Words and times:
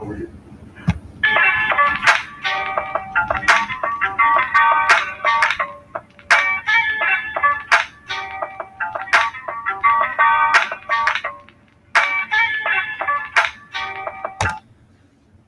We- 0.00 0.26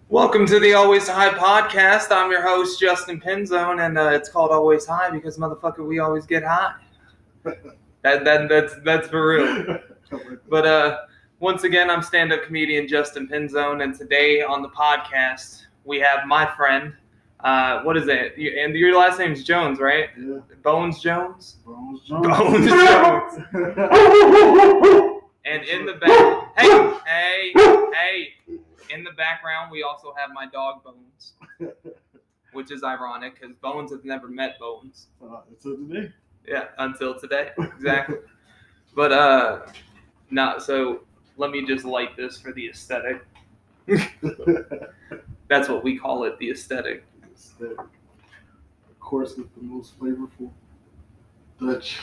Welcome 0.08 0.46
to 0.46 0.60
the 0.60 0.74
Always 0.74 1.08
High 1.08 1.30
podcast. 1.30 2.10
I'm 2.10 2.30
your 2.30 2.42
host 2.42 2.78
Justin 2.78 3.20
Pinzone, 3.20 3.84
and 3.84 3.98
uh, 3.98 4.10
it's 4.10 4.28
called 4.28 4.50
Always 4.50 4.86
High 4.86 5.10
because 5.10 5.38
motherfucker, 5.38 5.86
we 5.86 5.98
always 5.98 6.26
get 6.26 6.44
high. 6.44 6.74
That, 7.44 8.24
that 8.24 8.48
that's 8.48 8.74
that's 8.84 9.08
for 9.08 9.28
real. 9.28 9.78
But 10.48 10.66
uh, 10.66 10.98
once 11.44 11.62
again, 11.64 11.90
I'm 11.90 12.00
stand-up 12.00 12.42
comedian 12.44 12.88
Justin 12.88 13.28
Pinzone, 13.28 13.84
and 13.84 13.94
today 13.94 14.40
on 14.40 14.62
the 14.62 14.70
podcast 14.70 15.66
we 15.84 16.00
have 16.00 16.26
my 16.26 16.50
friend. 16.56 16.94
Uh, 17.40 17.82
what 17.82 17.98
is 17.98 18.08
it? 18.08 18.38
You, 18.38 18.58
and 18.58 18.74
your 18.74 18.96
last 18.96 19.18
name's 19.18 19.44
Jones, 19.44 19.78
right? 19.78 20.08
yeah, 20.18 20.38
Bones 20.62 21.00
Jones. 21.02 21.58
Bones 21.66 22.00
Jones. 22.08 22.26
Bones 22.26 22.66
Jones. 23.52 25.20
And 25.44 25.62
in 25.64 25.84
the 25.84 25.92
back, 26.00 26.56
hey, 26.56 26.94
hey, 27.06 27.52
hey, 27.92 28.34
in 28.88 29.04
the 29.04 29.10
background, 29.10 29.70
we 29.70 29.82
also 29.82 30.14
have 30.16 30.30
my 30.32 30.46
dog 30.46 30.82
Bones, 30.82 31.34
which 32.54 32.70
is 32.70 32.82
ironic 32.82 33.38
because 33.38 33.54
Bones 33.60 33.90
has 33.92 34.02
never 34.02 34.28
met 34.28 34.58
Bones. 34.58 35.08
uh, 35.22 35.42
until 35.50 35.76
today. 35.76 36.10
Yeah, 36.48 36.64
until 36.78 37.20
today, 37.20 37.50
exactly. 37.58 38.16
but 38.96 39.12
uh, 39.12 39.66
no. 40.30 40.58
So 40.58 41.02
let 41.36 41.50
me 41.50 41.66
just 41.66 41.84
light 41.84 42.16
this 42.16 42.38
for 42.38 42.52
the 42.52 42.68
aesthetic. 42.68 43.24
That's 45.48 45.68
what 45.68 45.84
we 45.84 45.98
call 45.98 46.24
it, 46.24 46.38
the 46.38 46.50
aesthetic. 46.50 47.04
Aesthetic. 47.34 47.78
Of 47.78 49.00
course, 49.00 49.36
with 49.36 49.54
the 49.54 49.62
most 49.62 49.98
flavorful 49.98 50.50
Dutch. 51.60 51.98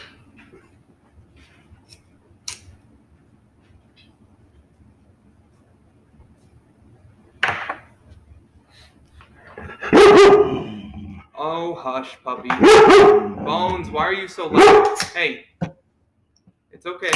Oh, 11.44 11.75
hush, 11.75 12.17
puppy. 12.23 12.50
Bones, 13.44 13.89
why 13.89 14.06
are 14.06 14.13
you 14.13 14.28
so 14.28 14.47
loud? 14.47 14.97
Hey, 15.13 15.45
it's 16.72 16.86
okay. 16.86 17.11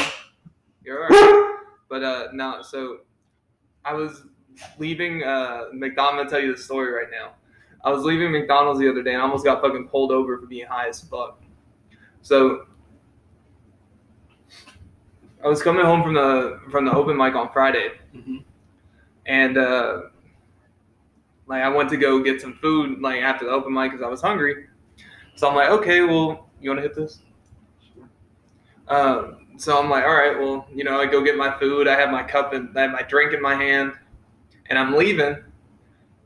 You're 0.84 1.04
alright. 1.04 1.55
But 1.96 2.04
uh, 2.04 2.28
no. 2.34 2.62
So 2.62 2.98
I 3.86 3.94
was 3.94 4.24
leaving 4.80 5.24
uh 5.24 5.68
McDonald's. 5.72 6.12
I'm 6.12 6.18
gonna 6.18 6.30
tell 6.30 6.42
you 6.42 6.54
the 6.54 6.62
story 6.62 6.92
right 6.92 7.10
now. 7.10 7.36
I 7.86 7.90
was 7.90 8.04
leaving 8.04 8.34
McDonald's 8.34 8.82
the 8.82 8.90
other 8.90 9.02
day 9.02 9.14
and 9.14 9.22
I 9.22 9.24
almost 9.24 9.46
got 9.46 9.62
fucking 9.62 9.88
pulled 9.88 10.12
over 10.12 10.38
for 10.38 10.46
being 10.46 10.66
high 10.68 10.90
as 10.90 11.00
fuck. 11.00 11.42
So 12.22 12.66
I 15.42 15.48
was 15.48 15.64
coming 15.64 15.86
home 15.86 16.04
from 16.04 16.16
the 16.16 16.60
from 16.70 16.84
the 16.84 16.92
open 16.92 17.16
mic 17.16 17.34
on 17.34 17.50
Friday, 17.54 17.92
Mhm. 18.14 18.44
and 19.26 19.58
uh, 19.58 20.02
like 21.48 21.64
I 21.64 21.70
went 21.70 21.90
to 21.92 21.98
go 21.98 22.22
get 22.22 22.42
some 22.42 22.56
food 22.56 23.00
like 23.00 23.22
after 23.22 23.46
the 23.46 23.52
open 23.52 23.72
mic 23.74 23.92
because 23.92 24.04
I 24.06 24.10
was 24.10 24.22
hungry. 24.22 24.68
So 25.36 25.48
I'm 25.48 25.56
like, 25.56 25.70
okay, 25.70 26.02
well, 26.02 26.50
you 26.60 26.70
want 26.72 26.80
to 26.80 26.82
hit 26.90 26.94
this? 26.94 27.22
Um, 28.90 29.45
so 29.58 29.80
I'm 29.80 29.90
like, 29.90 30.04
all 30.04 30.14
right, 30.14 30.38
well, 30.40 30.68
you 30.74 30.84
know, 30.84 31.00
I 31.00 31.06
go 31.06 31.24
get 31.24 31.38
my 31.38 31.58
food. 31.60 31.88
I 31.88 32.00
have 32.00 32.10
my 32.10 32.24
cup 32.24 32.54
and 32.54 32.78
I 32.78 32.84
have 32.84 32.92
my 32.92 33.04
drink 33.04 33.34
in 33.34 33.42
my 33.42 33.56
hand, 33.56 33.94
and 34.70 34.78
I'm 34.78 34.96
leaving. 34.96 35.38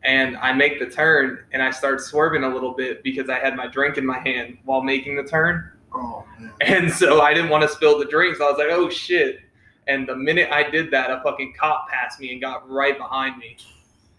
And 0.01 0.37
I 0.37 0.53
make 0.53 0.79
the 0.79 0.85
turn, 0.85 1.39
and 1.51 1.61
I 1.61 1.71
start 1.71 1.99
swerving 1.99 2.45
a 2.45 2.49
little 2.49 2.73
bit 2.73 3.03
because 3.03 3.29
I 3.29 3.37
had 3.37 3.57
my 3.57 3.67
drink 3.67 3.97
in 3.97 4.05
my 4.05 4.19
hand 4.19 4.57
while 4.63 4.81
making 4.81 5.17
the 5.17 5.23
turn. 5.23 5.71
Oh 5.93 6.25
man. 6.39 6.53
And 6.61 6.91
so 6.91 7.21
I 7.21 7.33
didn't 7.33 7.49
want 7.49 7.63
to 7.63 7.67
spill 7.67 7.99
the 7.99 8.05
drink. 8.05 8.37
So 8.37 8.47
I 8.47 8.49
was 8.51 8.57
like, 8.57 8.69
oh 8.69 8.89
shit. 8.89 9.41
And 9.87 10.07
the 10.07 10.15
minute 10.15 10.49
I 10.53 10.69
did 10.69 10.89
that, 10.91 11.09
a 11.11 11.19
fucking 11.21 11.53
cop 11.59 11.89
passed 11.89 12.19
me 12.19 12.31
and 12.31 12.39
got 12.39 12.69
right 12.69 12.97
behind 12.97 13.39
me. 13.39 13.57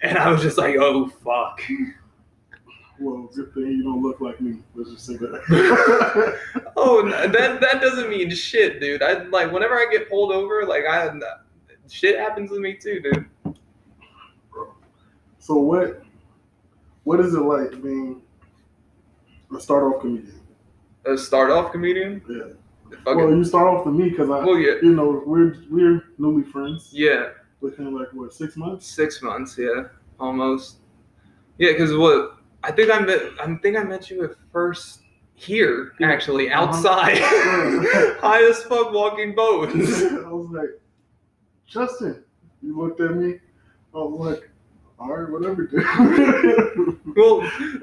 And 0.02 0.18
I 0.18 0.30
was 0.30 0.42
just 0.42 0.58
like, 0.58 0.76
oh 0.76 1.08
fuck. 1.08 1.62
Well, 3.00 3.30
good 3.34 3.54
thing 3.54 3.62
you 3.68 3.82
don't 3.82 4.02
look 4.02 4.20
like 4.20 4.40
me. 4.40 4.58
Let's 4.74 4.90
just 4.90 5.06
say 5.06 5.16
that. 5.16 6.38
Oh, 6.76 7.02
that 7.32 7.60
that 7.60 7.80
doesn't 7.80 8.08
mean 8.08 8.30
shit, 8.30 8.80
dude. 8.80 9.02
I 9.02 9.24
like 9.24 9.52
whenever 9.52 9.74
I 9.74 9.86
get 9.90 10.08
pulled 10.08 10.32
over, 10.32 10.64
like 10.66 10.84
I 10.86 11.10
shit 11.88 12.18
happens 12.18 12.50
with 12.50 12.60
me 12.60 12.74
too, 12.74 13.00
dude. 13.00 13.26
Bro. 14.50 14.74
so 15.38 15.56
what? 15.56 16.02
What 17.04 17.20
is 17.20 17.34
it 17.34 17.40
like 17.40 17.82
being 17.82 18.22
a 19.54 19.60
start 19.60 19.84
off 19.84 20.00
comedian? 20.00 20.40
A 21.06 21.18
start 21.18 21.50
off 21.50 21.72
comedian. 21.72 22.22
Yeah. 22.28 22.96
Fucking, 23.04 23.16
Well, 23.24 23.34
you 23.34 23.44
start 23.44 23.68
off 23.68 23.86
with 23.86 23.94
me 23.94 24.10
because 24.10 24.30
I, 24.30 24.44
well, 24.44 24.58
yeah, 24.58 24.74
you 24.82 24.94
know, 24.94 25.22
we're 25.24 25.56
we're 25.70 26.02
newly 26.18 26.42
friends. 26.44 26.90
yeah, 26.92 27.30
Within 27.60 27.94
like 27.94 28.08
what 28.12 28.32
six 28.32 28.56
months? 28.56 28.86
six 28.86 29.22
months, 29.22 29.56
yeah, 29.58 29.84
almost. 30.18 30.78
Yeah, 31.58 31.72
because 31.72 31.94
what 31.96 32.36
I 32.62 32.70
think 32.72 32.90
I 32.90 32.98
met, 33.00 33.20
I 33.40 33.54
think 33.56 33.76
I 33.76 33.82
met 33.84 34.10
you 34.10 34.24
at 34.24 34.32
first 34.52 35.00
here, 35.34 35.92
Yeah. 35.98 36.10
actually 36.10 36.50
Uh-huh. 36.50 36.66
outside, 36.66 37.18
high 38.20 38.42
as 38.42 38.62
fuck, 38.64 38.92
walking 38.92 39.34
bones. 39.34 40.02
I 40.02 40.28
was 40.30 40.48
like, 40.50 40.80
Justin. 41.66 42.22
You 42.62 42.78
looked 42.78 43.00
at 43.00 43.14
me. 43.16 43.36
I 43.94 43.98
was 43.98 44.20
like, 44.38 44.50
all 44.98 45.08
right, 45.16 45.30
whatever, 45.30 45.66
dude. 45.66 45.82
Well, 47.16 47.40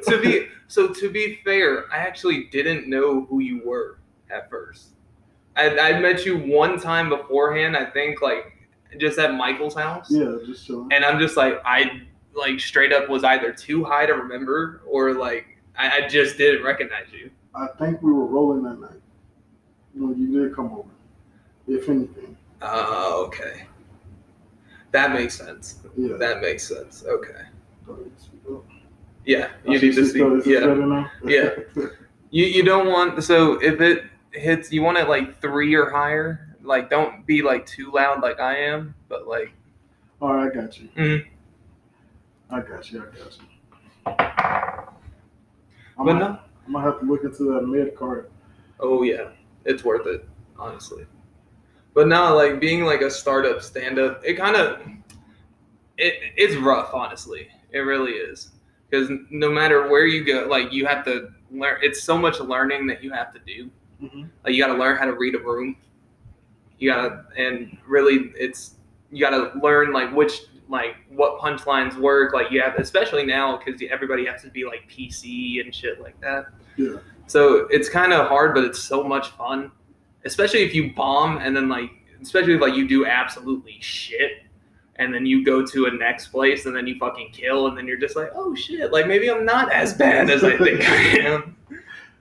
to 0.08 0.22
be 0.22 0.48
so 0.68 0.88
to 0.94 1.10
be 1.10 1.40
fair, 1.44 1.86
I 1.92 1.98
actually 1.98 2.46
didn't 2.46 2.88
know 2.90 3.26
who 3.26 3.40
you 3.40 3.62
were 3.66 4.00
at 4.30 4.50
first. 4.50 4.90
I 5.56 5.78
I 5.78 6.00
met 6.00 6.26
you 6.26 6.38
one 6.38 6.80
time 6.80 7.10
beforehand, 7.10 7.76
I 7.76 7.86
think, 7.86 8.22
like 8.22 8.54
just 9.00 9.18
at 9.20 9.34
Michael's 9.34 9.76
house, 9.76 10.10
yeah, 10.10 10.38
just 10.46 10.66
chilling. 10.66 10.90
and 10.94 11.04
I'm 11.04 11.20
just 11.20 11.36
like 11.36 11.60
I 11.66 12.04
like 12.38 12.60
straight 12.60 12.94
up 12.94 13.10
was 13.10 13.24
either 13.24 13.52
too 13.52 13.84
high 13.84 14.06
to 14.06 14.14
remember 14.14 14.82
or 14.88 15.14
like 15.16 15.58
I, 15.78 16.04
I 16.04 16.08
just 16.08 16.38
didn't 16.38 16.64
recognize 16.64 17.08
you. 17.12 17.30
I 17.56 17.68
think 17.80 18.02
we 18.02 18.12
were 18.12 18.26
rolling 18.26 18.64
that 18.64 18.80
night. 18.80 19.02
No, 19.96 20.14
you 20.14 20.32
did 20.32 20.56
come 20.56 20.72
over. 20.72 20.90
If 21.68 21.90
anything. 21.90 22.38
Oh, 22.62 23.26
okay, 23.28 23.66
that 24.92 25.12
makes 25.14 25.36
sense. 25.36 25.80
Yeah. 25.98 26.16
That 26.18 26.42
makes 26.42 26.68
sense. 26.68 27.04
Okay, 27.08 27.42
Go 27.86 27.94
ahead, 27.94 28.12
speak 28.18 28.42
up. 28.52 28.64
yeah, 29.26 29.50
you 29.66 29.80
need 29.80 29.96
to 29.96 30.06
see. 30.06 30.10
speak. 30.10 30.22
go, 30.22 30.36
is 30.38 30.48
Yeah. 30.48 31.08
Yeah. 31.26 31.50
You 32.30 32.46
you 32.46 32.64
don't 32.64 32.88
want 32.88 33.24
so 33.24 33.54
if 33.62 33.80
it 33.82 34.04
hits 34.32 34.72
you 34.72 34.82
want 34.84 34.98
it 34.98 35.08
like 35.10 35.42
three 35.42 35.74
or 35.76 35.90
higher. 35.90 36.44
Like 36.62 36.90
don't 36.90 37.26
be 37.26 37.42
like 37.42 37.66
too 37.66 37.92
loud 37.94 38.22
like 38.22 38.42
I 38.42 38.58
am, 38.58 38.94
but 39.08 39.26
like 39.28 39.54
All 40.22 40.34
right, 40.34 40.52
I 40.52 40.54
got 40.54 40.78
you. 40.80 40.90
Mhm. 40.98 41.26
I 42.50 42.62
got 42.62 42.92
you. 42.92 43.04
I 43.04 43.06
got 43.18 43.38
you. 43.38 43.46
I'm 46.00 46.06
but 46.06 46.14
gonna, 46.14 46.20
no. 46.20 46.40
I'm 46.68 46.74
gonna 46.74 46.86
have 46.86 47.00
to 47.00 47.06
look 47.06 47.24
into 47.24 47.54
that 47.54 47.68
mid 47.68 47.96
card. 47.96 48.30
Oh 48.80 49.04
yeah, 49.04 49.30
it's 49.66 49.84
worth 49.84 50.06
it, 50.08 50.28
honestly. 50.58 51.06
But 51.94 52.08
now 52.08 52.36
like 52.36 52.60
being 52.60 52.86
like 52.86 53.02
a 53.02 53.10
startup 53.10 53.62
stand 53.62 54.00
up, 54.00 54.22
it 54.24 54.36
kind 54.36 54.56
of 54.56 54.80
it 55.98 56.14
it's 56.36 56.56
rough, 56.56 56.94
honestly. 56.94 57.48
It 57.72 57.80
really 57.80 58.14
is 58.14 58.52
because 58.90 59.10
no 59.30 59.50
matter 59.50 59.90
where 59.90 60.06
you 60.06 60.24
go, 60.24 60.48
like 60.48 60.72
you 60.72 60.86
have 60.86 61.04
to 61.06 61.30
learn. 61.52 61.80
It's 61.82 62.04
so 62.04 62.18
much 62.18 62.40
learning 62.40 62.88
that 62.88 63.04
you 63.04 63.12
have 63.12 63.34
to 63.34 63.40
do. 63.46 63.70
Mhm. 64.02 64.30
Like 64.46 64.54
you 64.54 64.64
got 64.64 64.72
to 64.72 64.80
learn 64.80 64.98
how 64.98 65.06
to 65.06 65.14
read 65.14 65.36
a 65.36 65.40
room. 65.40 65.76
You 66.78 66.92
gotta, 66.92 67.26
and 67.36 67.76
really, 67.88 68.32
it's 68.36 68.76
you 69.12 69.20
gotta 69.20 69.58
learn 69.64 69.92
like 69.92 70.14
which 70.14 70.42
like 70.70 70.96
what 71.10 71.40
punchlines 71.40 71.96
work. 71.98 72.34
Like 72.34 72.52
you 72.52 72.62
have, 72.62 72.76
especially 72.76 73.26
now 73.26 73.58
because 73.58 73.82
everybody 73.90 74.26
has 74.26 74.42
to 74.44 74.50
be 74.50 74.66
like 74.66 74.90
PC 74.90 75.62
and 75.64 75.74
shit 75.74 76.02
like 76.02 76.20
that. 76.22 76.48
Yeah. 76.76 76.98
So 77.28 77.68
it's 77.70 77.90
kind 77.90 78.14
of 78.14 78.28
hard, 78.28 78.54
but 78.54 78.64
it's 78.64 78.80
so 78.80 79.04
much 79.04 79.30
fun. 79.30 79.72
Especially 80.26 80.62
if 80.64 80.74
you 80.74 80.94
bomb 80.94 81.38
and 81.38 81.56
then 81.56 81.70
like, 81.70 81.90
especially 82.22 82.54
if 82.56 82.62
like 82.62 82.76
you 82.76 82.88
do 82.88 83.06
absolutely 83.06 83.78
shit, 83.80 84.44
and 84.96 85.14
then 85.14 85.26
you 85.26 85.46
go 85.46 85.64
to 85.66 85.86
a 85.86 85.92
next 85.92 86.28
place 86.30 86.66
and 86.66 86.76
then 86.76 86.88
you 86.88 86.98
fucking 86.98 87.30
kill, 87.32 87.68
and 87.68 87.78
then 87.78 87.86
you're 87.88 88.00
just 88.00 88.16
like, 88.16 88.32
oh 88.34 88.56
shit, 88.56 88.92
like 88.92 89.08
maybe 89.08 89.30
I'm 89.30 89.46
not 89.46 89.72
as 89.72 89.94
bad 89.94 90.30
as 90.30 90.44
I 90.44 90.58
think 90.58 90.82
I 90.82 90.96
am. 91.20 91.56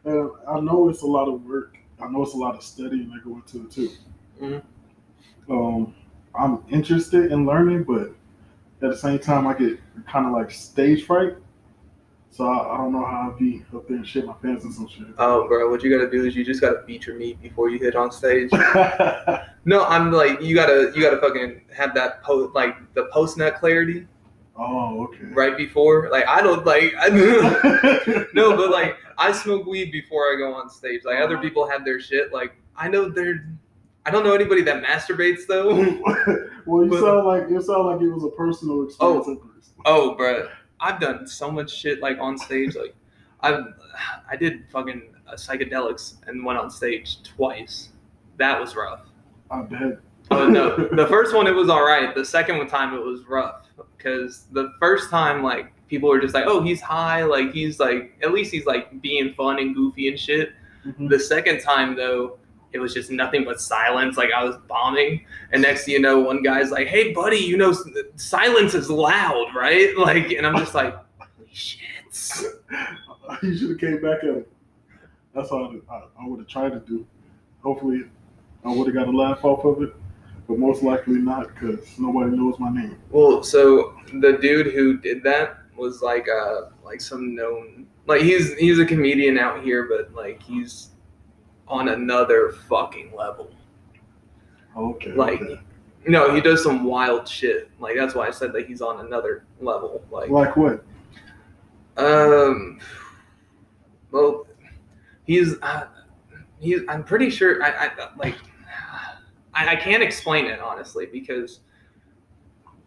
And 0.05 0.31
I 0.47 0.61
know 0.61 0.89
it's 0.89 1.03
a 1.03 1.07
lot 1.07 1.27
of 1.29 1.45
work. 1.45 1.79
I 2.01 2.09
know 2.09 2.23
it's 2.23 2.35
a 2.35 2.37
lot 2.37 2.55
of 2.55 2.63
studying 2.63 3.11
that 3.11 3.25
go 3.25 3.37
into 3.37 3.67
it 3.67 3.71
too. 3.71 3.91
Mhm. 4.41 4.63
Um, 5.49 5.95
I'm 6.39 6.63
interested 6.71 7.33
in 7.33 7.47
learning, 7.47 7.85
but 7.85 8.15
at 8.83 8.91
the 8.91 8.97
same 8.97 9.19
time, 9.19 9.47
I 9.47 9.55
get 9.55 9.79
kind 10.07 10.27
of 10.27 10.33
like 10.33 10.51
stage 10.51 11.05
fright. 11.05 11.35
So 12.31 12.47
I, 12.47 12.75
I 12.75 12.77
don't 12.77 12.93
know 12.93 13.05
how 13.05 13.33
I'd 13.33 13.39
be 13.39 13.65
up 13.75 13.89
there 13.89 13.97
and 13.97 14.07
shit 14.07 14.27
my 14.27 14.35
pants 14.35 14.65
and 14.65 14.75
some 14.75 14.89
shit. 14.89 15.07
Oh, 15.19 15.49
bro, 15.49 15.71
what 15.71 15.83
you 15.83 15.91
gotta 15.91 16.11
do 16.11 16.25
is 16.27 16.37
you 16.37 16.45
just 16.45 16.61
gotta 16.61 16.83
beat 16.87 17.07
your 17.07 17.17
meat 17.17 17.41
before 17.41 17.71
you 17.71 17.79
hit 17.79 17.97
on 17.97 18.11
stage. 18.11 18.51
No, 19.67 19.85
I'm 19.85 20.13
like 20.13 20.41
you 20.41 20.55
gotta 20.55 20.93
you 20.95 21.03
gotta 21.03 21.21
fucking 21.21 21.63
have 21.77 21.93
that 21.97 22.23
post 22.23 22.55
like 22.55 22.77
the 22.95 23.07
post 23.13 23.37
nut 23.37 23.57
clarity. 23.57 24.07
Oh, 24.57 25.05
okay. 25.05 25.25
right 25.33 25.57
before. 25.57 26.09
Like 26.09 26.27
I 26.29 26.41
don't 26.41 26.65
like 26.65 26.95
I, 26.97 27.09
no, 28.33 28.57
but 28.57 28.71
like 28.71 28.97
I 29.19 29.33
smoke 29.33 29.67
weed 29.67 29.91
before 29.91 30.33
I 30.33 30.37
go 30.39 30.55
on 30.55 30.71
stage. 30.71 31.03
Like 31.05 31.19
other 31.19 31.37
people 31.39 31.69
have 31.69 31.85
their 31.85 32.01
shit. 32.01 32.33
Like 32.33 32.55
I 32.77 32.89
know 32.89 33.09
they're. 33.09 33.51
I 34.07 34.11
don't 34.11 34.23
know 34.25 34.35
anybody 34.35 34.63
that 34.63 34.83
masturbates 34.85 35.47
though. 35.49 35.75
well, 36.67 36.85
you 36.85 36.91
But- 36.91 37.01
sound 37.01 37.27
like 37.27 37.51
you 37.51 37.61
sound 37.61 37.87
like 37.87 38.01
it 38.01 38.09
was 38.09 38.25
a 38.25 38.29
personal 38.31 38.85
experience. 38.85 39.27
first. 39.27 39.71
Oh, 39.85 40.15
bro, 40.15 40.49
I've 40.81 41.01
done 41.01 41.27
so 41.27 41.51
much 41.51 41.71
shit 41.75 42.01
like 42.01 42.19
on 42.21 42.39
stage. 42.39 42.77
Like, 42.77 42.95
I 43.43 43.63
I 44.31 44.37
did 44.37 44.65
fucking 44.71 45.03
uh, 45.29 45.33
psychedelics 45.35 46.15
and 46.27 46.45
went 46.45 46.59
on 46.59 46.71
stage 46.71 47.19
twice. 47.25 47.91
That 48.39 48.61
was 48.61 48.77
rough. 48.77 49.01
I 49.51 49.63
bet. 49.63 49.99
Oh 50.31 50.49
no, 50.49 50.77
the 50.77 51.07
first 51.11 51.35
one 51.35 51.47
it 51.47 51.55
was 51.55 51.69
all 51.69 51.85
right. 51.85 52.15
The 52.15 52.25
second 52.25 52.59
one 52.59 52.69
time 52.69 52.95
it 52.95 53.01
was 53.05 53.25
rough 53.29 53.67
because 53.97 54.47
the 54.53 54.73
first 54.81 55.11
time 55.11 55.43
like 55.43 55.73
people 55.89 56.09
were 56.09 56.21
just 56.21 56.35
like, 56.35 56.45
oh, 56.47 56.61
he's 56.63 56.81
high, 56.81 57.23
like 57.25 57.53
he's 57.53 57.79
like 57.81 58.17
at 58.23 58.33
least 58.33 58.53
he's 58.53 58.67
like 58.67 59.01
being 59.03 59.35
fun 59.35 59.59
and 59.59 59.75
goofy 59.75 60.09
and 60.09 60.19
shit. 60.19 60.51
Mhm. 60.87 61.09
The 61.09 61.19
second 61.19 61.61
time 61.61 61.97
though, 61.97 62.39
it 62.73 62.79
was 62.79 62.93
just 62.95 63.11
nothing 63.11 63.45
but 63.45 63.61
silence. 63.61 64.17
Like 64.17 64.31
I 64.33 64.45
was 64.45 64.57
bombing, 64.69 65.25
and 65.53 65.63
next 65.63 65.85
thing 65.85 65.95
you 65.95 66.01
know, 66.01 66.21
one 66.21 66.43
guy's 66.43 66.71
like, 66.71 66.89
"Hey, 66.89 67.13
buddy, 67.13 67.39
you 67.39 67.57
know, 67.57 67.75
silence 68.17 68.75
is 68.75 68.91
loud, 68.91 69.55
right?" 69.55 69.97
Like, 69.99 70.33
and 70.33 70.47
I'm 70.47 70.57
just 70.57 70.75
like, 70.75 70.95
"Holy 71.19 71.49
shit!" 71.53 71.81
you 73.43 73.57
should 73.59 73.71
have 73.71 73.79
came 73.79 74.01
back 74.03 74.25
at 74.25 74.31
it. 74.31 74.53
That's 75.35 75.51
all 75.51 75.75
I, 75.91 75.95
I, 75.95 76.03
I 76.23 76.29
would 76.29 76.39
have 76.39 76.49
tried 76.49 76.71
to 76.71 76.81
do. 76.81 77.07
Hopefully, 77.63 78.05
I 78.65 78.73
would 78.75 78.87
have 78.87 78.95
got 78.95 79.09
a 79.09 79.17
laugh 79.17 79.45
off 79.45 79.65
of 79.65 79.83
it, 79.83 79.95
but 80.49 80.59
most 80.59 80.83
likely 80.83 81.17
not 81.17 81.49
because 81.49 81.99
nobody 81.99 82.37
knows 82.37 82.59
my 82.59 82.71
name. 82.71 82.99
Well, 83.11 83.43
so 83.43 83.95
the 84.21 84.39
dude 84.41 84.73
who 84.73 84.99
did 84.99 85.23
that 85.25 85.59
was 85.77 86.01
like 86.01 86.27
uh 86.29 86.71
like 86.85 87.01
some 87.01 87.35
known 87.35 87.87
like 88.07 88.23
he's 88.23 88.55
he's 88.55 88.79
a 88.79 88.87
comedian 88.87 89.39
out 89.39 89.63
here, 89.63 89.89
but 89.89 90.13
like 90.15 90.43
he's 90.43 90.91
on 91.69 91.89
another 91.89 92.53
fucking 92.69 93.15
level. 93.17 93.51
Okay. 94.77 95.13
Like, 95.13 95.41
okay. 95.41 95.61
no, 96.07 96.35
he 96.35 96.41
does 96.41 96.63
some 96.63 96.85
wild 96.85 97.27
shit. 97.27 97.71
Like 97.81 97.97
that's 97.97 98.15
why 98.15 98.29
I 98.29 98.31
said 98.31 98.53
that 98.53 98.67
he's 98.67 98.81
on 98.81 99.05
another 99.05 99.45
level. 99.61 100.05
Like, 100.11 100.31
like 100.31 100.57
what? 100.57 100.85
um, 101.97 102.79
well, 104.11 104.47
he's 105.25 105.55
uh, 105.63 105.87
he's. 106.61 106.83
I'm 106.89 107.05
pretty 107.05 107.31
sure. 107.31 107.63
I, 107.63 107.87
I 107.87 107.91
like. 108.17 108.37
I, 109.55 109.69
I 109.69 109.77
can't 109.77 110.03
explain 110.03 110.47
it 110.47 110.61
honestly 110.61 111.07
because 111.07 111.61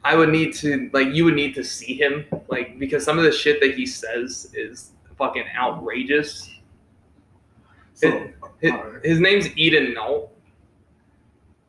I 0.03 0.15
would 0.15 0.29
need 0.29 0.53
to 0.55 0.89
like 0.93 1.09
you 1.13 1.25
would 1.25 1.35
need 1.35 1.55
to 1.55 1.63
see 1.63 1.95
him 1.95 2.25
like 2.47 2.79
because 2.79 3.03
some 3.03 3.17
of 3.17 3.25
the 3.25 3.31
shit 3.31 3.59
that 3.61 3.75
he 3.75 3.85
says 3.85 4.51
is 4.53 4.91
fucking 5.17 5.45
outrageous. 5.57 6.49
His, 8.01 8.72
his 9.04 9.19
name's 9.19 9.56
Eden 9.57 9.94
Nault, 9.94 10.31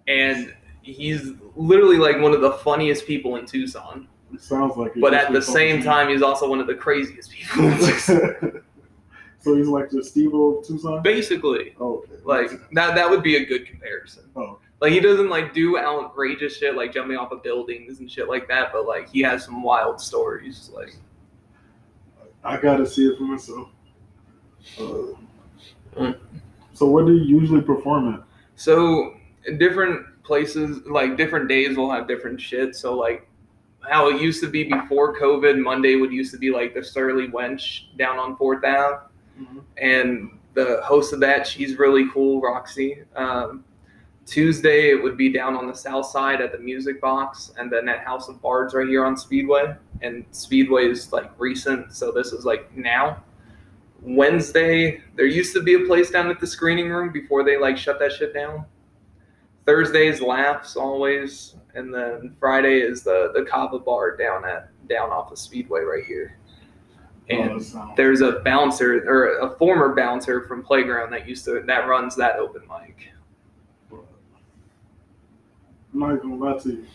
and 0.09 0.53
he's 0.83 1.33
literally 1.57 1.99
like 1.99 2.19
one 2.21 2.33
of 2.35 2.41
the 2.41 2.53
funniest 2.53 3.07
people 3.07 3.37
in 3.37 3.47
Tucson. 3.47 4.09
it 4.33 4.41
sounds 4.43 4.77
like. 4.77 4.97
it 4.97 5.01
But 5.01 5.15
at 5.15 5.33
the 5.33 5.43
same 5.43 5.83
time, 5.83 6.09
he's 6.09 6.23
also 6.23 6.49
one 6.49 6.61
of 6.61 6.67
the 6.67 6.75
craziest 6.75 7.31
people. 7.31 7.65
in 7.65 7.79
Tucson. 7.79 8.63
so 9.41 9.57
he's 9.57 9.69
like 9.69 9.91
the 9.91 10.03
Steve 10.03 10.35
of 10.35 10.67
Tucson. 10.67 11.03
Basically, 11.03 11.75
Oh, 11.81 11.99
okay. 11.99 12.13
like 12.25 12.51
that 12.73 12.95
that 12.95 13.09
would 13.09 13.23
be 13.23 13.37
a 13.37 13.45
good 13.45 13.67
comparison. 13.67 14.25
Oh, 14.37 14.59
Like 14.81 14.93
he 14.93 15.01
doesn't 15.01 15.29
like 15.29 15.55
do 15.55 15.79
outrageous 15.79 16.57
shit 16.57 16.75
like 16.75 16.93
jumping 16.93 17.17
off 17.17 17.31
of 17.33 17.43
buildings 17.43 18.01
and 18.01 18.11
shit 18.11 18.29
like 18.29 18.49
that, 18.49 18.73
but 18.73 18.87
like 18.87 19.09
he 19.09 19.21
has 19.23 19.45
some 19.45 19.63
wild 19.63 20.01
stories. 20.01 20.71
Like 20.75 20.95
I 22.43 22.57
gotta 22.61 22.87
see 22.87 23.07
it 23.07 23.17
for 23.19 23.25
myself. 23.25 23.69
Uh, 24.79 25.17
So 26.75 26.89
where 26.89 27.05
do 27.05 27.15
you 27.15 27.39
usually 27.39 27.61
perform 27.61 28.15
at? 28.15 28.23
so, 28.57 29.15
different 29.59 30.07
places, 30.23 30.87
like 30.87 31.17
different 31.17 31.49
days, 31.49 31.77
will 31.77 31.91
have 31.91 32.07
different 32.07 32.41
shit. 32.41 32.77
So 32.77 32.97
like 32.97 33.27
how 33.89 34.09
it 34.09 34.21
used 34.21 34.41
to 34.43 34.49
be 34.49 34.65
before 34.65 35.19
COVID, 35.19 35.59
Monday 35.59 35.97
would 35.97 36.13
used 36.13 36.33
to 36.33 36.39
be 36.39 36.51
like 36.51 36.75
the 36.75 36.85
Surly 36.85 37.29
Wench 37.29 37.97
down 37.97 38.19
on 38.19 38.37
Fourth 38.37 38.65
Ave. 38.65 38.99
and 39.79 40.39
the 40.55 40.81
host 40.85 41.13
of 41.13 41.21
that, 41.21 41.47
she's 41.47 41.79
really 41.79 42.09
cool, 42.13 42.41
Roxy. 42.41 43.03
Um, 43.17 43.65
Tuesday 44.27 44.91
it 44.91 45.03
would 45.03 45.17
be 45.17 45.33
down 45.33 45.57
on 45.57 45.67
the 45.67 45.75
south 45.75 46.07
side 46.07 46.41
at 46.41 46.53
the 46.53 46.59
Music 46.59 47.01
Box, 47.01 47.53
and 47.59 47.73
then 47.73 47.89
at 47.89 48.05
House 48.05 48.29
of 48.29 48.41
Bards 48.41 48.75
right 48.75 48.87
here 48.87 49.05
on 49.05 49.17
Speedway. 49.17 49.75
And 50.03 50.25
Speedway 50.31 50.89
is 50.89 51.13
like 51.13 51.31
recent, 51.39 51.93
so 51.93 52.13
this 52.13 52.33
is 52.33 52.45
like 52.45 52.75
now. 52.77 53.23
Wednesday, 54.03 55.03
there 55.17 55.27
used 55.27 55.53
to 55.55 55.63
be 55.63 55.75
a 55.75 55.87
place 55.87 56.11
down 56.11 56.31
at 56.31 56.41
the 56.41 56.47
screening 56.47 56.89
room 56.89 57.13
before 57.13 57.45
they 57.45 57.59
like 57.59 57.77
shut 57.77 57.99
that 57.99 58.13
shit 58.13 58.33
down. 58.33 58.65
Thursdays 59.67 60.21
laughs 60.21 60.77
always, 60.77 61.55
and 61.75 61.93
then 61.93 62.35
Friday 62.41 62.81
is 62.81 63.03
the 63.03 63.31
the 63.35 63.45
Kava 63.45 63.79
Bar 63.79 64.17
down 64.17 64.45
at 64.45 64.71
down 64.89 65.11
off 65.11 65.31
of 65.31 65.39
Speedway 65.39 65.83
right 65.83 66.05
here. 66.05 66.39
And 67.29 67.63
oh, 67.77 67.93
there's 67.97 68.23
a 68.23 68.41
bouncer 68.41 69.05
or 69.07 69.39
a 69.39 69.57
former 69.57 69.95
bouncer 69.95 70.49
from 70.49 70.65
playground 70.65 71.13
that 71.13 71.29
used 71.29 71.45
to 71.45 71.63
that 71.67 71.87
runs 71.87 72.17
that 72.17 72.37
open 72.37 72.63
mic 72.63 73.13
I'm 75.93 76.01
not 76.01 76.23
gonna 76.23 76.37
lie 76.37 76.59
to 76.59 76.69
you. 76.71 76.87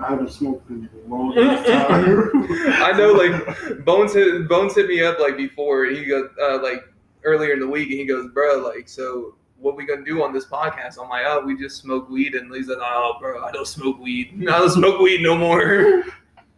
I 0.00 0.10
haven't 0.10 0.30
smoked 0.30 0.70
in 0.70 0.88
a 1.04 1.08
long 1.08 1.34
time. 1.64 2.46
i 2.82 2.92
know 2.96 3.12
like 3.12 3.84
bones 3.84 4.12
hit 4.14 4.48
bones 4.48 4.74
hit 4.74 4.86
me 4.86 5.02
up 5.02 5.18
like 5.18 5.36
before 5.36 5.86
he 5.86 6.04
goes 6.04 6.30
uh, 6.40 6.62
like 6.62 6.82
earlier 7.24 7.52
in 7.54 7.60
the 7.60 7.66
week 7.66 7.88
and 7.90 7.98
he 7.98 8.04
goes 8.06 8.30
bro 8.32 8.58
like 8.58 8.88
so 8.88 9.34
what 9.58 9.76
we 9.76 9.84
gonna 9.84 10.04
do 10.04 10.22
on 10.22 10.32
this 10.32 10.46
podcast 10.46 10.98
i'm 11.02 11.08
like 11.08 11.24
oh 11.26 11.40
we 11.44 11.56
just 11.58 11.78
smoke 11.80 12.08
weed 12.08 12.34
and 12.36 12.54
he's 12.54 12.68
like 12.68 12.78
oh 12.80 13.16
bro 13.20 13.42
i 13.44 13.50
don't 13.50 13.66
smoke 13.66 13.98
weed 13.98 14.32
i 14.48 14.58
don't 14.58 14.70
smoke 14.70 15.00
weed 15.00 15.20
no 15.20 15.36
more 15.36 16.04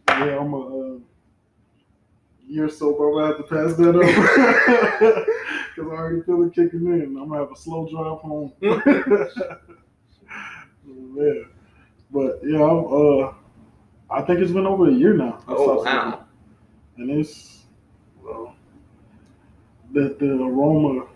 Yeah, 0.07 0.39
I'm 0.39 0.53
a 0.53 0.59
uh, 0.59 0.97
year 2.47 2.69
sober. 2.69 3.07
I'm 3.07 3.13
gonna 3.15 3.27
have 3.27 3.37
to 3.37 3.43
pass 3.43 3.75
that 3.77 3.95
up 3.95 4.03
because 5.75 5.91
I 5.91 5.95
already 5.95 6.21
feel 6.23 6.43
it 6.43 6.53
kicking 6.53 6.85
in. 6.85 7.17
I'm 7.17 7.29
gonna 7.29 7.39
have 7.39 7.51
a 7.51 7.55
slow 7.55 7.87
drive 7.89 8.19
home. 8.19 8.51
yeah, 11.15 11.43
but 12.11 12.39
yeah, 12.43 12.63
uh, 12.63 13.33
I 14.09 14.21
think 14.21 14.39
it's 14.39 14.51
been 14.51 14.67
over 14.67 14.89
a 14.89 14.93
year 14.93 15.13
now. 15.13 15.43
Oh 15.47 15.83
wow 15.83 16.25
and 17.01 17.09
it's 17.09 17.63
well, 18.23 18.55
the 19.91 20.15
the 20.19 20.31
aroma 20.33 21.07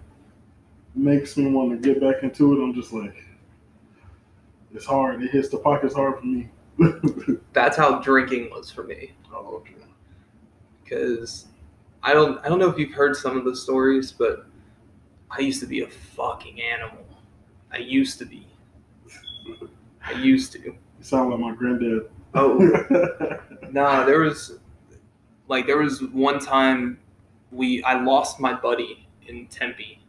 makes 0.96 1.38
me 1.38 1.52
want 1.52 1.72
to 1.72 1.94
get 1.94 2.02
back 2.02 2.24
into 2.24 2.54
it. 2.54 2.64
I'm 2.64 2.74
just 2.74 2.92
like, 2.94 3.16
it's 4.74 4.86
hard. 4.86 5.22
It 5.24 5.32
hits 5.32 5.50
the 5.50 5.58
pockets 5.58 5.96
hard 5.96 6.20
for 6.20 6.26
me. 6.26 6.50
that's 7.54 7.78
how 7.78 8.00
drinking 8.00 8.50
was 8.50 8.70
for 8.70 8.84
me 8.84 9.14
oh, 9.34 9.56
okay. 9.56 9.76
because 10.84 11.46
I 12.04 12.14
don't 12.14 12.38
I 12.46 12.50
don't 12.50 12.60
know 12.60 12.70
if 12.70 12.78
you've 12.78 12.92
heard 12.92 13.16
some 13.16 13.38
of 13.38 13.46
the 13.46 13.56
stories, 13.56 14.12
but 14.12 14.48
I 15.32 15.40
used 15.40 15.62
to 15.62 15.68
be 15.68 15.82
a 15.82 15.88
fucking 15.88 16.62
animal. 16.62 17.06
I 17.72 17.78
used 17.78 18.20
to 18.20 18.26
be. 18.26 18.48
I 20.04 20.12
used 20.14 20.52
to. 20.54 20.76
Sound 21.06 21.30
like 21.30 21.40
my 21.40 21.54
granddad. 21.54 22.10
Oh 22.34 22.58
nah, 23.72 24.04
there 24.06 24.22
was 24.22 24.58
like 25.48 25.68
there 25.68 25.78
was 25.78 26.02
one 26.02 26.40
time 26.40 26.98
we 27.52 27.84
I 27.84 28.02
lost 28.02 28.40
my 28.40 28.54
buddy 28.54 29.08
in 29.28 29.46
Tempe 29.46 30.00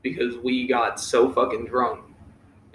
because 0.00 0.38
we 0.38 0.66
got 0.66 0.98
so 0.98 1.30
fucking 1.30 1.66
drunk 1.66 2.06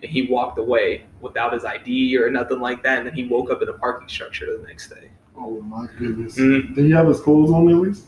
and 0.03 0.11
he 0.11 0.27
walked 0.27 0.59
away 0.59 1.05
without 1.21 1.53
his 1.53 1.65
ID 1.65 2.15
or 2.19 2.29
nothing 2.29 2.59
like 2.59 2.83
that, 2.83 2.99
and 2.99 3.07
then 3.07 3.15
he 3.15 3.25
woke 3.25 3.49
up 3.49 3.63
in 3.63 3.69
a 3.69 3.73
parking 3.73 4.07
structure 4.07 4.45
the 4.45 4.63
next 4.67 4.89
day. 4.89 5.09
oh 5.35 5.59
my 5.61 5.87
goodness. 5.97 6.37
Mhm. 6.37 6.75
Did 6.75 6.85
he 6.85 6.91
have 6.91 7.07
his 7.07 7.19
clothes 7.19 7.49
on 7.49 7.67
at 7.67 7.75
least? 7.77 8.03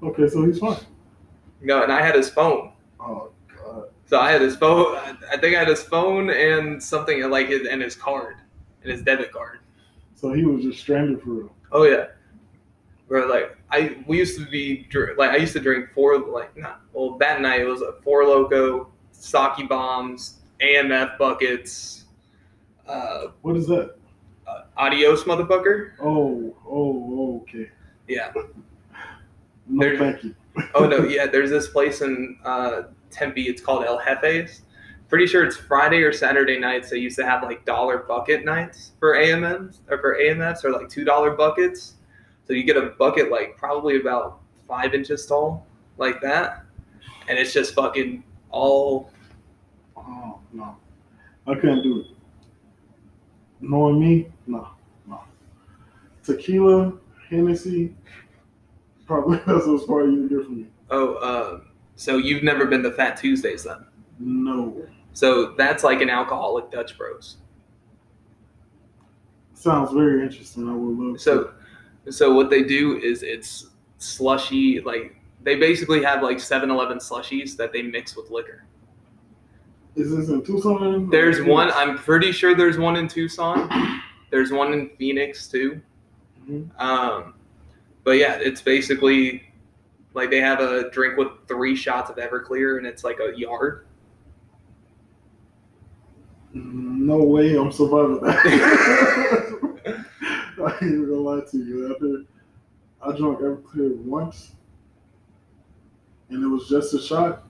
Okay, 0.00 0.28
so 0.28 0.44
he's 0.44 0.60
fine. 0.60 0.78
No, 1.60 1.82
and 1.82 1.90
I 1.90 2.02
had 2.02 2.14
his 2.14 2.30
phone. 2.30 2.70
Oh 3.00 3.32
god. 3.52 3.88
So 4.06 4.20
I 4.20 4.30
had 4.30 4.40
his 4.42 4.54
phone. 4.54 4.94
I 5.28 5.36
think 5.38 5.56
I 5.56 5.58
had 5.58 5.68
his 5.68 5.82
phone 5.82 6.30
and 6.30 6.80
something 6.80 7.28
like 7.30 7.48
his 7.48 7.66
and 7.66 7.82
his 7.82 7.96
card 7.96 8.36
and 8.82 8.92
his 8.92 9.02
debit 9.02 9.32
card. 9.32 9.58
So 10.14 10.32
he 10.32 10.44
was 10.44 10.62
just 10.62 10.80
stranded 10.80 11.20
for 11.22 11.30
real. 11.30 11.54
Oh 11.72 11.84
yeah, 11.84 12.06
bro. 13.08 13.26
Like 13.26 13.56
I, 13.70 13.96
we 14.06 14.18
used 14.18 14.38
to 14.38 14.46
be 14.46 14.86
like 15.16 15.30
I 15.30 15.36
used 15.36 15.52
to 15.54 15.60
drink 15.60 15.88
four 15.94 16.18
like 16.18 16.56
not 16.56 16.82
well 16.92 17.16
that 17.18 17.40
night 17.40 17.60
it 17.60 17.64
was 17.66 17.82
a 17.82 17.94
Four 18.04 18.24
Loko, 18.24 18.86
sake 19.12 19.68
bombs, 19.68 20.40
AMF 20.60 21.18
buckets, 21.18 22.04
uh, 22.86 23.28
What 23.42 23.56
is 23.56 23.66
that? 23.68 23.96
uh, 24.46 24.62
adios 24.76 25.24
motherfucker. 25.24 25.92
Oh, 26.00 26.54
oh, 26.68 27.40
okay. 27.42 27.70
Yeah. 28.08 28.32
No, 29.68 29.84
There's- 29.86 29.98
thank 30.00 30.24
you. 30.24 30.34
Oh 30.74 30.86
no, 30.86 31.04
yeah. 31.08 31.26
There's 31.26 31.48
this 31.48 31.68
place 31.68 32.02
in 32.02 32.36
uh, 32.44 32.82
Tempe. 33.10 33.42
It's 33.48 33.62
called 33.62 33.84
El 33.84 33.98
Jefe's. 34.04 34.62
Pretty 35.12 35.26
sure 35.26 35.44
it's 35.44 35.58
Friday 35.58 35.98
or 35.98 36.10
Saturday 36.10 36.58
nights. 36.58 36.88
They 36.88 36.96
used 36.96 37.18
to 37.18 37.26
have 37.26 37.42
like 37.42 37.66
dollar 37.66 37.98
bucket 37.98 38.46
nights 38.46 38.92
for 38.98 39.14
AMMs 39.14 39.80
or 39.90 39.98
for 39.98 40.16
AMFs 40.16 40.64
or 40.64 40.70
like 40.70 40.88
two 40.88 41.04
dollar 41.04 41.32
buckets. 41.32 41.96
So 42.46 42.54
you 42.54 42.64
get 42.64 42.78
a 42.78 42.94
bucket 42.98 43.30
like 43.30 43.58
probably 43.58 44.00
about 44.00 44.40
five 44.66 44.94
inches 44.94 45.26
tall, 45.26 45.66
like 45.98 46.22
that, 46.22 46.64
and 47.28 47.38
it's 47.38 47.52
just 47.52 47.74
fucking 47.74 48.24
all. 48.48 49.10
Oh 49.98 50.40
no, 50.50 50.78
I 51.46 51.56
couldn't 51.56 51.82
do 51.82 52.00
it. 52.00 52.06
Knowing 53.60 54.00
me, 54.00 54.32
no, 54.46 54.66
no. 55.06 55.20
Tequila, 56.24 56.90
Hennessy, 57.28 57.94
probably 59.04 59.42
that's 59.46 59.68
as 59.68 59.84
far 59.84 60.06
you 60.06 60.26
can 60.26 60.28
get 60.28 60.46
from 60.46 60.56
me. 60.62 60.66
Oh, 60.88 61.14
uh, 61.16 61.60
so 61.96 62.16
you've 62.16 62.42
never 62.42 62.64
been 62.64 62.82
to 62.82 62.90
Fat 62.92 63.18
Tuesdays 63.18 63.64
then? 63.64 63.84
No, 64.18 64.88
So 65.14 65.52
that's 65.58 65.84
like 65.84 66.00
an 66.00 66.10
alcoholic 66.10 66.70
Dutch 66.70 66.96
Bros. 66.96 67.36
sounds 69.54 69.92
very 69.92 70.22
interesting. 70.22 70.68
I 70.68 70.72
would 70.74 70.98
love. 70.98 71.20
So, 71.20 71.52
so 72.10 72.32
what 72.34 72.50
they 72.50 72.62
do 72.62 72.98
is 72.98 73.22
it's 73.22 73.68
slushy. 73.98 74.80
Like 74.80 75.14
they 75.42 75.56
basically 75.56 76.02
have 76.02 76.22
like 76.22 76.38
7-Eleven 76.38 76.98
slushies 76.98 77.56
that 77.56 77.72
they 77.72 77.82
mix 77.82 78.16
with 78.16 78.30
liquor. 78.30 78.64
is 79.94 80.10
this 80.14 80.28
in 80.30 80.42
Tucson? 80.42 81.10
There's 81.10 81.42
one. 81.42 81.70
I'm 81.72 81.96
pretty 81.98 82.32
sure 82.32 82.54
there's 82.56 82.78
one 82.78 82.96
in 82.96 83.06
Tucson. 83.08 83.68
There's 84.30 84.50
one 84.50 84.72
in 84.72 84.90
Phoenix 84.98 85.46
too. 85.46 85.80
Mhm. 86.48 86.70
Um, 86.80 87.34
but 88.02 88.12
yeah, 88.12 88.34
it's 88.40 88.62
basically 88.62 89.42
like 90.14 90.30
they 90.30 90.40
have 90.40 90.58
a 90.60 90.90
drink 90.90 91.16
with 91.18 91.28
three 91.46 91.76
shots 91.76 92.10
of 92.10 92.16
Everclear, 92.16 92.78
and 92.78 92.86
it's 92.86 93.04
like 93.04 93.18
a 93.20 93.38
yard. 93.38 93.86
No 96.54 97.18
way 97.18 97.56
I'm 97.56 97.72
surviving 97.72 98.20
that. 98.20 98.36
I 100.58 100.72
ain't 100.74 100.82
even 100.82 101.08
gonna 101.08 101.20
lie 101.20 101.40
to 101.50 101.56
you. 101.58 101.92
After 101.92 102.24
I 103.02 103.16
drank 103.16 103.38
Everclear 103.40 103.96
once, 103.96 104.52
and 106.28 106.42
it 106.42 106.46
was 106.46 106.68
just 106.68 106.94
a 106.94 107.00
shot, 107.02 107.44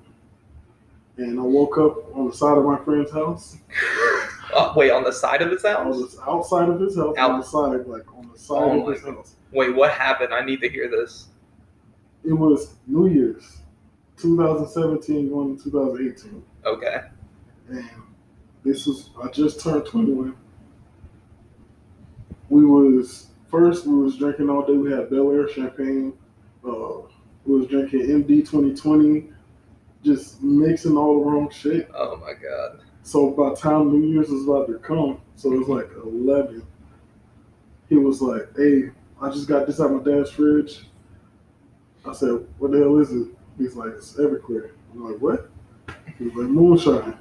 and 1.18 1.38
I 1.38 1.42
woke 1.42 1.78
up 1.78 2.16
on 2.16 2.28
the 2.28 2.34
side 2.34 2.56
of 2.58 2.64
my 2.64 2.78
friend's 2.84 3.10
house. 3.10 3.56
Oh, 4.54 4.74
wait, 4.76 4.90
on 4.90 5.02
the 5.02 5.12
side 5.12 5.40
of 5.40 5.50
his 5.50 5.62
house? 5.62 5.96
was 5.96 6.18
outside 6.28 6.68
of 6.68 6.78
his 6.78 6.94
house, 6.94 7.14
on 7.16 7.18
Out. 7.18 7.40
the 7.40 7.42
side, 7.42 7.86
like 7.86 8.04
on 8.14 8.28
the 8.30 8.38
side 8.38 8.58
Oh 8.62 8.86
of 8.86 8.92
his 8.92 9.02
house. 9.02 9.34
Wait, 9.50 9.74
what 9.74 9.92
happened? 9.92 10.34
I 10.34 10.44
need 10.44 10.60
to 10.60 10.68
hear 10.68 10.90
this. 10.90 11.28
It 12.22 12.34
was 12.34 12.74
New 12.86 13.06
Year's, 13.06 13.60
2017 14.18 15.30
going 15.30 15.56
to 15.56 15.64
2018, 15.70 16.44
Okay. 16.66 17.00
and 17.70 17.88
this 18.64 18.86
was 18.86 19.10
I 19.22 19.28
just 19.28 19.60
turned 19.60 19.86
21. 19.86 20.36
We 22.48 22.64
was 22.64 23.28
first 23.50 23.86
we 23.86 23.96
was 23.96 24.16
drinking 24.16 24.50
all 24.50 24.64
day. 24.64 24.74
We 24.74 24.92
had 24.92 25.08
Belaire 25.08 25.48
champagne. 25.48 26.12
Uh, 26.66 27.02
we 27.44 27.58
was 27.58 27.66
drinking 27.66 28.02
MD 28.02 28.40
2020, 28.40 29.30
just 30.04 30.42
mixing 30.42 30.96
all 30.96 31.18
the 31.18 31.30
wrong 31.30 31.50
shit. 31.50 31.90
Oh 31.94 32.16
my 32.16 32.34
god. 32.34 32.80
So 33.02 33.30
by 33.30 33.50
the 33.50 33.56
time 33.56 33.90
New 33.90 34.06
Year's 34.06 34.28
was 34.28 34.44
about 34.44 34.68
to 34.68 34.78
come, 34.78 35.20
so 35.34 35.52
it 35.52 35.58
was 35.58 35.68
like 35.68 35.90
11. 36.04 36.64
He 37.88 37.96
was 37.96 38.22
like, 38.22 38.56
"Hey, 38.56 38.90
I 39.20 39.28
just 39.30 39.48
got 39.48 39.66
this 39.66 39.80
out 39.80 39.92
my 39.92 40.02
dad's 40.02 40.30
fridge." 40.30 40.86
I 42.06 42.12
said, 42.12 42.46
"What 42.58 42.70
the 42.70 42.78
hell 42.78 42.98
is 42.98 43.12
it?" 43.12 43.28
He's 43.58 43.74
like, 43.74 43.92
"It's 43.92 44.14
Everclear." 44.14 44.70
I'm 44.92 45.12
like, 45.12 45.20
"What?" 45.20 45.50
He 46.18 46.24
was 46.24 46.34
like, 46.34 46.48
"Moonshine." 46.48 47.18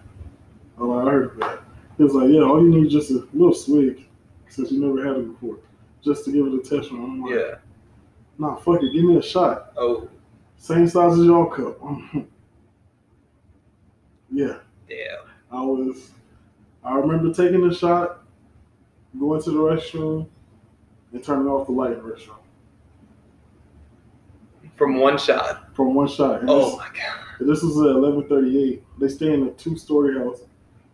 Like, 0.81 1.07
"I 1.07 1.11
heard 1.11 1.39
that." 1.39 1.59
He 1.97 2.03
was 2.03 2.13
like, 2.13 2.29
"Yeah, 2.29 2.41
all 2.41 2.61
you 2.63 2.69
need 2.69 2.87
is 2.87 2.93
just 2.93 3.11
a 3.11 3.27
little 3.33 3.53
swig, 3.53 4.05
since 4.49 4.71
you 4.71 4.79
never 4.81 5.05
had 5.05 5.17
it 5.17 5.27
before, 5.39 5.57
just 6.03 6.25
to 6.25 6.31
give 6.31 6.47
it 6.47 6.53
a 6.53 6.59
test 6.59 6.91
run." 6.91 7.03
I'm 7.03 7.21
like, 7.21 7.31
Yeah. 7.33 7.55
"Nah, 8.37 8.55
fuck 8.55 8.81
it, 8.81 8.91
give 8.93 9.03
me 9.05 9.17
a 9.17 9.21
shot, 9.21 9.73
Oh, 9.77 10.07
same 10.57 10.87
size 10.87 11.17
as 11.19 11.25
your 11.25 11.53
cup." 11.55 11.79
yeah. 14.31 14.57
damn. 14.89 15.19
I 15.51 15.61
was, 15.61 16.11
I 16.83 16.95
remember 16.95 17.33
taking 17.33 17.63
a 17.65 17.73
shot, 17.73 18.23
going 19.19 19.41
to 19.43 19.51
the 19.51 19.57
restroom, 19.59 20.27
and 21.13 21.23
turning 21.23 21.47
off 21.47 21.67
the 21.67 21.73
light 21.73 21.91
in 21.91 21.97
the 21.97 22.03
restroom 22.03 22.37
From 24.77 24.95
one 24.95 25.17
shot. 25.17 25.75
from 25.75 25.93
one 25.93 26.07
shot. 26.07 26.39
And 26.41 26.49
Oh 26.49 26.77
my 26.77 26.85
god. 26.87 27.19
this, 27.39 27.61
this 27.61 27.63
was 27.63 27.77
at 27.85 27.91
eleven 27.97 28.27
thirty 28.29 28.63
eight. 28.63 28.83
They 28.97 29.09
stay 29.09 29.33
in 29.33 29.43
a 29.47 29.51
two 29.51 29.77
story 29.77 30.17
house 30.17 30.39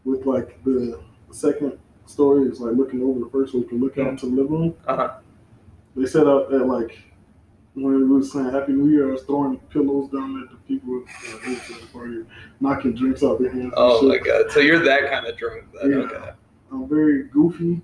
with 0.08 0.26
like 0.26 0.64
the 0.64 1.00
second 1.32 1.78
story 2.06 2.50
is 2.50 2.60
like 2.60 2.76
looking 2.76 3.04
over 3.04 3.20
the 3.20 3.30
first, 3.30 3.52
so 3.52 3.60
we 3.60 3.66
can 3.66 3.80
look 3.80 3.98
out 3.98 4.18
to 4.20 4.26
the 4.26 4.32
living 4.32 4.52
room. 4.52 4.76
Uh-huh. 4.88 5.18
They 5.96 6.06
set 6.06 6.28
up 6.28 6.52
at 6.52 6.66
like 6.66 6.98
when 7.74 7.94
we 7.94 8.04
were 8.06 8.24
saying 8.24 8.52
Happy 8.52 8.72
New 8.72 8.90
Year, 8.90 9.10
I 9.10 9.12
was 9.12 9.24
throwing 9.24 9.58
pillows 9.70 10.10
down 10.10 10.42
at 10.44 10.50
the 10.50 10.58
people 10.68 11.04
uh, 11.04 11.52
at 11.52 11.68
the 11.68 11.88
party, 11.94 12.24
knocking 12.60 12.96
drinks 12.96 13.24
out 13.24 13.40
their 13.40 13.52
hands. 13.52 13.74
Oh 13.76 14.08
my 14.08 14.18
god. 14.18 14.52
So 14.52 14.62
you're 14.62 14.84
that 14.84 15.12
kind 15.12 15.28
of 15.28 15.38
drunk 15.38 15.66
then. 15.74 15.92
Yeah. 15.92 15.98
Okay. 15.98 16.32
I'm 16.72 16.88
very 16.88 17.24
goofy 17.26 17.82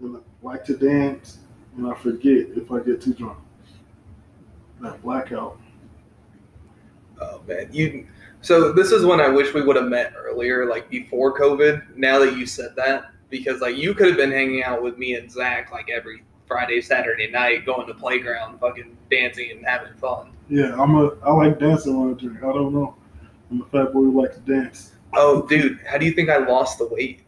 and 0.00 0.16
I 0.16 0.20
like 0.42 0.64
to 0.64 0.76
dance, 0.76 1.38
and 1.76 1.86
I 1.86 1.94
forget 1.94 2.48
if 2.56 2.70
I 2.70 2.80
get 2.80 3.00
too 3.00 3.14
drunk. 3.14 3.38
That 4.80 5.00
blackout. 5.02 5.58
Man. 7.46 7.68
You 7.72 8.06
so 8.40 8.72
this 8.72 8.90
is 8.90 9.04
when 9.04 9.20
I 9.20 9.28
wish 9.28 9.54
we 9.54 9.62
would 9.62 9.76
have 9.76 9.88
met 9.88 10.14
earlier, 10.16 10.66
like 10.66 10.90
before 10.90 11.38
COVID. 11.38 11.96
Now 11.96 12.18
that 12.18 12.36
you 12.36 12.46
said 12.46 12.74
that. 12.76 13.10
Because 13.30 13.60
like 13.60 13.76
you 13.76 13.94
could 13.94 14.08
have 14.08 14.16
been 14.16 14.32
hanging 14.32 14.62
out 14.62 14.82
with 14.82 14.98
me 14.98 15.14
and 15.14 15.30
Zach 15.30 15.72
like 15.72 15.88
every 15.88 16.22
Friday, 16.46 16.82
Saturday 16.82 17.30
night, 17.30 17.64
going 17.64 17.86
to 17.86 17.94
playground, 17.94 18.58
fucking 18.60 18.96
dancing 19.10 19.50
and 19.52 19.64
having 19.64 19.94
fun. 19.94 20.32
Yeah, 20.50 20.74
I'm 20.78 20.96
a. 20.96 21.16
I 21.22 21.32
like 21.32 21.58
dancing 21.58 21.98
when 21.98 22.14
I 22.14 22.18
drink. 22.18 22.38
I 22.38 22.52
don't 22.52 22.74
know. 22.74 22.94
I'm 23.50 23.62
a 23.62 23.64
fat 23.66 23.92
boy 23.92 24.00
who 24.00 24.20
likes 24.20 24.36
to 24.36 24.42
dance. 24.42 24.92
Oh, 25.14 25.46
dude, 25.46 25.80
how 25.86 25.98
do 25.98 26.06
you 26.06 26.12
think 26.12 26.30
I 26.30 26.38
lost 26.38 26.78
the 26.78 26.86
weight? 26.86 27.22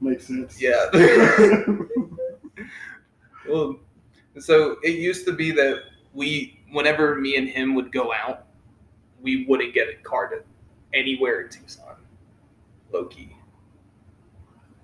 Makes 0.00 0.26
sense. 0.26 0.60
Yeah. 0.60 0.86
well, 3.48 3.76
so 4.38 4.76
it 4.82 4.96
used 4.96 5.24
to 5.26 5.32
be 5.32 5.50
that 5.52 5.84
we, 6.12 6.60
whenever 6.70 7.16
me 7.16 7.36
and 7.36 7.48
him 7.48 7.74
would 7.74 7.92
go 7.92 8.12
out, 8.12 8.46
we 9.24 9.44
wouldn't 9.46 9.74
get 9.74 9.88
a 9.88 9.94
car 10.04 10.28
to 10.28 10.42
anywhere 10.96 11.40
in 11.40 11.48
Tucson. 11.48 11.96
Low 12.92 13.06
key. 13.06 13.34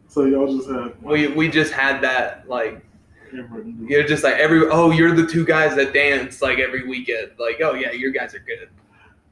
so 0.08 0.24
y'all 0.24 0.56
just 0.56 0.68
had. 0.68 1.00
We 1.02 1.28
we 1.28 1.48
just 1.48 1.72
had 1.72 2.00
that 2.02 2.48
like 2.48 2.84
everything 3.32 3.74
to 3.76 3.86
do. 3.86 3.92
you're 3.94 4.02
just 4.02 4.24
like 4.24 4.34
every 4.34 4.66
oh 4.68 4.90
you're 4.90 5.14
the 5.14 5.24
two 5.26 5.44
guys 5.44 5.76
that 5.76 5.92
dance 5.94 6.42
like 6.42 6.58
every 6.58 6.88
weekend 6.88 7.30
like 7.38 7.60
oh 7.62 7.74
yeah 7.74 7.92
your 7.92 8.10
guys 8.10 8.34
are 8.34 8.40
good 8.40 8.68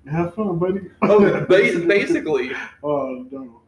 Have 0.08 0.34
fun, 0.34 0.56
buddy. 0.58 0.82
oh 1.02 1.18
ba- 1.46 1.46
basically 1.88 2.52
Oh 2.84 3.26
no, 3.32 3.60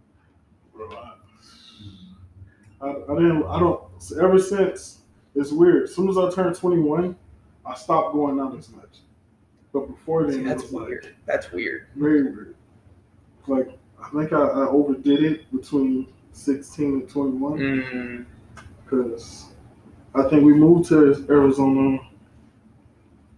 bro. 0.73 0.89
I, 0.93 2.87
I, 2.87 2.91
I 2.91 3.15
didn't. 3.17 3.43
I 3.45 3.59
don't. 3.59 3.83
Ever 4.23 4.39
since 4.39 4.99
it's 5.35 5.51
weird. 5.53 5.85
As 5.85 5.95
soon 5.95 6.09
as 6.09 6.17
I 6.17 6.31
turned 6.31 6.55
21, 6.57 7.15
I 7.67 7.75
stopped 7.75 8.15
going 8.15 8.41
out 8.41 8.57
as 8.57 8.69
much. 8.71 8.99
But 9.73 9.87
before 9.89 10.25
then, 10.25 10.33
See, 10.33 10.43
that's 10.43 10.63
was 10.65 10.73
like 10.73 10.89
weird 10.89 11.15
that's 11.27 11.53
weird 11.53 11.87
very 11.97 12.23
weird. 12.25 12.55
Like 13.47 13.79
I 14.03 14.09
think 14.11 14.33
I, 14.33 14.41
I 14.41 14.67
overdid 14.67 15.23
it 15.23 15.53
between 15.53 16.13
16 16.33 16.87
and 16.93 17.09
21 17.09 17.59
mm, 17.59 18.27
because 18.85 19.47
I 20.15 20.23
think 20.29 20.45
we 20.45 20.55
moved 20.55 20.89
to 20.89 21.25
Arizona. 21.29 21.99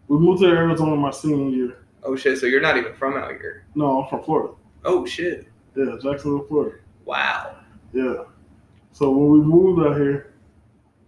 We 0.09 0.19
moved 0.19 0.43
to 0.43 0.49
Arizona 0.49 0.97
my 0.97 1.11
senior 1.11 1.51
year. 1.51 1.77
oh 2.05 2.17
shit 2.17 2.39
so 2.39 2.47
you're 2.47 2.61
not 2.61 2.77
even 2.77 2.95
from 2.95 3.15
out 3.17 3.31
here 3.33 3.65
No, 3.75 4.03
I'm 4.03 4.09
from 4.09 4.23
Florida. 4.25 4.55
oh 4.85 5.05
shit 5.07 5.47
Yeah, 5.77 5.97
Jacksonville, 6.03 6.47
Florida. 6.49 6.77
wow 7.05 7.57
Yeah. 7.93 8.25
So 8.93 9.11
when 9.11 9.31
we 9.31 9.39
moved 9.41 9.87
out 9.87 9.97
here, 9.97 10.33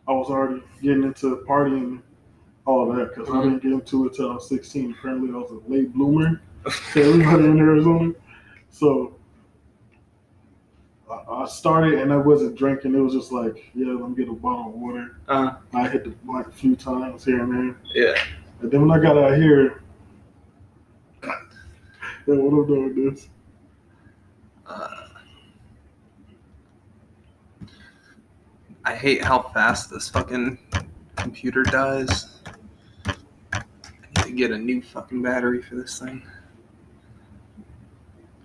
I 0.08 0.12
was 0.12 0.28
already 0.30 0.62
getting 0.82 1.02
into 1.04 1.44
partying 1.48 2.00
all 2.66 2.90
that 2.92 3.14
because 3.14 3.28
I 3.30 3.42
didn't 3.42 3.62
get 3.62 3.72
into 3.72 4.06
it 4.06 4.14
till 4.14 4.30
I 4.30 4.34
was 4.34 4.48
16. 4.48 4.94
Apparently, 4.98 5.30
I 5.30 5.36
was 5.36 5.50
a 5.50 5.70
late 5.70 5.92
bloomer 5.92 6.40
to 6.92 7.02
everybody 7.02 7.44
in 7.44 7.58
Arizona. 7.58 8.12
So 8.70 9.14
I- 11.10 11.42
I 11.42 11.46
started 11.46 11.94
and 12.00 12.12
I 12.12 12.16
wasn't 12.16 12.56
drinking. 12.56 12.94
It 12.94 12.98
was 13.00 13.12
just 13.12 13.30
like, 13.32 13.70
yeah, 13.74 13.92
let 13.92 14.08
me 14.10 14.16
get 14.16 14.28
a 14.28 14.32
bottle 14.32 14.68
of 14.68 14.74
water. 14.74 15.16
uh 15.28 15.54
I 15.74 15.88
hit 15.88 16.04
the 16.04 16.10
blunt 16.10 16.46
a 16.48 16.50
few 16.52 16.74
times 16.76 17.24
here 17.24 17.42
and 17.42 17.52
there. 17.52 17.76
yeah 17.94 18.14
And 18.62 18.70
then 18.70 18.80
when 18.86 18.90
I 18.98 19.02
got 19.02 19.18
out 19.18 19.36
here, 19.36 19.82
yeah, 21.22 21.32
what 22.26 22.52
I'm 22.60 22.66
doing 22.66 23.10
this. 23.10 23.28
uh, 24.66 24.88
I 28.86 28.94
hate 28.94 29.22
how 29.22 29.40
fast 29.54 29.90
this 29.90 30.08
fucking 30.08 30.58
computer 31.16 31.62
dies. 31.62 32.33
I 34.34 34.36
need 34.36 34.42
to 34.42 34.48
get 34.48 34.58
a 34.60 34.60
new 34.60 34.82
fucking 34.82 35.22
battery 35.22 35.62
for 35.62 35.76
this 35.76 36.00
thing. 36.00 36.20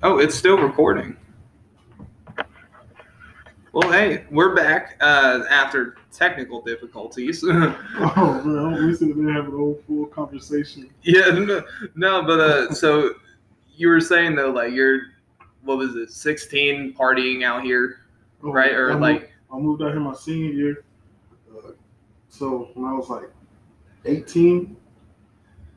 Oh, 0.03 0.19
it's 0.19 0.35
still 0.35 0.57
recording. 0.59 1.17
Well, 3.73 3.91
hey, 3.91 4.25
we're 4.29 4.55
back 4.55 4.97
uh, 5.01 5.41
after 5.49 5.95
technical 6.11 6.61
difficulties. 6.61 7.43
Oh 7.51 8.41
man, 8.45 8.85
we 8.85 8.93
sitting 8.93 9.25
there 9.25 9.33
having 9.33 9.53
a 9.53 9.57
whole 9.57 9.81
full 9.87 10.05
conversation. 10.07 10.89
yeah, 11.03 11.29
no, 11.31 11.63
no, 11.95 12.21
but 12.23 12.39
uh, 12.39 12.73
so 12.73 13.13
you 13.75 13.87
were 13.87 13.99
saying 14.01 14.35
though, 14.35 14.51
like 14.51 14.71
you're, 14.73 14.99
what 15.63 15.77
was 15.79 15.95
it, 15.95 16.11
16, 16.11 16.93
partying 16.93 17.43
out 17.43 17.63
here, 17.63 18.01
Oh, 18.43 18.51
right? 18.51 18.73
Or 18.73 18.89
I 18.91 18.93
moved- 18.93 19.01
like, 19.01 19.31
I 19.51 19.57
moved 19.57 19.81
out 19.81 19.89
here 19.91 19.99
my 19.99 20.13
senior 20.13 20.51
year. 20.51 20.83
Uh, 21.51 21.71
so 22.29 22.69
when 22.75 22.85
I 22.89 22.93
was 22.93 23.09
like 23.09 23.29
18, 24.05 24.75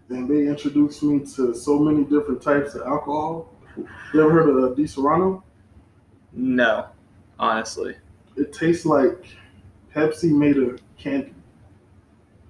then 0.08 0.26
they 0.28 0.46
introduced 0.46 1.02
me 1.02 1.20
to 1.36 1.54
so 1.54 1.78
many 1.78 2.04
different 2.04 2.42
types 2.42 2.74
of 2.74 2.82
alcohol. 2.82 3.48
You 4.12 4.20
ever 4.22 4.30
heard 4.30 4.48
of 4.50 4.56
uh, 4.72 4.74
Disaronno? 4.74 5.42
no, 6.32 6.86
honestly. 7.38 7.96
It 8.36 8.52
tastes 8.52 8.84
like 8.86 9.26
Pepsi 9.94 10.30
made 10.30 10.56
a 10.58 10.76
candy, 10.98 11.34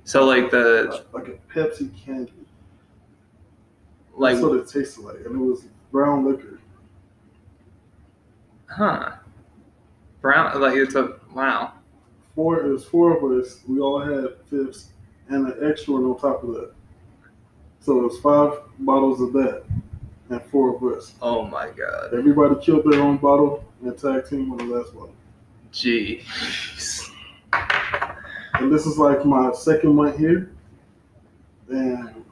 So 0.05 0.25
like 0.25 0.51
the 0.51 1.05
like, 1.13 1.29
like 1.29 1.29
a 1.35 1.53
Pepsi 1.59 1.91
candy. 2.05 2.33
like, 4.15 4.35
That's 4.35 4.45
what 4.47 4.59
it 4.59 4.69
tasted 4.69 5.03
like, 5.05 5.17
and 5.25 5.35
it 5.35 5.45
was 5.45 5.65
brown 5.91 6.25
liquor. 6.25 6.59
huh? 8.69 9.13
Brown, 10.21 10.61
like 10.61 10.77
it's 10.77 10.95
a 10.95 11.17
wow. 11.35 11.73
Four, 12.35 12.61
it 12.65 12.69
was 12.73 12.85
four 12.85 13.17
of 13.17 13.39
us. 13.45 13.61
We 13.69 13.81
all 13.81 14.01
had 14.01 14.37
fifths 14.49 14.89
and 15.29 15.49
an 15.49 15.69
extra 15.71 15.95
one 15.95 16.05
on 16.05 16.19
top 16.19 16.43
of 16.45 16.55
that. 16.55 16.73
So 17.83 17.99
it 17.99 18.03
was 18.05 18.19
five 18.21 18.61
bottles 18.79 19.21
of 19.21 19.33
that 19.35 19.65
and 20.31 20.41
four 20.47 20.77
of 20.77 20.83
us. 20.97 21.15
Oh 21.21 21.45
my 21.45 21.69
god, 21.71 22.15
Everybody 22.15 22.55
killed 22.65 22.85
their 22.91 23.01
own 23.03 23.17
bottle 23.19 23.65
and 23.83 23.97
tag 23.99 24.29
team 24.29 24.51
on 24.53 24.59
the 24.59 24.65
last 24.65 24.95
bottle. 24.95 25.15
jeez. 25.73 26.23
And 28.55 28.73
this 28.73 28.87
is 28.87 28.99
like 28.99 29.25
my 29.25 29.53
second 29.53 29.95
month 29.97 30.17
here. 30.19 30.53
And 31.71 32.25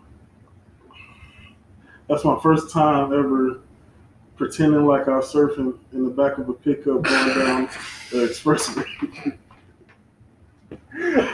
that's 2.09 2.25
my 2.25 2.38
first 2.42 2.71
time 2.73 3.12
ever 3.12 3.61
pretending 4.37 4.87
like 4.87 5.09
I 5.09 5.16
was 5.16 5.33
surfing 5.33 5.76
in 5.92 6.04
the 6.04 6.11
back 6.11 6.38
of 6.38 6.49
a 6.49 6.52
pickup 6.54 7.02
going 7.02 7.04
down 7.38 7.69
the 8.12 8.26
expressway. 8.28 9.37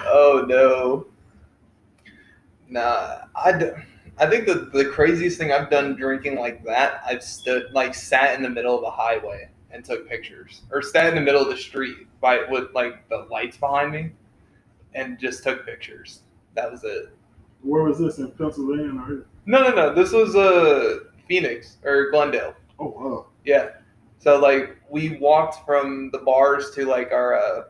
oh 0.07 0.45
no. 0.49 1.07
Nah, 2.69 3.19
I, 3.35 3.53
d- 3.57 3.71
I 4.19 4.27
think 4.27 4.47
the, 4.47 4.71
the 4.73 4.87
craziest 4.87 5.39
thing 5.39 5.53
I've 5.53 5.69
done 5.69 5.95
drinking 5.95 6.39
like 6.39 6.65
that, 6.65 7.03
I've 7.07 7.23
stood 7.23 7.67
like 7.73 7.95
sat 7.95 8.35
in 8.35 8.43
the 8.43 8.49
middle 8.49 8.75
of 8.75 8.81
the 8.81 8.91
highway 8.91 9.51
and 9.71 9.85
took 9.85 10.09
pictures, 10.09 10.63
or 10.71 10.81
sat 10.81 11.09
in 11.09 11.15
the 11.15 11.21
middle 11.21 11.43
of 11.43 11.49
the 11.49 11.57
street 11.57 12.07
by 12.21 12.45
with 12.49 12.73
like 12.75 13.09
the 13.09 13.27
lights 13.31 13.59
behind 13.59 13.93
me, 13.93 14.13
and 14.95 15.19
just 15.19 15.43
took 15.43 15.67
pictures. 15.67 16.21
That 16.55 16.71
was 16.71 16.83
it. 16.85 17.15
Where 17.63 17.83
was 17.83 17.99
this 17.99 18.19
in 18.19 18.31
Pennsylvania? 18.31 18.93
Right? 18.93 19.25
No, 19.45 19.63
no, 19.63 19.75
no. 19.75 19.95
This 19.95 20.13
was 20.13 20.35
uh 20.35 21.01
Phoenix 21.29 21.77
or 21.85 22.11
Glendale. 22.11 22.55
Oh 22.79 22.89
wow. 22.89 23.27
Yeah. 23.45 23.71
So 24.19 24.39
like 24.39 24.77
we 24.89 25.19
walked 25.19 25.67
from 25.67 26.11
the 26.11 26.19
bars 26.19 26.71
to 26.75 26.87
like 26.87 27.13
our 27.13 27.35
uh 27.35 27.65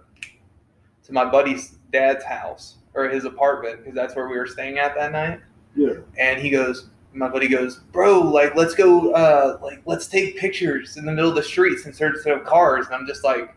to 1.05 1.13
my 1.13 1.25
buddy's 1.25 1.79
dad's 1.93 2.25
house 2.25 2.77
or 2.95 3.09
his 3.09 3.25
apartment 3.25 3.79
because 3.79 3.95
that's 3.95 4.15
where 4.15 4.29
we 4.29 4.37
were 4.37 4.47
staying 4.47 4.79
at 4.79 4.95
that 4.95 5.13
night. 5.13 5.41
Yeah. 5.77 5.93
And 6.19 6.41
he 6.41 6.51
goes, 6.51 6.89
my 7.13 7.29
buddy 7.29 7.49
goes, 7.49 7.77
bro, 7.93 8.21
like 8.21 8.55
let's 8.57 8.75
go, 8.75 9.13
uh, 9.13 9.59
like 9.63 9.81
let's 9.87 10.07
take 10.09 10.37
pictures 10.37 10.97
in 10.97 11.05
the 11.07 11.13
middle 11.13 11.31
of 11.31 11.37
the 11.37 11.43
streets 11.43 11.87
instead 11.87 12.13
of 12.15 12.45
cars. 12.45 12.87
And 12.87 12.95
I'm 12.95 13.07
just 13.07 13.23
like, 13.25 13.55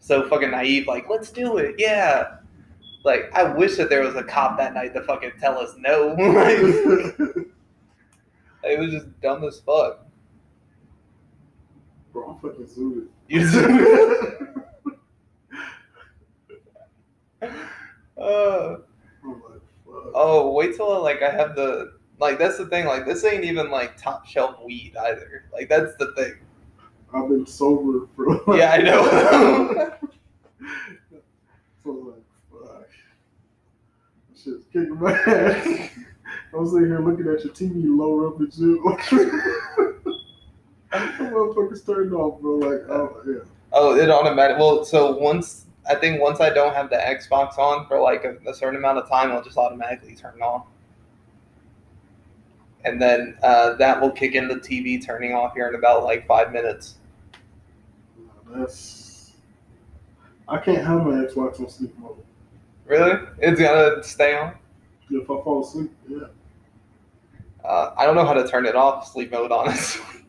so 0.00 0.28
fucking 0.28 0.50
naive, 0.52 0.86
like 0.86 1.08
let's 1.08 1.30
do 1.30 1.58
it, 1.58 1.74
yeah. 1.78 2.36
Like 3.04 3.30
I 3.34 3.44
wish 3.44 3.76
that 3.76 3.90
there 3.90 4.02
was 4.02 4.14
a 4.16 4.22
cop 4.24 4.56
that 4.58 4.74
night 4.74 4.94
to 4.94 5.02
fucking 5.02 5.32
tell 5.40 5.58
us 5.58 5.74
no. 5.78 6.14
Like, 8.62 8.72
it 8.72 8.80
was 8.80 8.90
just 8.90 9.20
dumb 9.20 9.44
as 9.44 9.60
fuck. 9.60 10.04
Bro, 12.12 12.30
I'm 12.30 12.38
fucking 12.40 12.66
zooted. 12.66 13.06
You 13.28 13.40
just- 13.40 13.54
uh, 17.42 17.46
I'm 17.46 17.56
like, 18.18 18.78
fuck. 18.78 18.85
Oh, 20.14 20.52
wait 20.52 20.76
till 20.76 21.02
like 21.02 21.22
I 21.22 21.30
have 21.30 21.54
the 21.54 21.94
like. 22.18 22.38
That's 22.38 22.58
the 22.58 22.66
thing. 22.66 22.86
Like 22.86 23.06
this 23.06 23.24
ain't 23.24 23.44
even 23.44 23.70
like 23.70 23.96
top 23.96 24.26
shelf 24.26 24.56
weed 24.64 24.94
either. 24.96 25.44
Like 25.52 25.68
that's 25.68 25.96
the 25.96 26.12
thing. 26.14 26.34
I've 27.12 27.28
been 27.28 27.46
sober 27.46 28.08
for 28.16 28.42
Yeah, 28.56 28.72
I 28.72 28.78
know. 28.78 29.04
so 31.84 31.90
like, 31.90 32.24
fuck. 32.50 32.88
Shit's 34.34 34.64
kicking 34.72 34.98
my 34.98 35.12
ass. 35.12 35.66
I'm 36.56 36.66
sitting 36.66 36.86
here 36.86 37.00
looking 37.00 37.28
at 37.28 37.44
your 37.44 37.52
TV 37.52 37.84
lower 37.86 38.28
up 38.28 38.38
and 38.40 38.52
shit. 38.52 39.30
The 40.90 41.24
motherfucker's 41.24 41.82
turned 41.82 42.14
off, 42.14 42.40
bro. 42.40 42.56
Like, 42.56 42.88
oh, 42.88 43.22
yeah. 43.26 43.40
oh, 43.72 43.96
it 43.96 44.08
automatic. 44.10 44.58
Well, 44.58 44.84
so 44.84 45.16
once 45.18 45.65
I 45.88 45.94
think 45.94 46.20
once 46.20 46.40
I 46.40 46.50
don't 46.50 46.74
have 46.74 46.90
the 46.90 46.96
Xbox 46.96 47.58
on 47.58 47.86
for 47.86 48.00
like 48.00 48.24
a, 48.24 48.36
a 48.48 48.54
certain 48.54 48.76
amount 48.76 48.98
of 48.98 49.08
time, 49.08 49.30
it'll 49.30 49.42
just 49.42 49.56
automatically 49.56 50.14
turn 50.14 50.40
off. 50.42 50.66
And 52.84 53.00
then 53.00 53.36
uh, 53.42 53.74
that 53.74 54.00
will 54.00 54.10
kick 54.10 54.34
in 54.34 54.48
the 54.48 54.56
TV 54.56 55.04
turning 55.04 55.32
off 55.32 55.54
here 55.54 55.68
in 55.68 55.74
about 55.74 56.04
like 56.04 56.26
five 56.26 56.52
minutes. 56.52 56.96
That's. 58.50 59.32
I 60.48 60.58
can't 60.58 60.84
have 60.86 61.04
my 61.04 61.24
Xbox 61.24 61.60
on 61.60 61.68
sleep 61.68 61.96
mode. 61.98 62.16
Really? 62.86 63.26
It's 63.38 63.60
gonna 63.60 64.02
stay 64.02 64.36
on? 64.36 64.54
If 65.10 65.24
I 65.24 65.42
fall 65.42 65.64
asleep, 65.64 65.92
yeah. 66.08 66.26
Uh, 67.64 67.92
I 67.96 68.06
don't 68.06 68.14
know 68.14 68.24
how 68.24 68.34
to 68.34 68.46
turn 68.46 68.66
it 68.66 68.76
off 68.76 69.08
sleep 69.08 69.32
mode, 69.32 69.50
honestly. 69.50 70.04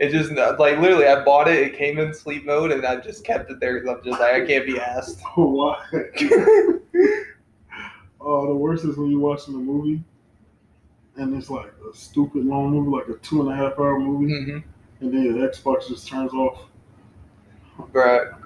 It 0.00 0.10
just 0.10 0.30
like 0.32 0.78
literally, 0.78 1.06
I 1.06 1.24
bought 1.24 1.48
it. 1.48 1.58
It 1.58 1.76
came 1.76 1.98
in 1.98 2.14
sleep 2.14 2.46
mode, 2.46 2.70
and 2.72 2.86
I 2.86 2.96
just 2.96 3.24
kept 3.24 3.50
it 3.50 3.58
there 3.60 3.80
because 3.80 3.96
I'm 3.96 4.04
just 4.04 4.20
like 4.20 4.34
I 4.34 4.46
can't 4.46 4.64
be 4.66 4.78
asked. 4.78 5.20
Why? 5.34 5.84
Oh, 8.20 8.46
the 8.46 8.54
worst 8.54 8.84
is 8.84 8.96
when 8.96 9.10
you're 9.10 9.20
watching 9.20 9.54
a 9.54 9.58
movie 9.58 10.02
and 11.18 11.34
it's 11.36 11.50
like 11.50 11.72
a 11.90 11.96
stupid 11.96 12.44
long 12.44 12.70
movie, 12.70 12.90
like 12.90 13.08
a 13.08 13.20
two 13.20 13.42
and 13.42 13.52
a 13.52 13.56
half 13.56 13.78
hour 13.78 13.98
movie, 13.98 14.32
hmm 14.32 14.58
and 15.00 15.14
then 15.14 15.22
your 15.22 15.48
Xbox 15.48 15.86
just 15.86 16.08
turns 16.08 16.32
off. 16.32 16.66
Bruh. 17.92 18.36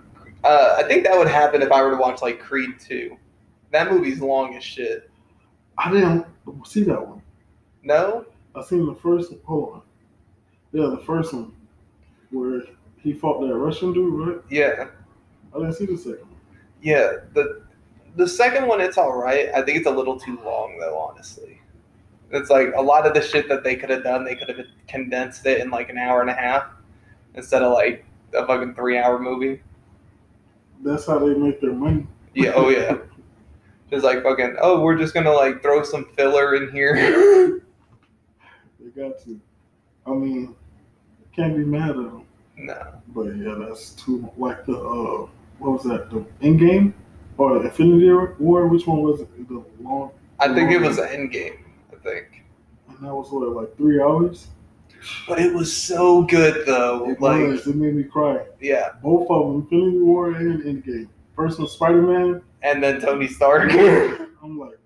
Uh, 0.45 0.77
I 0.79 0.83
think 0.83 1.05
that 1.05 1.17
would 1.17 1.29
happen 1.29 1.63
if 1.63 1.73
I 1.73 1.83
were 1.83 1.93
to 1.93 1.97
watch 1.97 2.21
like 2.21 2.41
Creed 2.41 2.79
two. 2.79 3.17
That 3.71 3.91
movie's 3.91 4.21
long 4.21 4.55
as 4.55 4.63
shit. 4.63 5.11
I 5.79 5.91
didn't 5.91 6.27
see 6.67 6.83
that 6.85 7.09
one. 7.09 7.23
No. 7.83 8.27
I 8.55 8.63
seen 8.63 8.85
the 8.85 8.95
first. 8.95 9.33
Hold 9.45 9.73
on. 9.77 9.83
Yeah, 10.73 10.89
the 10.89 11.03
first 11.05 11.33
one 11.35 11.53
where 12.31 12.63
he 12.97 13.13
fought 13.13 13.41
that 13.41 13.55
Russian 13.55 13.93
dude, 13.93 14.29
right? 14.29 14.39
Yeah. 14.49 14.89
I 15.55 15.59
didn't 15.59 15.75
see 15.75 15.87
the 15.87 15.99
second 15.99 16.21
one. 16.21 16.39
Yeah. 16.81 17.13
The 17.35 17.63
the 18.17 18.29
second 18.29 18.67
one, 18.67 18.81
it's 18.81 18.99
all 18.99 19.17
right. 19.17 19.49
I 19.55 19.63
think 19.63 19.79
it's 19.79 19.87
a 19.87 19.91
little 19.91 20.19
too 20.19 20.39
long 20.45 20.79
though. 20.79 20.99
Honestly, 20.99 21.61
it's 22.31 22.51
like 22.51 22.73
a 22.77 22.83
lot 22.83 23.07
of 23.07 23.15
the 23.15 23.23
shit 23.23 23.49
that 23.49 23.65
they 23.65 23.77
could 23.77 23.91
have 23.91 24.03
done. 24.03 24.25
They 24.25 24.35
could 24.35 24.49
have 24.49 24.67
condensed 24.89 25.47
it 25.47 25.61
in 25.61 25.71
like 25.71 25.89
an 25.89 25.99
hour 25.99 26.21
and 26.21 26.31
a 26.31 26.35
half 26.35 26.67
instead 27.35 27.63
of 27.63 27.73
like 27.73 28.05
a 28.35 28.47
fucking 28.47 28.75
three 28.75 28.99
hour 28.99 29.19
movie. 29.19 29.63
That's 30.83 31.07
how 31.07 31.19
they 31.19 31.35
make 31.35 31.61
their 31.61 31.73
money. 31.73 32.07
Yeah. 32.35 32.53
Oh 32.55 32.69
yeah. 32.69 32.99
Just 33.91 34.05
like 34.05 34.23
fucking. 34.23 34.57
Oh, 34.61 34.81
we're 34.81 34.97
just 34.97 35.13
gonna 35.13 35.33
like 35.33 35.61
throw 35.61 35.83
some 35.85 36.07
filler 36.17 36.55
in 36.55 36.73
here. 36.73 37.61
They 38.81 39.01
got 39.01 39.23
to. 39.25 39.41
I 40.07 40.11
mean, 40.11 40.57
can't 41.35 41.57
be 41.57 41.65
mad 41.65 41.91
at 41.91 41.97
them. 41.97 42.25
no. 42.57 42.95
But 43.09 43.37
yeah, 43.37 43.55
that's 43.59 43.91
too 43.93 44.31
like 44.37 44.65
the 44.67 44.77
uh, 44.77 45.29
what 45.59 45.73
was 45.73 45.85
that? 45.85 46.11
The 46.11 46.25
end 46.41 46.61
game 46.61 46.95
or 47.39 47.59
the 47.59 47.67
Infinity 47.67 48.11
War? 48.39 48.67
Which 48.69 48.87
one 48.87 49.03
was 49.03 49.21
it? 49.21 49.49
The 49.49 49.65
long. 49.81 50.11
I 50.39 50.53
think 50.55 50.71
it 50.73 50.81
was 50.81 50.97
the 50.97 51.13
end 51.13 51.31
game. 51.33 51.65
I 51.93 51.97
think. 51.97 52.43
And 52.89 52.99
that 53.07 53.15
was 53.15 53.31
what 53.31 53.49
like 53.55 53.77
three 53.77 54.01
hours. 54.01 54.49
But 55.27 55.41
it 55.41 55.53
was 55.53 55.75
so 55.75 56.23
good 56.23 56.67
though. 56.67 57.09
It 57.11 57.21
like 57.21 57.41
was. 57.47 57.67
It 57.67 57.77
made 57.77 57.95
me 57.95 58.05
cry. 58.05 58.45
yeah. 58.61 58.91
Both 59.03 59.29
of 59.31 59.47
them, 59.47 59.63
Infinity 59.63 59.99
War 59.99 60.33
and 60.33 60.63
Endgame. 60.63 61.09
First 61.35 61.59
one, 61.59 61.69
Spider 61.69 62.03
Man. 62.03 62.43
And 62.63 62.83
then 62.83 63.01
Tony 63.01 63.27
Stark. 63.29 63.73
I'm 64.43 64.59
like. 64.59 64.79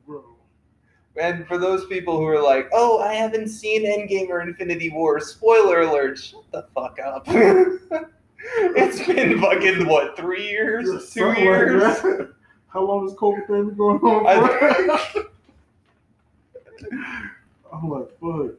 And 1.20 1.46
for 1.46 1.58
those 1.58 1.86
people 1.86 2.16
who 2.18 2.24
are 2.26 2.42
like, 2.42 2.68
"Oh, 2.72 2.98
I 3.00 3.14
haven't 3.14 3.48
seen 3.48 3.84
Endgame 3.86 4.28
or 4.28 4.40
Infinity 4.42 4.90
War," 4.90 5.18
spoiler 5.20 5.80
alert! 5.80 6.18
Shut 6.18 6.44
the 6.52 6.66
fuck 6.74 6.98
up. 7.04 7.24
it's 7.28 9.06
been 9.06 9.40
fucking 9.40 9.86
what 9.86 10.16
three 10.16 10.48
years, 10.48 10.90
Just 10.90 11.14
two 11.14 11.32
years. 11.40 11.82
Like. 12.04 12.28
How 12.68 12.82
long 12.82 13.08
has 13.08 13.16
COVID 13.16 13.46
been 13.46 13.74
going 13.74 14.00
on? 14.00 14.26
I- 14.26 14.98
For? 14.98 15.24
I'm 17.72 17.88
like, 17.88 18.08
fuck. 18.20 18.54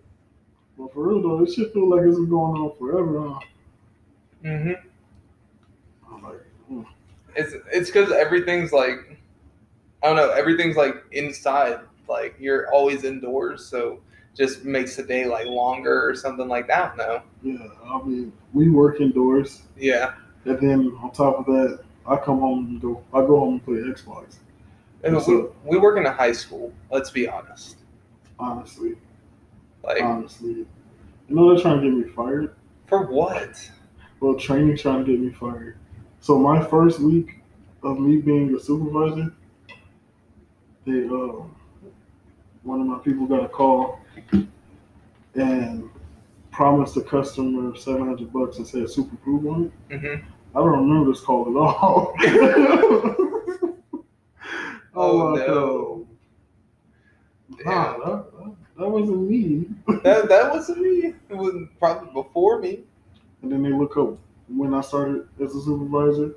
But 0.78 0.94
for 0.94 1.08
real 1.08 1.22
though, 1.22 1.44
this 1.44 1.56
shit 1.56 1.74
feel 1.74 1.90
like 1.90 2.06
it's 2.06 2.16
been 2.16 2.30
going 2.30 2.62
on 2.62 2.78
forever. 2.78 3.30
Huh? 3.30 3.40
Mm-hmm. 4.44 6.14
I'm 6.14 6.24
like, 6.24 6.46
mm. 6.72 6.86
It's 7.36 7.54
it's 7.72 7.90
because 7.90 8.12
everything's 8.12 8.72
like, 8.72 9.20
I 10.04 10.08
don't 10.08 10.16
know, 10.16 10.30
everything's 10.32 10.76
like 10.78 10.96
inside. 11.12 11.80
Like 12.08 12.36
you're 12.40 12.72
always 12.74 13.04
indoors, 13.04 13.66
so 13.66 14.00
just 14.36 14.64
makes 14.66 14.96
the 14.96 15.04
day 15.04 15.26
like 15.26 15.48
longer 15.48 16.08
or 16.08 16.16
something 16.16 16.48
like 16.48 16.68
that. 16.68 16.96
No. 16.98 17.22
Yeah, 17.44 17.58
I 17.86 18.02
mean, 18.04 18.32
we 18.54 18.70
work 18.70 19.02
indoors, 19.02 19.64
Yeah. 19.78 20.14
and 20.46 20.60
then 20.60 20.98
on 21.02 21.12
top 21.12 21.40
of 21.40 21.46
that, 21.48 21.80
I 22.06 22.16
come 22.18 22.40
home 22.40 22.66
and 22.68 22.82
go. 22.82 23.04
I 23.14 23.20
go 23.22 23.40
home 23.40 23.54
and 23.56 23.66
play 23.66 23.76
Xbox. 23.78 24.38
And 25.04 25.16
What's 25.16 25.28
we, 25.28 25.44
we 25.66 25.78
work 25.78 25.98
in 25.98 26.06
a 26.06 26.12
high 26.12 26.32
school. 26.32 26.74
Let's 26.92 27.12
be 27.12 27.28
honest. 27.28 27.78
Honestly, 28.40 28.96
Like 29.84 30.02
honestly, 30.02 30.52
you 30.54 30.66
know 31.30 31.54
they're 31.54 31.62
trying 31.62 31.82
to 31.82 31.90
get 31.90 31.98
me 32.08 32.14
fired. 32.14 32.56
for 32.88 33.08
what? 33.08 33.70
Well, 34.20 34.36
training 34.36 34.78
trying 34.78 35.06
to 35.06 35.12
get 35.12 35.20
me 35.20 35.32
fired. 35.32 35.78
So 36.20 36.38
my 36.40 36.64
first 36.64 37.00
week 37.00 37.40
of 37.84 38.00
me 38.00 38.18
being 38.18 38.54
a 38.56 38.60
supervisor, 38.60 39.32
they 40.86 41.06
uh, 41.08 41.44
one 42.68 42.82
of 42.82 42.88
my 42.88 43.00
people 43.00 43.26
got 43.26 43.44
a 43.44 43.48
call 43.48 44.00
and 45.36 45.90
promised 46.52 46.96
the 46.96 47.02
customer 47.02 47.76
seven 47.76 48.08
hundred 48.08 48.32
bucks 48.34 48.58
and 48.58 48.68
said 48.68 48.90
super 48.90 49.16
proof 49.18 49.46
on 49.48 49.72
it. 49.90 50.00
hmm 50.00 50.16
I 50.56 50.60
don't 50.60 50.88
remember 50.88 51.12
this 51.12 51.22
call 51.22 51.48
at 51.50 51.56
all. 51.56 52.16
Oh, 55.00 55.16
like, 55.18 55.48
no. 55.48 56.08
Nah, 57.64 57.98
that, 58.00 58.26
that 58.80 58.90
wasn't 58.90 59.30
me. 59.30 59.68
That 60.04 60.28
that 60.28 60.52
wasn't 60.52 60.80
me. 60.82 61.14
It 61.30 61.36
was 61.38 61.68
probably 61.78 62.10
before 62.20 62.60
me. 62.60 62.80
And 63.44 63.52
then 63.52 63.62
they 63.62 63.70
look 63.72 63.96
up 63.96 64.18
when 64.48 64.74
I 64.74 64.82
started 64.82 65.28
as 65.40 65.54
a 65.56 65.62
supervisor 65.62 66.32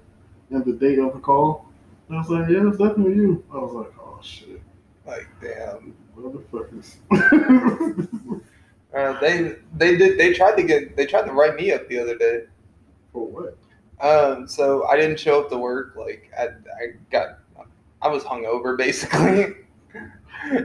and 0.51 0.63
the 0.65 0.73
date 0.75 0.99
of 0.99 1.15
the 1.15 1.21
call. 1.21 1.71
And 2.09 2.19
I 2.19 2.21
was 2.21 2.29
like, 2.29 2.51
yeah, 2.51 2.69
it's 2.69 2.77
definitely 2.77 3.15
you. 3.15 3.43
I 3.51 3.57
was 3.57 3.73
like, 3.73 3.93
oh 3.99 4.19
shit, 4.23 4.61
Like 5.11 5.27
damn. 5.41 5.95
motherfuckers. 6.17 6.97
Uh, 8.93 9.21
they 9.21 9.57
they 9.77 9.97
did 9.97 10.19
they 10.19 10.33
tried 10.33 10.57
to 10.57 10.65
get 10.65 10.97
they 10.97 11.07
tried 11.07 11.23
to 11.23 11.33
write 11.33 11.55
me 11.55 11.73
up 11.73 11.89
the 11.89 11.99
other 11.99 12.17
day. 12.19 12.45
For 13.13 13.25
what? 13.27 13.57
Um, 14.01 14.49
so 14.49 14.87
I 14.87 14.97
didn't 14.97 15.21
show 15.21 15.41
up 15.43 15.51
to 15.51 15.59
work. 15.59 15.95
Like 15.97 16.31
I, 16.39 16.45
I 16.45 16.87
got, 17.11 17.39
I 18.03 18.09
was 18.09 18.25
hungover 18.25 18.77
basically, 18.85 19.55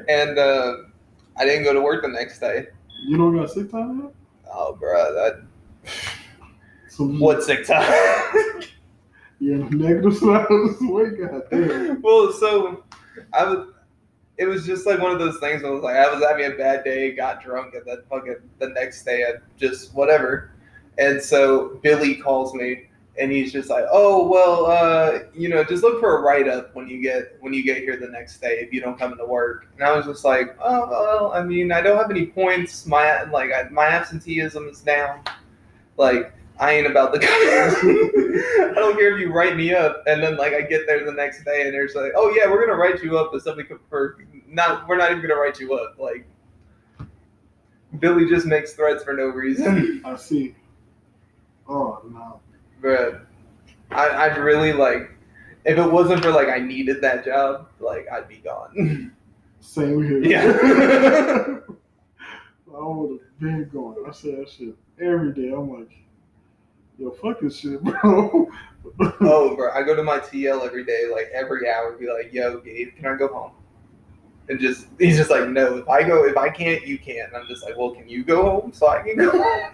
and 0.07 0.39
uh, 0.39 0.73
I 1.37 1.45
didn't 1.45 1.65
go 1.65 1.73
to 1.73 1.81
work 1.81 2.01
the 2.01 2.07
next 2.07 2.39
day. 2.39 2.67
You 3.05 3.17
don't 3.17 3.35
got 3.35 3.51
sick 3.51 3.69
time 3.69 4.01
yet? 4.03 4.13
Oh, 4.51 4.73
bro, 4.73 5.13
that 5.13 5.43
So 6.89 7.05
what 7.05 7.43
sick 7.43 7.65
time? 7.67 7.83
Yeah, 9.41 9.57
negative 9.69 10.17
side 10.17 10.45
of 10.49 10.79
this 10.79 10.79
way, 10.81 11.09
goddamn. 11.09 12.01
well, 12.01 12.31
so 12.31 12.85
I 13.33 13.43
was. 13.43 13.67
It 14.37 14.45
was 14.45 14.65
just 14.65 14.85
like 14.85 14.99
one 14.99 15.11
of 15.11 15.19
those 15.19 15.39
things. 15.39 15.63
Where 15.63 15.71
I 15.71 15.75
was 15.75 15.83
like, 15.83 15.95
I 15.95 16.13
was 16.13 16.23
having 16.23 16.45
a 16.45 16.55
bad 16.55 16.83
day, 16.83 17.11
got 17.13 17.41
drunk, 17.41 17.73
and 17.73 17.83
then 17.85 17.99
fucking 18.09 18.35
the 18.59 18.69
next 18.69 19.03
day, 19.03 19.23
I 19.23 19.35
just 19.57 19.93
whatever. 19.93 20.51
And 20.97 21.21
so 21.21 21.79
Billy 21.81 22.15
calls 22.15 22.53
me, 22.53 22.87
and 23.17 23.31
he's 23.31 23.51
just 23.53 23.69
like, 23.69 23.85
"Oh 23.91 24.27
well, 24.27 24.65
uh, 24.65 25.19
you 25.33 25.49
know, 25.49 25.63
just 25.63 25.83
look 25.83 25.99
for 25.99 26.17
a 26.17 26.21
write 26.21 26.47
up 26.47 26.75
when 26.75 26.87
you 26.87 27.01
get 27.01 27.37
when 27.39 27.53
you 27.53 27.63
get 27.63 27.77
here 27.77 27.97
the 27.97 28.07
next 28.07 28.39
day 28.41 28.59
if 28.59 28.73
you 28.73 28.81
don't 28.81 28.99
come 28.99 29.11
into 29.13 29.25
work." 29.25 29.67
And 29.75 29.83
I 29.83 29.95
was 29.95 30.05
just 30.05 30.25
like, 30.25 30.55
"Oh 30.61 30.87
well, 30.89 31.31
I 31.33 31.43
mean, 31.43 31.71
I 31.71 31.81
don't 31.81 31.97
have 31.97 32.11
any 32.11 32.25
points. 32.27 32.85
My 32.85 33.23
like 33.23 33.51
I, 33.51 33.69
my 33.69 33.85
absenteeism 33.85 34.67
is 34.67 34.81
down. 34.81 35.21
Like 35.97 36.33
I 36.59 36.71
ain't 36.73 36.87
about 36.87 37.13
to 37.13 37.19
come. 37.19 37.29
I 37.31 38.73
don't 38.75 38.97
care 38.97 39.13
if 39.13 39.19
you 39.19 39.31
write 39.31 39.57
me 39.57 39.73
up, 39.73 40.03
and 40.07 40.23
then 40.23 40.37
like 40.37 40.53
I 40.53 40.61
get 40.61 40.87
there 40.87 41.05
the 41.05 41.11
next 41.11 41.43
day, 41.43 41.63
and 41.63 41.73
they're 41.73 41.85
just 41.85 41.97
like, 41.97 42.13
"Oh 42.15 42.33
yeah, 42.35 42.49
we're 42.49 42.65
gonna 42.65 42.77
write 42.77 43.03
you 43.03 43.17
up, 43.17 43.31
but 43.33 43.41
something 43.41 43.65
could 43.65 43.79
for 43.89 44.17
not. 44.47 44.87
We're 44.87 44.97
not 44.97 45.11
even 45.11 45.21
gonna 45.21 45.35
write 45.35 45.59
you 45.59 45.73
up. 45.73 45.97
Like 45.99 46.25
Billy 47.99 48.29
just 48.29 48.45
makes 48.45 48.73
threats 48.73 49.03
for 49.03 49.13
no 49.13 49.25
reason." 49.25 50.01
I 50.05 50.15
see. 50.15 50.55
Oh 51.67 52.01
no. 52.09 52.39
But 52.81 53.25
I, 53.91 54.09
I'd 54.25 54.37
really 54.37 54.71
like 54.71 55.11
if 55.65 55.77
it 55.77 55.91
wasn't 55.91 56.23
for 56.23 56.31
like 56.31 56.47
I 56.47 56.59
needed 56.59 57.01
that 57.01 57.25
job, 57.25 57.67
like 57.79 58.07
I'd 58.09 58.29
be 58.29 58.37
gone. 58.37 59.11
Same 59.59 60.03
here. 60.03 60.23
Yeah. 60.23 60.43
I 62.73 62.79
would 62.79 63.19
have 63.19 63.39
been 63.39 63.69
going. 63.73 63.97
I 64.07 64.11
say 64.11 64.35
that 64.35 64.49
shit 64.49 64.75
every 64.99 65.33
day. 65.33 65.49
I'm 65.51 65.71
like, 65.71 66.04
yo, 66.97 67.11
fuck 67.11 67.39
this 67.39 67.57
shit, 67.57 67.81
bro. 67.83 68.49
oh, 69.21 69.55
bro, 69.55 69.71
I 69.73 69.83
go 69.83 69.95
to 69.95 70.03
my 70.03 70.19
TL 70.19 70.65
every 70.65 70.85
day, 70.85 71.03
like 71.11 71.29
every 71.33 71.69
hour, 71.69 71.91
be 71.93 72.07
like, 72.07 72.31
"Yo, 72.33 72.59
Gabe, 72.59 72.95
can 72.95 73.05
I 73.07 73.15
go 73.15 73.27
home?" 73.27 73.51
And 74.47 74.59
just 74.59 74.87
he's 74.99 75.17
just 75.17 75.29
like, 75.29 75.49
"No, 75.49 75.77
if 75.77 75.89
I 75.89 76.03
go, 76.03 76.25
if 76.25 76.37
I 76.37 76.49
can't, 76.49 76.85
you 76.85 76.97
can't." 76.97 77.29
And 77.29 77.37
I'm 77.37 77.47
just 77.47 77.63
like, 77.63 77.77
"Well, 77.77 77.91
can 77.91 78.07
you 78.07 78.23
go 78.23 78.43
home 78.43 78.73
so 78.73 78.87
I 78.87 79.01
can 79.01 79.17
go 79.17 79.31
home?" 79.31 79.71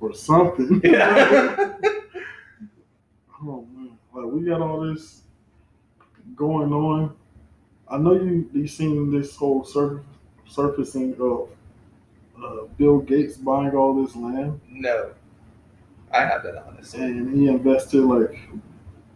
or 0.00 0.14
something. 0.14 0.80
Yeah. 0.84 1.56
oh 3.42 3.66
man, 3.74 3.98
like 4.14 4.26
we 4.26 4.42
got 4.42 4.60
all 4.60 4.80
this 4.80 5.22
going 6.34 6.72
on. 6.72 7.14
I 7.88 7.98
know 7.98 8.14
you 8.14 8.48
you 8.52 8.66
seen 8.66 9.10
this 9.10 9.36
whole 9.36 9.64
surf, 9.64 10.02
surfacing 10.46 11.16
of 11.20 11.48
uh, 12.42 12.66
Bill 12.76 12.98
Gates 12.98 13.36
buying 13.36 13.74
all 13.74 14.02
this 14.02 14.14
land, 14.16 14.60
no, 14.68 15.12
I 16.16 16.26
haven't 16.26 16.56
honestly. 16.58 17.00
and 17.02 17.34
he 17.36 17.48
invested 17.48 18.02
like 18.02 18.38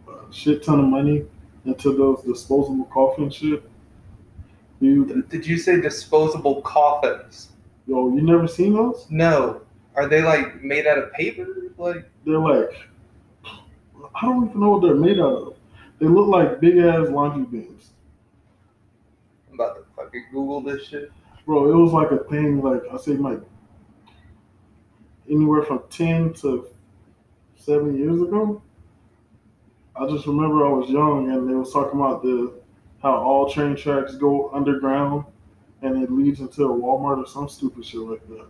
a 0.07 0.33
shit 0.33 0.63
ton 0.63 0.79
of 0.79 0.85
money 0.85 1.25
into 1.65 1.95
those 1.95 2.23
disposable 2.23 2.85
coffin 2.85 3.29
shit. 3.29 3.63
You 4.79 5.23
Did 5.29 5.45
you 5.45 5.57
say 5.57 5.79
disposable 5.79 6.61
coffins? 6.61 7.49
yo, 7.87 8.13
you 8.13 8.21
never 8.21 8.47
seen 8.47 8.73
those? 8.73 9.05
No. 9.09 9.61
Are 9.95 10.07
they 10.07 10.21
like 10.21 10.61
made 10.63 10.87
out 10.87 10.97
of 10.97 11.11
paper? 11.13 11.45
Like 11.77 12.09
They're 12.25 12.39
like 12.39 12.69
I 14.15 14.21
don't 14.21 14.49
even 14.49 14.59
know 14.59 14.71
what 14.71 14.81
they're 14.81 14.95
made 14.95 15.19
out 15.19 15.33
of. 15.33 15.53
They 15.99 16.07
look 16.07 16.27
like 16.27 16.59
big 16.59 16.77
ass 16.77 17.09
laundry 17.09 17.45
bins. 17.45 17.91
I'm 19.47 19.55
about 19.55 19.75
to 19.75 19.83
fucking 19.95 20.25
Google 20.31 20.61
this 20.61 20.85
shit. 20.87 21.11
Bro, 21.45 21.71
it 21.71 21.75
was 21.75 21.91
like 21.93 22.11
a 22.11 22.23
thing, 22.25 22.61
like 22.61 22.81
I 22.91 22.97
say, 22.97 23.13
like 23.13 23.39
anywhere 25.29 25.63
from 25.63 25.83
10 25.89 26.33
to 26.35 26.67
seven 27.61 27.97
years 27.97 28.21
ago. 28.21 28.61
I 29.95 30.07
just 30.07 30.25
remember 30.25 30.65
I 30.65 30.69
was 30.69 30.89
young 30.89 31.31
and 31.31 31.47
they 31.49 31.53
was 31.53 31.71
talking 31.71 31.99
about 31.99 32.23
the 32.23 32.53
how 33.01 33.15
all 33.15 33.51
train 33.51 33.75
tracks 33.75 34.15
go 34.15 34.49
underground 34.53 35.25
and 35.81 36.01
it 36.03 36.11
leads 36.11 36.39
into 36.39 36.63
a 36.65 36.69
Walmart 36.69 37.17
or 37.17 37.27
some 37.27 37.49
stupid 37.49 37.85
shit 37.85 37.99
like 38.01 38.27
that. 38.29 38.45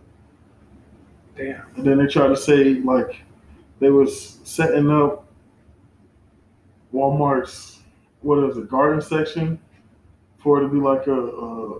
Damn. 1.36 1.62
And 1.76 1.86
then 1.86 1.98
they 1.98 2.06
tried 2.06 2.28
to 2.28 2.36
say 2.36 2.74
like 2.74 3.16
they 3.80 3.90
was 3.90 4.38
setting 4.44 4.90
up 4.90 5.26
Walmart's 6.92 7.80
what 8.20 8.38
is 8.48 8.56
it, 8.56 8.68
garden 8.70 9.00
section 9.00 9.58
for 10.38 10.58
it 10.58 10.62
to 10.62 10.68
be 10.68 10.78
like 10.78 11.06
a, 11.06 11.12
a 11.12 11.78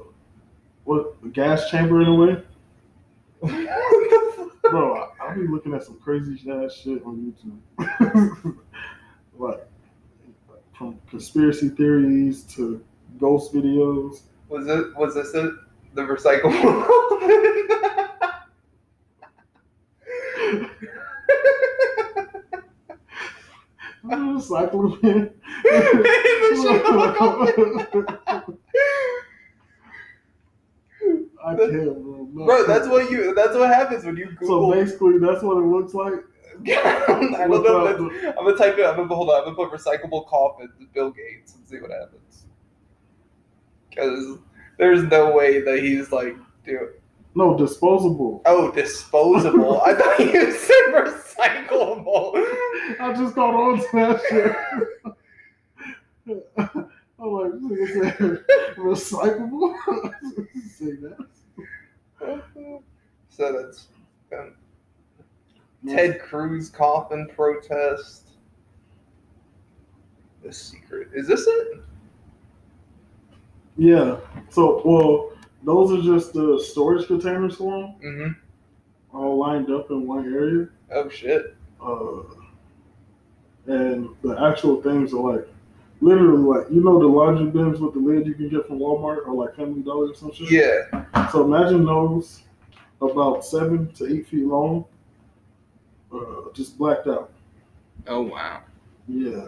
what 0.85 1.15
a 1.25 1.29
gas 1.29 1.71
chamber 1.71 2.03
in 2.03 2.09
a 2.09 2.15
way. 2.15 2.43
Bro, 4.63 5.12
I'll 5.23 5.35
be 5.37 5.47
looking 5.47 5.73
at 5.73 5.85
some 5.85 5.99
crazy 6.01 6.33
ass 6.51 6.75
shit 6.75 7.05
on 7.05 7.33
YouTube. 7.79 8.57
like 9.39 9.67
from 10.77 10.99
conspiracy 11.09 11.69
theories 11.69 12.43
to 12.55 12.83
ghost 13.19 13.55
videos. 13.55 14.23
Was 14.49 14.67
it? 14.67 14.97
Was 14.97 15.15
this 15.15 15.33
it? 15.35 15.53
The 15.95 16.03
recyclable? 16.03 16.89
I'm 24.11 24.37
a 24.37 24.43
cyclopean. 24.43 25.31
I 31.61 31.71
can't, 31.71 32.35
bro. 32.35 32.67
That's 32.67 32.89
what 32.89 33.11
you. 33.11 33.35
That's 33.35 33.57
what 33.57 33.69
happens 33.69 34.05
when 34.05 34.17
you 34.17 34.37
So 34.43 34.71
basically, 34.71 35.19
that's 35.19 35.43
what 35.43 35.59
it 35.59 35.67
looks 35.67 35.95
like. 35.95 36.15
I 36.69 37.07
don't 37.07 37.63
know. 37.63 38.11
I'm 38.39 38.45
gonna 38.45 38.57
type 38.57 38.79
it. 38.79 38.85
I'm 38.85 38.97
gonna 38.97 39.15
hold 39.15 39.31
on. 39.31 39.49
I'm 39.49 39.55
gonna 39.55 39.69
put 39.69 39.79
recyclable 39.79 40.27
coffins 40.27 40.71
to 40.79 40.87
Bill 40.93 41.11
Gates 41.11 41.55
and 41.55 41.67
see 41.67 41.81
what 41.81 41.91
happens. 41.91 42.45
Because 43.89 44.39
there's 44.79 45.03
no 45.03 45.33
way 45.33 45.61
that 45.63 45.79
he's 45.81 46.13
like, 46.13 46.37
dude. 46.65 46.95
No, 47.35 47.57
disposable. 47.57 48.43
Oh, 48.45 48.71
disposable. 48.71 49.81
I 49.87 49.95
thought 49.95 50.19
you 50.19 50.53
said 50.53 50.75
recyclable. 50.93 52.33
I 53.01 53.15
just 53.17 53.35
got 53.35 53.55
on 53.55 53.79
to 53.79 53.87
that 53.93 54.21
shit. 54.29 54.55
I'm 57.19 57.33
like, 57.33 57.53
recyclable. 58.77 59.75
Say 60.69 60.93
that. 60.97 61.27
so 63.29 63.53
that's 63.53 63.89
um, 64.39 64.55
Ted 65.89 66.21
Cruz 66.21 66.69
coffin 66.71 67.29
protest. 67.35 68.29
The 70.43 70.53
secret. 70.53 71.09
Is 71.15 71.27
this 71.29 71.47
it? 71.47 71.83
Yeah. 73.77 74.17
So, 74.51 74.83
well, 74.85 75.31
those 75.63 75.93
are 75.93 76.03
just 76.03 76.33
the 76.33 76.63
storage 76.63 77.07
containers 77.07 77.57
for 77.57 77.81
them, 77.81 77.95
Mm-hmm. 78.05 79.17
all 79.17 79.39
lined 79.39 79.71
up 79.71 79.91
in 79.91 80.07
one 80.07 80.33
area. 80.33 80.69
Oh 80.93 81.09
shit. 81.09 81.57
Uh, 81.81 82.23
and 83.67 84.09
the 84.23 84.37
actual 84.45 84.83
things 84.83 85.13
are 85.15 85.33
like, 85.37 85.49
literally, 86.03 86.43
like 86.43 86.67
you 86.71 86.83
know 86.83 86.99
the 86.99 87.07
laundry 87.07 87.47
bins 87.47 87.81
with 87.81 87.95
the 87.95 88.01
lid 88.01 88.27
you 88.27 88.35
can 88.35 88.49
get 88.49 88.67
from 88.67 88.81
Walmart 88.81 89.27
or 89.27 89.35
like 89.35 89.57
Family 89.57 89.83
Dollar 89.83 90.11
or 90.11 90.15
some 90.15 90.33
shit. 90.33 90.51
Yeah. 90.51 91.05
So 91.31 91.45
imagine 91.45 91.85
those 91.85 92.43
about 93.01 93.45
seven 93.45 93.93
to 93.93 94.13
eight 94.13 94.27
feet 94.27 94.45
long, 94.45 94.85
uh, 96.13 96.51
just 96.53 96.77
blacked 96.77 97.07
out. 97.07 97.33
Oh 98.07 98.23
wow. 98.23 98.63
Yeah. 99.09 99.47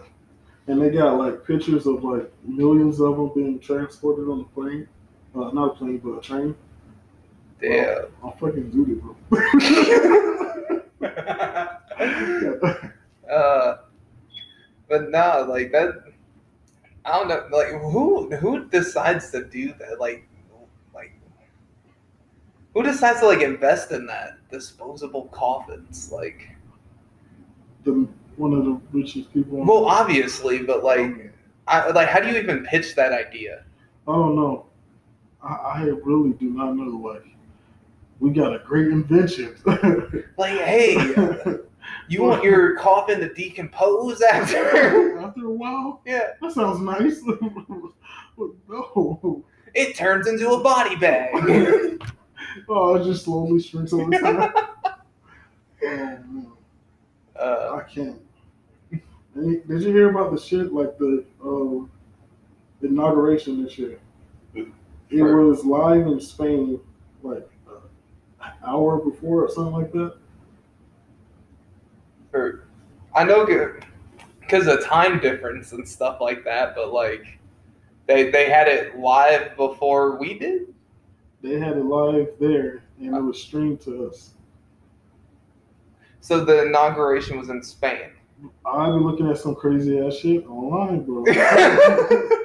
And 0.66 0.80
they 0.80 0.90
got 0.90 1.18
like 1.18 1.44
pictures 1.44 1.86
of 1.86 2.04
like 2.04 2.32
millions 2.44 3.00
of 3.00 3.16
them 3.16 3.32
being 3.34 3.58
transported 3.58 4.28
on 4.28 4.38
the 4.38 4.44
plane. 4.44 4.88
Uh, 5.34 5.50
not 5.50 5.72
a 5.72 5.74
plane, 5.74 5.98
but 5.98 6.18
a 6.18 6.20
train. 6.20 6.54
Damn. 7.60 8.06
I'm 8.22 8.32
fucking 8.32 8.70
zooted, 8.70 9.02
bro. 9.02 9.16
uh, 13.30 13.76
but 14.88 15.10
nah, 15.10 15.44
like 15.48 15.72
that. 15.72 16.02
I 17.04 17.18
don't 17.18 17.28
know. 17.28 17.46
Like 17.56 17.68
who 17.80 18.30
who 18.36 18.64
decides 18.66 19.30
to 19.32 19.44
do 19.44 19.74
that? 19.78 20.00
Like, 20.00 20.26
like 20.94 21.12
who 22.72 22.82
decides 22.82 23.20
to 23.20 23.26
like 23.26 23.42
invest 23.42 23.90
in 23.92 24.06
that 24.06 24.38
disposable 24.50 25.26
coffins? 25.26 26.10
Like, 26.10 26.56
the 27.84 28.08
one 28.36 28.52
of 28.52 28.64
the 28.64 28.80
richest 28.92 29.32
people. 29.32 29.64
well, 29.64 29.84
obviously, 29.84 30.62
but 30.62 30.82
like, 30.82 31.32
I 31.68 31.90
like 31.90 32.08
how 32.08 32.20
do 32.20 32.28
you 32.28 32.36
even 32.36 32.64
pitch 32.64 32.94
that 32.94 33.12
idea? 33.12 33.64
I 34.08 34.12
don't 34.12 34.36
know. 34.36 34.66
I, 35.42 35.54
I 35.54 35.82
really 36.04 36.32
do 36.32 36.50
not 36.50 36.74
know. 36.74 36.96
Like, 36.96 37.26
we 38.18 38.30
got 38.30 38.54
a 38.54 38.60
great 38.60 38.88
invention. 38.88 39.56
Like, 40.36 40.58
hey, 40.60 40.96
you 42.08 42.22
want 42.22 42.44
your 42.44 42.76
coffin 42.78 43.20
to 43.20 43.32
decompose 43.32 44.20
after? 44.22 45.18
After 45.18 45.46
a 45.46 45.50
while, 45.50 46.00
yeah, 46.06 46.30
that 46.40 46.52
sounds 46.52 46.80
nice. 46.80 47.20
no. 48.68 49.44
it 49.74 49.96
turns 49.96 50.26
into 50.26 50.50
a 50.50 50.62
body 50.62 50.96
bag. 50.96 52.00
Oh, 52.68 52.94
it 52.94 53.02
just 53.02 53.24
slowly 53.24 53.60
shrinks 53.60 53.92
over 53.92 54.12
time. 54.12 54.52
oh 54.54 54.92
man, 55.82 56.46
uh, 57.34 57.80
I 57.80 57.82
can't. 57.82 58.20
Did 59.34 59.64
you 59.68 59.78
hear 59.78 60.08
about 60.10 60.32
the 60.32 60.40
shit 60.40 60.72
like 60.72 60.96
the 60.98 61.24
uh, 61.44 61.84
inauguration 62.86 63.64
this 63.64 63.76
year? 63.76 63.98
It 64.54 64.70
was 65.10 65.64
live 65.64 66.06
in 66.06 66.20
Spain 66.20 66.78
like 67.24 67.48
uh, 67.68 67.80
an 68.44 68.52
hour 68.64 68.98
before 68.98 69.44
or 69.44 69.50
something 69.50 69.74
like 69.74 69.92
that. 69.92 70.16
Or 72.34 72.66
I 73.14 73.24
know 73.24 73.46
because 74.40 74.66
of 74.66 74.84
time 74.84 75.20
difference 75.20 75.72
and 75.72 75.88
stuff 75.88 76.20
like 76.20 76.44
that, 76.44 76.74
but 76.74 76.92
like 76.92 77.38
they 78.06 78.30
they 78.30 78.50
had 78.50 78.68
it 78.68 78.98
live 78.98 79.56
before 79.56 80.18
we 80.18 80.38
did. 80.38 80.74
They 81.42 81.58
had 81.58 81.76
it 81.76 81.84
live 81.84 82.28
there, 82.40 82.84
and 82.98 83.14
it 83.14 83.18
oh. 83.18 83.24
was 83.24 83.40
streamed 83.42 83.80
to 83.82 84.06
us. 84.06 84.32
So 86.20 86.44
the 86.44 86.66
inauguration 86.66 87.38
was 87.38 87.50
in 87.50 87.62
Spain. 87.62 88.10
I've 88.66 88.92
been 88.92 89.04
looking 89.04 89.28
at 89.30 89.38
some 89.38 89.54
crazy 89.54 89.98
ass 89.98 90.16
shit 90.16 90.46
online, 90.46 91.04
bro. 91.04 91.24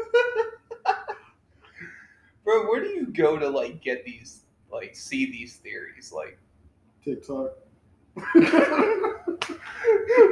Bro, 2.50 2.64
where 2.68 2.82
do 2.82 2.90
you 2.90 3.06
go 3.06 3.38
to 3.38 3.48
like 3.48 3.80
get 3.80 4.04
these 4.04 4.42
like 4.72 4.96
see 4.96 5.30
these 5.32 5.58
theories? 5.58 6.12
Like 6.12 6.40
TikTok. 7.04 7.52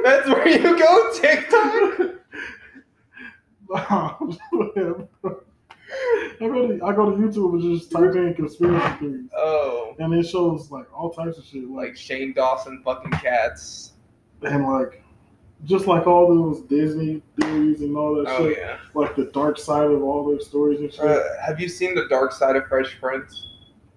that's 0.04 0.28
where 0.28 0.48
you 0.48 0.78
go, 0.78 1.12
TikTok. 1.14 2.14
I 3.74 4.16
go 6.40 6.68
to 6.68 6.84
I 6.84 6.92
go 6.92 7.10
to 7.10 7.16
YouTube 7.16 7.54
and 7.54 7.78
just 7.78 7.90
type 7.90 8.14
in 8.14 8.34
conspiracy 8.34 8.96
theories, 8.98 9.30
Oh, 9.36 9.94
and 9.98 10.12
it 10.14 10.24
shows 10.26 10.70
like 10.70 10.86
all 10.96 11.10
types 11.10 11.38
of 11.38 11.44
shit, 11.44 11.68
like 11.68 11.88
like 11.88 11.96
Shane 11.96 12.32
Dawson 12.32 12.82
fucking 12.84 13.12
cats. 13.12 13.92
and 14.42 14.64
like 14.66 15.02
just 15.64 15.86
like 15.86 16.06
all 16.06 16.28
those 16.28 16.60
Disney 16.62 17.20
theories 17.40 17.80
and 17.80 17.96
all 17.96 18.14
that 18.16 18.26
Oh 18.28 18.48
shit, 18.48 18.58
yeah. 18.58 18.78
like 18.94 19.16
the 19.16 19.24
dark 19.26 19.58
side 19.58 19.90
of 19.90 20.02
all 20.02 20.28
their 20.28 20.40
stories 20.40 20.80
and 20.80 20.92
shit. 20.92 21.04
Uh, 21.04 21.20
have 21.44 21.58
you 21.60 21.68
seen 21.68 21.94
the 21.94 22.06
Dark 22.08 22.32
Side 22.32 22.54
of 22.56 22.66
Fresh 22.68 22.98
Prince? 23.00 23.48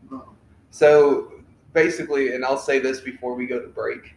No. 0.10 0.24
So 0.72 1.34
basically, 1.74 2.34
and 2.34 2.44
I'll 2.44 2.58
say 2.58 2.80
this 2.80 3.00
before 3.02 3.36
we 3.36 3.46
go 3.46 3.60
to 3.62 3.68
break. 3.68 4.16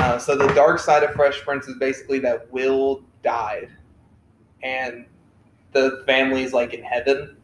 Uh, 0.00 0.18
so 0.18 0.34
the 0.34 0.46
dark 0.54 0.78
side 0.78 1.02
of 1.02 1.10
Fresh 1.12 1.42
Prince 1.42 1.68
is 1.68 1.76
basically 1.76 2.18
that 2.20 2.50
Will 2.50 3.04
died, 3.22 3.68
and 4.62 5.04
the 5.72 6.02
family's 6.06 6.54
like 6.54 6.72
in 6.72 6.82
heaven, 6.82 7.36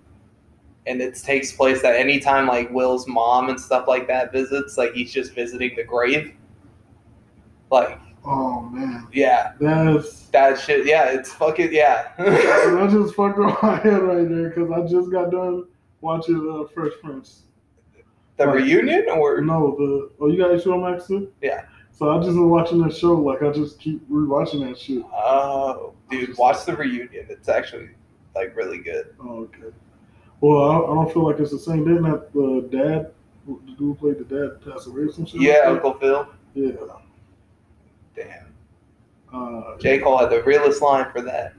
and 0.87 1.03
it 1.03 1.14
takes 1.16 1.53
place 1.53 1.83
that 1.83 1.97
anytime 1.97 2.47
like 2.47 2.71
Will's 2.71 3.07
mom 3.07 3.51
and 3.51 3.61
stuff 3.61 3.87
like 3.87 4.09
that 4.09 4.33
visits, 4.33 4.79
like 4.79 4.95
he's 4.95 5.12
just 5.12 5.35
visiting 5.35 5.77
the 5.77 5.85
grave. 5.85 6.35
Like, 7.71 8.01
Oh 8.25 8.62
man, 8.62 9.07
yeah, 9.12 9.53
that's 9.61 10.23
that 10.29 10.59
shit. 10.59 10.87
Yeah, 10.87 11.11
it's 11.11 11.33
fucking 11.35 11.73
yeah. 11.73 12.09
that 12.16 12.88
just 12.90 13.14
fucked 13.14 13.38
up 13.38 13.62
my 13.62 13.77
head 13.81 14.03
right 14.03 14.29
there 14.29 14.49
because 14.49 14.71
I 14.73 14.81
just 14.90 15.12
got 15.12 15.31
done 15.31 15.64
watching 16.01 16.51
uh, 16.51 16.66
Fresh 16.73 16.95
Prince. 17.03 17.42
the 18.38 18.49
reunion 18.49 19.07
or 19.11 19.42
No, 19.42 19.77
the 19.79 20.11
oh 20.21 20.29
you 20.29 20.38
got 20.38 20.51
HBO 20.51 20.90
Max 20.90 21.07
too? 21.07 21.31
Yeah. 21.42 21.66
So 21.98 22.11
I 22.11 22.18
just 22.18 22.28
been 22.35 22.50
watching 22.50 22.78
that 22.82 22.94
show. 22.94 23.14
Like 23.14 23.42
I 23.42 23.50
just 23.50 23.80
keep 23.80 24.06
rewatching 24.11 24.68
that 24.68 24.78
shit. 24.78 25.02
oh, 25.14 25.94
dude, 26.11 26.37
watch 26.37 26.64
the 26.66 26.76
reunion. 26.76 27.26
It's 27.30 27.48
actually 27.48 27.88
like 28.35 28.54
really 28.54 28.78
good. 28.78 29.14
Oh, 29.18 29.44
okay. 29.44 29.74
Well, 30.42 30.62
I, 30.70 30.76
I 30.76 30.94
don't 30.94 31.11
feel 31.11 31.24
like 31.24 31.38
it's 31.40 31.52
the 31.52 31.59
same. 31.59 31.85
Didn't 31.87 32.02
that 32.02 32.32
the 32.35 32.68
dad, 32.70 33.12
the 33.46 33.59
dude 33.66 33.78
who 33.78 33.94
played 33.94 34.18
the 34.18 34.24
dad, 34.24 34.61
pass 34.62 34.87
away 34.87 35.02
or 35.02 35.12
some 35.12 35.24
shit? 35.24 35.37
like 35.40 35.46
Yeah, 35.48 35.52
that? 35.64 35.68
Uncle 35.68 35.94
Phil. 35.94 36.28
Yeah. 36.54 36.72
Damn. 38.14 38.52
Uh, 39.32 39.78
J. 39.78 39.98
Cole 39.98 40.18
had 40.18 40.28
the 40.30 40.42
realest 40.44 40.82
line 40.82 41.11
for 41.12 41.22
that. 41.22 41.54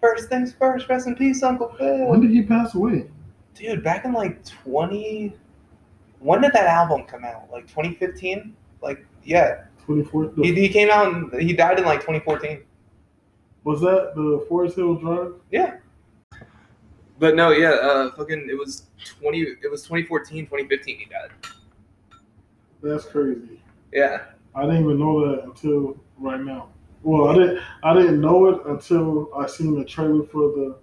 First 0.00 0.28
things 0.28 0.52
first, 0.52 0.88
rest 0.90 1.06
in 1.06 1.14
peace, 1.16 1.42
Uncle 1.42 1.74
Phil. 1.78 2.06
when 2.06 2.20
did 2.20 2.30
he 2.30 2.42
pass 2.42 2.74
away? 2.74 3.06
Dude, 3.54 3.82
back 3.82 4.04
in 4.04 4.12
like 4.12 4.44
20. 4.44 5.34
When 6.20 6.40
did 6.42 6.52
that 6.52 6.66
album 6.66 7.04
come 7.04 7.24
out? 7.24 7.50
Like 7.50 7.66
2015? 7.66 8.54
Like, 8.84 9.04
yeah. 9.24 9.64
Twenty 9.84 10.04
fourth. 10.04 10.36
He, 10.36 10.54
he 10.54 10.68
came 10.68 10.90
out 10.90 11.12
and 11.12 11.42
he 11.42 11.52
died 11.52 11.78
in 11.78 11.84
like 11.84 12.00
2014. 12.00 12.62
Was 13.64 13.80
that 13.80 14.12
the 14.14 14.44
Forest 14.48 14.76
Hill 14.76 14.94
Drive? 14.94 15.32
Yeah. 15.50 15.76
But 17.18 17.34
no, 17.34 17.50
yeah, 17.50 17.70
uh, 17.70 18.10
fucking, 18.14 18.48
it 18.50 18.58
was 18.58 18.84
20, 19.20 19.40
it 19.40 19.70
was 19.70 19.82
2014, 19.82 20.44
2015 20.46 20.98
he 20.98 21.04
died. 21.06 21.30
That's 22.82 23.04
crazy. 23.06 23.60
Yeah. 23.92 24.22
I 24.54 24.62
didn't 24.62 24.84
even 24.84 24.98
know 24.98 25.28
that 25.28 25.44
until 25.44 25.96
right 26.18 26.40
now. 26.40 26.68
Well, 27.02 27.28
I 27.28 27.34
didn't. 27.34 27.60
I 27.82 27.94
didn't 27.94 28.20
know 28.20 28.46
it 28.46 28.66
until 28.66 29.30
I 29.36 29.46
seen 29.46 29.78
the 29.78 29.84
trailer 29.84 30.24
for 30.24 30.48
the 30.52 30.76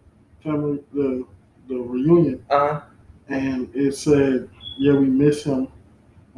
family, 0.43 0.79
the 0.93 1.25
the 1.67 1.75
reunion, 1.75 2.45
Uh, 2.51 2.81
and 3.29 3.73
it 3.75 3.95
said, 3.95 4.47
"Yeah, 4.77 4.93
we 4.93 5.07
miss 5.07 5.43
him," 5.43 5.67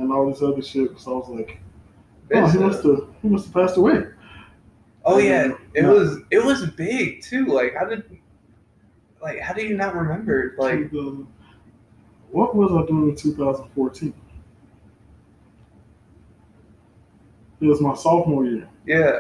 and 0.03 0.13
all 0.13 0.29
this 0.29 0.41
other 0.41 0.61
shit. 0.61 0.99
So 0.99 1.13
I 1.13 1.17
was 1.17 1.29
like, 1.29 1.59
"Oh, 2.33 2.47
he 2.47 2.57
must 2.57 2.83
have. 2.83 3.07
He 3.21 3.27
must 3.29 3.45
have 3.45 3.53
passed 3.53 3.77
away." 3.77 4.03
Oh 5.05 5.17
yeah, 5.17 5.51
it 5.73 5.83
was 5.83 6.19
it 6.31 6.43
was 6.43 6.65
big 6.71 7.21
too. 7.21 7.45
Like 7.45 7.73
how 7.77 7.85
did 7.85 8.03
like 9.21 9.39
how 9.39 9.53
do 9.53 9.65
you 9.65 9.75
not 9.75 9.95
remember? 9.95 10.55
Like 10.57 10.91
2000 10.91 11.27
what 12.31 12.55
was 12.55 12.71
I 12.71 12.85
doing 12.87 13.09
in 13.09 13.15
2014? 13.15 14.13
It 17.61 17.65
was 17.65 17.79
my 17.79 17.93
sophomore 17.95 18.45
year. 18.45 18.67
yeah. 18.85 19.19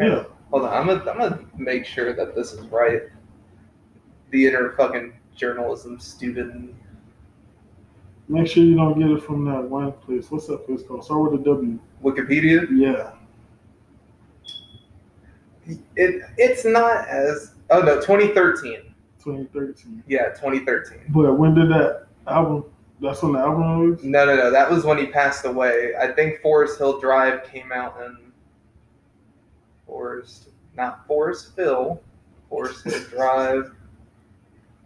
Yeah. 0.00 0.24
Hold 0.50 0.64
on, 0.64 0.72
I'm 0.72 0.86
gonna 0.86 1.10
I'm 1.10 1.18
gonna 1.18 1.44
make 1.56 1.84
sure 1.84 2.14
that 2.14 2.34
this 2.34 2.52
is 2.52 2.66
right. 2.68 3.02
The 4.30 4.46
inner 4.46 4.72
fucking 4.72 5.12
journalism 5.36 6.00
student. 6.00 6.74
Make 8.28 8.46
sure 8.46 8.62
you 8.62 8.76
don't 8.76 8.98
get 8.98 9.10
it 9.10 9.22
from 9.22 9.44
that 9.46 9.62
one 9.62 9.92
place. 9.92 10.30
What's 10.30 10.46
that 10.48 10.66
place 10.66 10.82
called? 10.86 11.04
Start 11.04 11.32
with 11.32 11.40
a 11.40 11.44
W. 11.44 11.78
Wikipedia. 12.04 12.66
Yeah. 12.70 13.12
It 15.96 16.22
it's 16.36 16.64
not 16.64 17.06
as 17.08 17.54
oh 17.70 17.80
no 17.80 17.96
2013. 17.96 18.82
2013. 19.18 20.02
Yeah, 20.06 20.28
2013. 20.30 21.00
But 21.10 21.34
when 21.34 21.54
did 21.54 21.70
that 21.70 22.06
album? 22.26 22.64
That's 23.00 23.22
when 23.22 23.32
the 23.32 23.38
album 23.38 23.80
released. 23.80 24.04
No 24.04 24.24
no 24.24 24.36
no, 24.36 24.50
that 24.50 24.70
was 24.70 24.84
when 24.84 24.98
he 24.98 25.06
passed 25.06 25.44
away. 25.44 25.92
I 26.00 26.08
think 26.12 26.40
Forest 26.40 26.78
Hill 26.78 27.00
Drive 27.00 27.44
came 27.44 27.70
out 27.72 27.96
in 28.04 28.16
Forest. 29.86 30.48
not 30.76 31.06
Forestville, 31.08 31.98
Forest 32.48 32.84
Hill 32.84 33.00
Drive. 33.10 33.72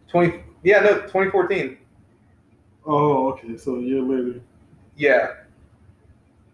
Twenty. 0.09 0.43
Yeah, 0.65 0.81
no, 0.81 0.93
2014. 1.03 1.79
Oh, 2.87 3.29
okay. 3.33 3.57
So 3.57 3.77
a 3.77 3.81
year 3.81 4.01
later. 4.01 4.41
Yeah. 4.97 5.35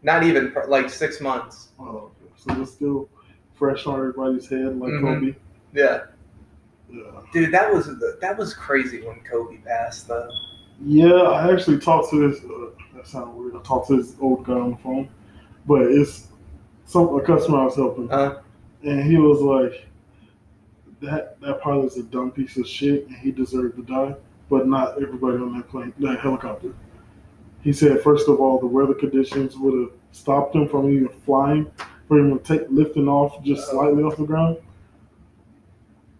Not 0.03 0.23
even 0.25 0.55
like 0.69 0.91
six 0.91 1.21
months. 1.21 1.69
Oh, 1.79 2.11
okay. 2.23 2.33
So 2.37 2.63
it's 2.63 2.73
still 2.73 3.09
fresh 3.55 3.87
on 3.87 3.99
everybody's 3.99 4.49
head, 4.49 4.79
like 4.79 4.93
Mhm. 4.93 5.01
Kobe. 5.01 5.35
Yeah. 5.75 6.03
Yeah. 6.91 7.03
Dude, 7.33 7.53
that 7.53 7.73
was 7.73 7.91
that 8.21 8.39
was 8.39 8.55
crazy 8.55 9.03
when 9.03 9.21
Kobe 9.21 9.57
passed 9.59 10.09
though. 10.09 10.29
Yeah, 10.81 11.13
I 11.13 11.53
actually 11.53 11.79
talked 11.79 12.11
to 12.11 12.29
this. 12.31 12.43
Uh, 12.45 12.71
that 12.95 13.07
sounds 13.07 13.37
weird. 13.37 13.57
I 13.57 13.61
talked 13.63 13.89
to 13.89 13.97
this 13.97 14.15
old 14.21 14.45
guy 14.45 14.53
on 14.55 14.71
the 14.73 14.77
phone, 14.77 15.09
but 15.67 15.83
it's 15.83 16.29
some 16.87 17.09
a 17.15 17.21
customer 17.21 17.59
I 17.59 17.65
was 17.65 17.75
helping, 17.77 18.11
Uh, 18.11 18.41
and 18.85 19.03
he 19.03 19.17
was 19.19 19.41
like, 19.43 19.87
"That 21.01 21.41
that 21.41 21.61
pilot's 21.61 21.97
a 21.97 22.05
dumb 22.05 22.31
piece 22.31 22.57
of 22.57 22.67
shit, 22.67 23.07
and 23.09 23.17
he 23.17 23.33
deserved 23.33 23.77
to 23.77 23.83
die." 23.83 24.15
But 24.51 24.67
not 24.67 25.03
everybody 25.03 25.37
on 25.37 25.57
that 25.57 25.69
plane, 25.69 25.93
that 25.99 26.21
helicopter. 26.21 26.73
He 27.63 27.73
said, 27.73 28.01
first 28.03 28.29
of 28.29 28.41
all, 28.41 28.59
the 28.59 28.67
weather 28.67 28.95
conditions 28.95 29.57
would 29.57 29.79
have 29.79 29.91
stopped 30.13 30.55
him 30.55 30.69
from 30.69 30.91
even 30.91 31.09
flying, 31.27 31.71
for 32.07 32.19
him 32.19 32.39
to 32.39 32.43
take 32.43 32.67
lifting 32.71 33.09
off 33.09 33.43
just 33.45 33.69
slightly 33.69 34.03
off 34.03 34.17
the 34.17 34.25
ground. 34.25 34.57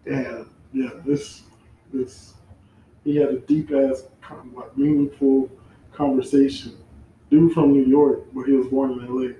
And 0.05 0.45
yeah, 0.73 0.89
this 1.05 1.43
this 1.93 2.33
he 3.03 3.15
had 3.15 3.29
a 3.29 3.39
deep 3.39 3.71
ass 3.71 4.03
like 4.53 4.77
meaningful 4.77 5.49
conversation. 5.93 6.77
Dude 7.31 7.53
from 7.53 7.73
New 7.73 7.85
York, 7.85 8.21
but 8.33 8.43
he 8.43 8.53
was 8.53 8.67
born 8.67 8.91
in 8.91 9.05
LA. 9.07 9.33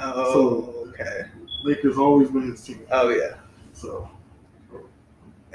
oh, 0.00 0.88
okay. 0.88 1.24
Lake 1.64 1.82
has 1.82 1.98
always 1.98 2.30
been 2.30 2.50
his 2.50 2.62
team. 2.62 2.80
Oh 2.90 3.08
yeah. 3.10 3.34
So 3.72 4.10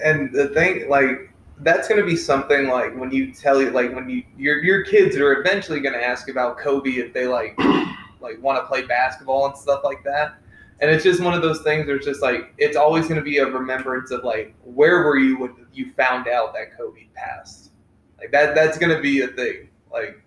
And 0.03 0.31
the 0.33 0.49
thing, 0.49 0.89
like, 0.89 1.31
that's 1.59 1.87
gonna 1.87 2.05
be 2.05 2.15
something 2.15 2.67
like 2.67 2.95
when 2.97 3.11
you 3.11 3.33
tell 3.33 3.61
you, 3.61 3.71
like, 3.71 3.93
when 3.93 4.09
you 4.09 4.23
your 4.37 4.63
your 4.63 4.83
kids 4.83 5.15
are 5.15 5.39
eventually 5.41 5.79
gonna 5.79 5.97
ask 5.97 6.29
about 6.29 6.57
Kobe 6.57 6.91
if 6.91 7.13
they 7.13 7.27
like 7.27 7.57
like 8.19 8.41
want 8.41 8.61
to 8.61 8.67
play 8.67 8.83
basketball 8.83 9.47
and 9.47 9.57
stuff 9.57 9.81
like 9.83 10.03
that. 10.03 10.35
And 10.81 10.91
it's 10.91 11.05
just 11.05 11.21
one 11.21 11.33
of 11.33 11.41
those 11.41 11.61
things 11.61 11.87
where 11.87 11.95
it's 11.95 12.05
just 12.05 12.21
like 12.21 12.53
it's 12.57 12.75
always 12.75 13.07
gonna 13.07 13.21
be 13.21 13.37
a 13.37 13.45
remembrance 13.45 14.11
of 14.11 14.23
like 14.23 14.53
where 14.63 15.03
were 15.03 15.17
you 15.17 15.37
when 15.39 15.55
you 15.73 15.93
found 15.93 16.27
out 16.27 16.53
that 16.53 16.75
Kobe 16.75 17.07
passed. 17.13 17.71
Like 18.17 18.31
that 18.31 18.55
that's 18.55 18.77
gonna 18.77 18.99
be 18.99 19.21
a 19.21 19.27
thing. 19.27 19.69
Like, 19.91 20.21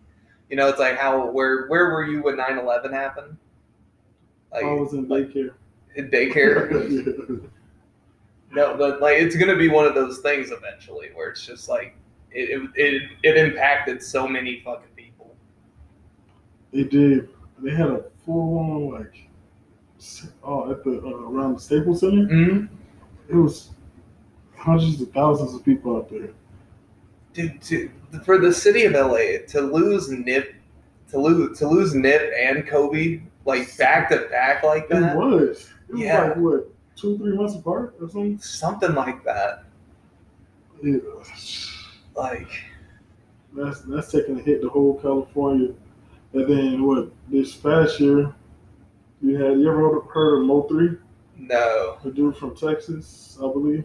you 0.48 0.56
know, 0.56 0.68
it's 0.68 0.78
like 0.78 0.96
how 0.96 1.30
where 1.30 1.66
where 1.66 1.90
were 1.90 2.04
you 2.04 2.22
when 2.22 2.36
9-11 2.36 2.92
happened? 2.92 3.36
Like 4.50 4.64
I 4.64 4.72
was 4.72 4.94
in 4.94 5.06
daycare. 5.06 5.52
in 5.96 6.08
daycare. 6.10 7.50
No, 8.50 8.76
but 8.76 9.00
like 9.00 9.18
it's 9.18 9.36
gonna 9.36 9.56
be 9.56 9.68
one 9.68 9.84
of 9.86 9.94
those 9.94 10.18
things 10.18 10.50
eventually 10.50 11.10
where 11.14 11.30
it's 11.30 11.44
just 11.44 11.68
like 11.68 11.94
it 12.30 12.50
it, 12.50 12.70
it, 12.74 13.02
it 13.22 13.36
impacted 13.36 14.02
so 14.02 14.26
many 14.26 14.60
fucking 14.64 14.88
people. 14.96 15.34
They 16.72 16.84
did. 16.84 17.28
They 17.58 17.70
had 17.72 17.88
a 17.90 18.04
full 18.24 18.58
on 18.58 18.90
like 18.90 19.28
oh 20.42 20.70
at 20.70 20.82
the 20.84 21.00
uh, 21.04 21.08
around 21.28 21.54
the 21.54 21.60
Staples 21.60 22.00
Center. 22.00 22.26
Mm-hmm. 22.26 22.74
It 23.28 23.34
was 23.34 23.70
hundreds 24.56 25.00
of 25.00 25.10
thousands 25.12 25.54
of 25.54 25.64
people 25.64 25.96
out 25.96 26.08
there. 26.08 26.30
Dude, 27.34 27.60
to, 27.62 27.90
for 28.24 28.38
the 28.38 28.52
city 28.52 28.84
of 28.84 28.92
LA 28.94 29.44
to 29.48 29.60
lose 29.60 30.08
Nip, 30.08 30.54
to 31.10 31.18
lose 31.18 31.58
to 31.58 31.68
lose 31.68 31.94
Nip 31.94 32.32
and 32.38 32.66
Kobe 32.66 33.20
like 33.44 33.76
back 33.76 34.08
to 34.10 34.26
back 34.30 34.62
like 34.62 34.84
It 34.84 34.90
that, 34.90 35.16
was. 35.16 35.70
It 35.88 35.92
was 35.92 36.00
Yeah. 36.00 36.22
like 36.28 36.36
what 36.36 36.70
two 36.98 37.16
three 37.18 37.36
months 37.36 37.54
apart 37.54 37.94
or 38.00 38.08
something. 38.08 38.38
something 38.38 38.94
like 38.94 39.22
that. 39.24 39.64
It, 40.82 41.02
Like 42.16 42.48
that's 43.54 43.80
that's 43.82 44.10
taking 44.12 44.38
a 44.38 44.42
hit 44.42 44.60
to 44.62 44.68
whole 44.68 44.98
California. 45.00 45.72
And 46.32 46.46
then 46.48 46.84
what 46.84 47.10
this 47.28 47.54
past 47.54 47.98
year, 48.00 48.34
you 49.22 49.36
had 49.42 49.58
you 49.58 49.70
ever 49.70 50.00
heard 50.12 50.40
of 50.40 50.46
Mo 50.46 50.62
three, 50.62 50.96
no, 51.36 51.98
the 52.04 52.10
dude 52.10 52.36
from 52.36 52.54
Texas, 52.56 53.38
I 53.38 53.46
believe. 53.52 53.84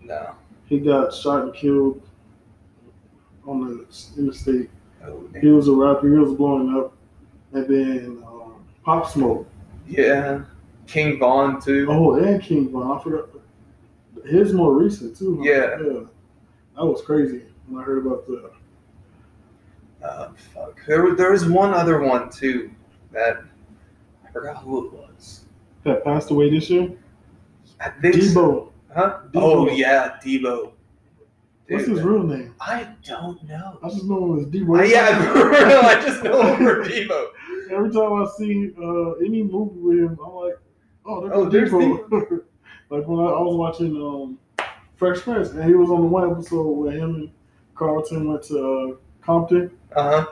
no. 0.00 0.34
He 0.66 0.78
got 0.80 1.12
shot 1.12 1.42
and 1.42 1.54
killed 1.54 2.00
on 3.46 3.60
the 3.66 3.86
interstate. 4.16 4.70
Oh, 5.04 5.28
He 5.40 5.48
was 5.48 5.68
a 5.68 5.72
rapper. 5.74 6.08
He 6.10 6.16
was 6.16 6.32
blowing 6.34 6.74
up, 6.78 6.94
and 7.52 7.66
then 7.68 8.22
um, 8.26 8.54
Pop 8.84 9.10
Smoke. 9.10 9.46
yeah, 9.86 10.44
King 10.86 11.18
Von 11.18 11.60
too. 11.60 11.86
Oh, 11.88 12.14
and 12.14 12.42
King 12.42 12.70
Von. 12.70 12.98
I 12.98 13.02
forgot. 13.02 13.28
His 14.26 14.52
more 14.52 14.74
recent 14.76 15.16
too. 15.16 15.36
huh? 15.38 15.42
Yeah. 15.42 15.54
yeah. 15.80 16.00
That 16.76 16.86
was 16.86 17.02
crazy 17.02 17.42
when 17.66 17.82
I 17.82 17.84
heard 17.84 18.06
about 18.06 18.26
the. 18.26 18.50
Uh, 20.02 20.30
fuck. 20.54 20.80
There, 20.86 21.02
was- 21.02 21.16
there 21.16 21.30
was 21.30 21.44
one 21.46 21.72
other 21.74 22.00
one 22.00 22.28
too 22.30 22.70
that 23.12 23.42
I 24.26 24.30
forgot 24.32 24.58
who 24.62 24.86
it 24.86 24.92
was. 24.92 25.44
That 25.84 26.04
passed 26.04 26.30
away 26.30 26.50
this 26.50 26.68
year. 26.70 26.92
I 27.80 27.90
think 27.90 28.22
so. 28.22 28.72
Debo. 28.90 28.94
Huh? 28.94 29.18
Debo. 29.32 29.42
Oh 29.42 29.68
yeah, 29.70 30.18
Debo. 30.24 30.72
What's 31.68 31.84
Dude, 31.86 31.96
his 31.96 32.02
real 32.04 32.22
name? 32.24 32.54
I 32.60 32.88
don't 33.04 33.42
know. 33.48 33.78
I 33.82 33.88
just 33.88 34.04
know 34.04 34.34
him 34.34 34.38
as 34.40 34.46
Debo. 34.46 34.78
Uh, 34.80 34.82
yeah, 34.82 35.32
for 35.32 35.50
real, 35.50 35.78
I 35.80 36.00
just 36.04 36.22
know 36.22 36.42
him 36.42 36.64
for 36.64 36.84
Debo. 36.84 37.26
Every 37.70 37.90
time 37.90 38.12
I 38.12 38.26
see 38.36 38.72
uh, 38.78 39.12
any 39.24 39.42
movie 39.42 39.80
with 39.80 39.98
him, 39.98 40.18
I'm 40.24 40.32
like, 40.34 40.58
oh, 41.06 41.30
Oh, 41.32 41.48
there's 41.48 41.70
Debo. 41.70 42.10
like 42.90 43.06
when 43.06 43.18
I, 43.20 43.30
I 43.30 43.40
was 43.40 43.56
watching 43.56 43.96
um, 43.96 44.38
Fresh 44.96 45.20
Prince, 45.20 45.50
and 45.50 45.64
he 45.64 45.74
was 45.74 45.90
on 45.90 46.00
the 46.00 46.06
one 46.06 46.30
episode 46.30 46.62
where 46.70 46.92
him 46.92 47.14
and 47.16 47.30
Carlton 47.74 48.28
went 48.28 48.42
to 48.44 48.58
uh, 48.94 48.96
Compton, 49.24 49.70
Uh 49.94 50.22
huh. 50.22 50.26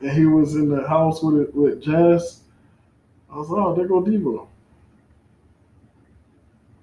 and 0.00 0.10
he 0.10 0.24
was 0.26 0.54
in 0.54 0.68
the 0.68 0.86
house 0.88 1.22
with 1.22 1.52
with 1.54 1.82
Jazz. 1.82 2.42
I 3.30 3.36
was 3.36 3.48
like, 3.50 3.60
oh, 3.60 3.74
there 3.74 3.86
go 3.88 4.02
Debo. 4.02 4.46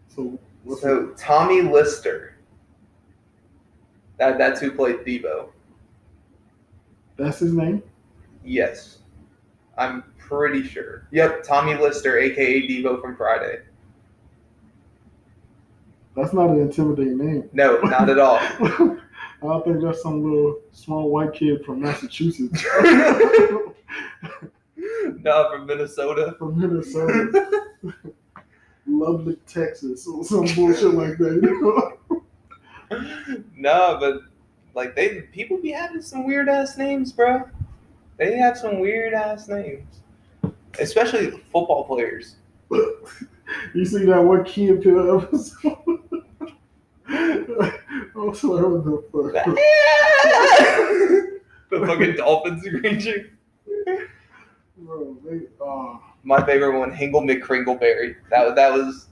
So 0.10 0.38
what's 0.64 0.82
So 0.82 1.14
Tommy 1.18 1.62
Lister. 1.62 2.36
That 4.18 4.38
that's 4.38 4.60
who 4.62 4.72
played 4.72 4.98
Debo. 5.00 5.50
that's 7.18 7.40
his 7.40 7.54
name? 7.54 7.82
Yes, 8.44 9.00
I'm 9.78 10.04
pretty 10.38 10.68
sure. 10.68 11.08
Yep, 11.12 11.44
Tommy 11.44 11.76
Lister, 11.76 12.18
aka 12.18 12.68
Debo 12.68 13.02
from 13.02 13.16
Friday. 13.16 13.60
That's 16.16 16.34
not 16.34 16.50
an 16.50 16.60
intimidating 16.60 17.18
name. 17.18 17.50
No, 17.54 17.80
not 17.82 18.10
at 18.10 18.20
all. 18.20 18.38
I 18.40 18.98
don't 19.42 19.66
think 19.66 19.82
that's 19.82 20.02
some 20.02 20.24
little 20.24 20.60
small 20.72 21.10
white 21.10 21.34
kid 21.34 21.66
from 21.66 21.82
Massachusetts, 21.82 22.64
no, 25.22 25.50
from 25.52 25.66
Minnesota. 25.66 26.36
from 26.40 26.58
Minnesota, 26.60 27.62
Lubbock, 28.88 29.46
Texas, 29.46 30.08
or 30.08 30.24
some 30.24 30.46
bullshit 30.56 30.94
like 30.94 31.18
that. 31.18 31.98
No, 33.58 33.98
but 34.00 34.22
like 34.76 34.96
they 34.96 35.22
people 35.34 35.58
be 35.58 35.72
having 35.72 36.02
some 36.02 36.26
weird 36.26 36.48
ass 36.48 36.78
names, 36.78 37.12
bro. 37.12 37.44
They 38.18 38.38
have 38.38 38.58
some 38.58 38.80
weird 38.80 39.14
ass 39.14 39.50
names, 39.50 40.03
especially 40.80 41.32
football 41.52 41.86
players. 41.86 42.36
you 43.74 43.86
see 43.86 44.06
that 44.06 44.24
one 44.24 44.44
Key 44.44 44.74
Peele 44.78 45.22
episode? 45.22 45.78
I 47.10 47.72
was 48.16 48.44
like, 48.44 48.64
what 48.64 48.84
the 48.84 49.04
fuck? 49.12 49.46
the 51.70 51.88
fucking 51.88 52.16
dolphins 52.16 52.64
screeching. 52.64 53.26
Bro, 54.78 55.18
they, 55.24 55.42
uh, 55.64 55.98
My 56.24 56.44
favorite 56.46 56.80
one, 56.80 56.92
Hingle 56.92 57.22
McCringleberry. 57.24 58.16
That 58.30 58.56
that 58.56 58.74
was. 58.74 59.08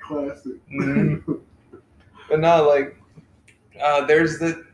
classic. 0.00 0.54
Mhm. 0.70 1.40
But 2.28 2.40
no, 2.40 2.68
like, 2.68 2.94
uh, 3.82 4.04
there's 4.04 4.38
the 4.38 4.66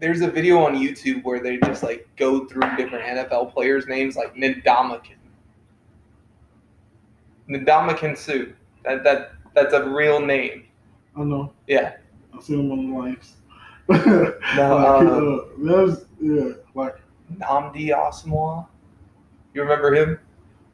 there's 0.00 0.22
a 0.22 0.30
video 0.30 0.58
on 0.58 0.74
YouTube 0.74 1.22
where 1.22 1.38
they 1.40 1.56
just 1.58 1.84
like 1.84 2.08
go 2.16 2.46
through 2.46 2.62
different 2.76 3.04
NFL 3.04 3.52
players' 3.52 3.86
names, 3.86 4.16
like 4.16 4.34
Ndamukong. 4.34 5.15
Ndamukong 7.48 8.16
Sue. 8.16 8.54
That 8.84 9.04
that 9.04 9.32
that's 9.54 9.74
a 9.74 9.88
real 9.88 10.20
name. 10.20 10.64
I 11.16 11.24
know. 11.24 11.52
Yeah. 11.66 11.96
I 12.36 12.40
see 12.40 12.56
them 12.56 12.70
on 12.72 12.90
the 12.90 12.98
lives. 12.98 13.32
No, 14.56 14.76
like, 14.76 15.06
uh, 15.06 15.70
uh, 15.70 15.88
that's 15.88 16.06
yeah. 16.20 16.52
Like 16.74 16.96
Nnamdi 17.32 17.88
Asomugha. 17.88 18.66
You 19.54 19.62
remember 19.62 19.94
him? 19.94 20.18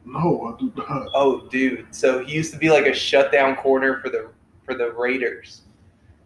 no, 0.04 0.54
I 0.54 0.60
do 0.60 0.72
not. 0.76 1.08
Oh, 1.14 1.46
dude. 1.48 1.86
So 1.90 2.24
he 2.24 2.32
used 2.32 2.52
to 2.52 2.58
be 2.58 2.70
like 2.70 2.86
a 2.86 2.94
shutdown 2.94 3.56
corner 3.56 4.00
for 4.00 4.08
the 4.08 4.30
for 4.64 4.74
the 4.74 4.92
Raiders 4.92 5.62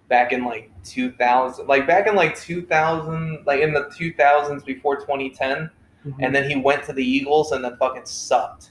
back 0.08 0.32
in 0.32 0.44
like 0.44 0.70
2000, 0.84 1.66
like 1.66 1.86
back 1.86 2.06
in 2.06 2.14
like 2.14 2.38
2000, 2.38 3.44
like 3.46 3.60
in 3.60 3.72
the 3.72 3.84
2000s 3.98 4.64
before 4.64 4.96
2010. 4.96 5.70
And 6.20 6.32
then 6.32 6.48
he 6.48 6.54
went 6.54 6.84
to 6.84 6.92
the 6.92 7.04
Eagles 7.04 7.50
and 7.50 7.64
then 7.64 7.76
fucking 7.78 8.06
sucked. 8.06 8.70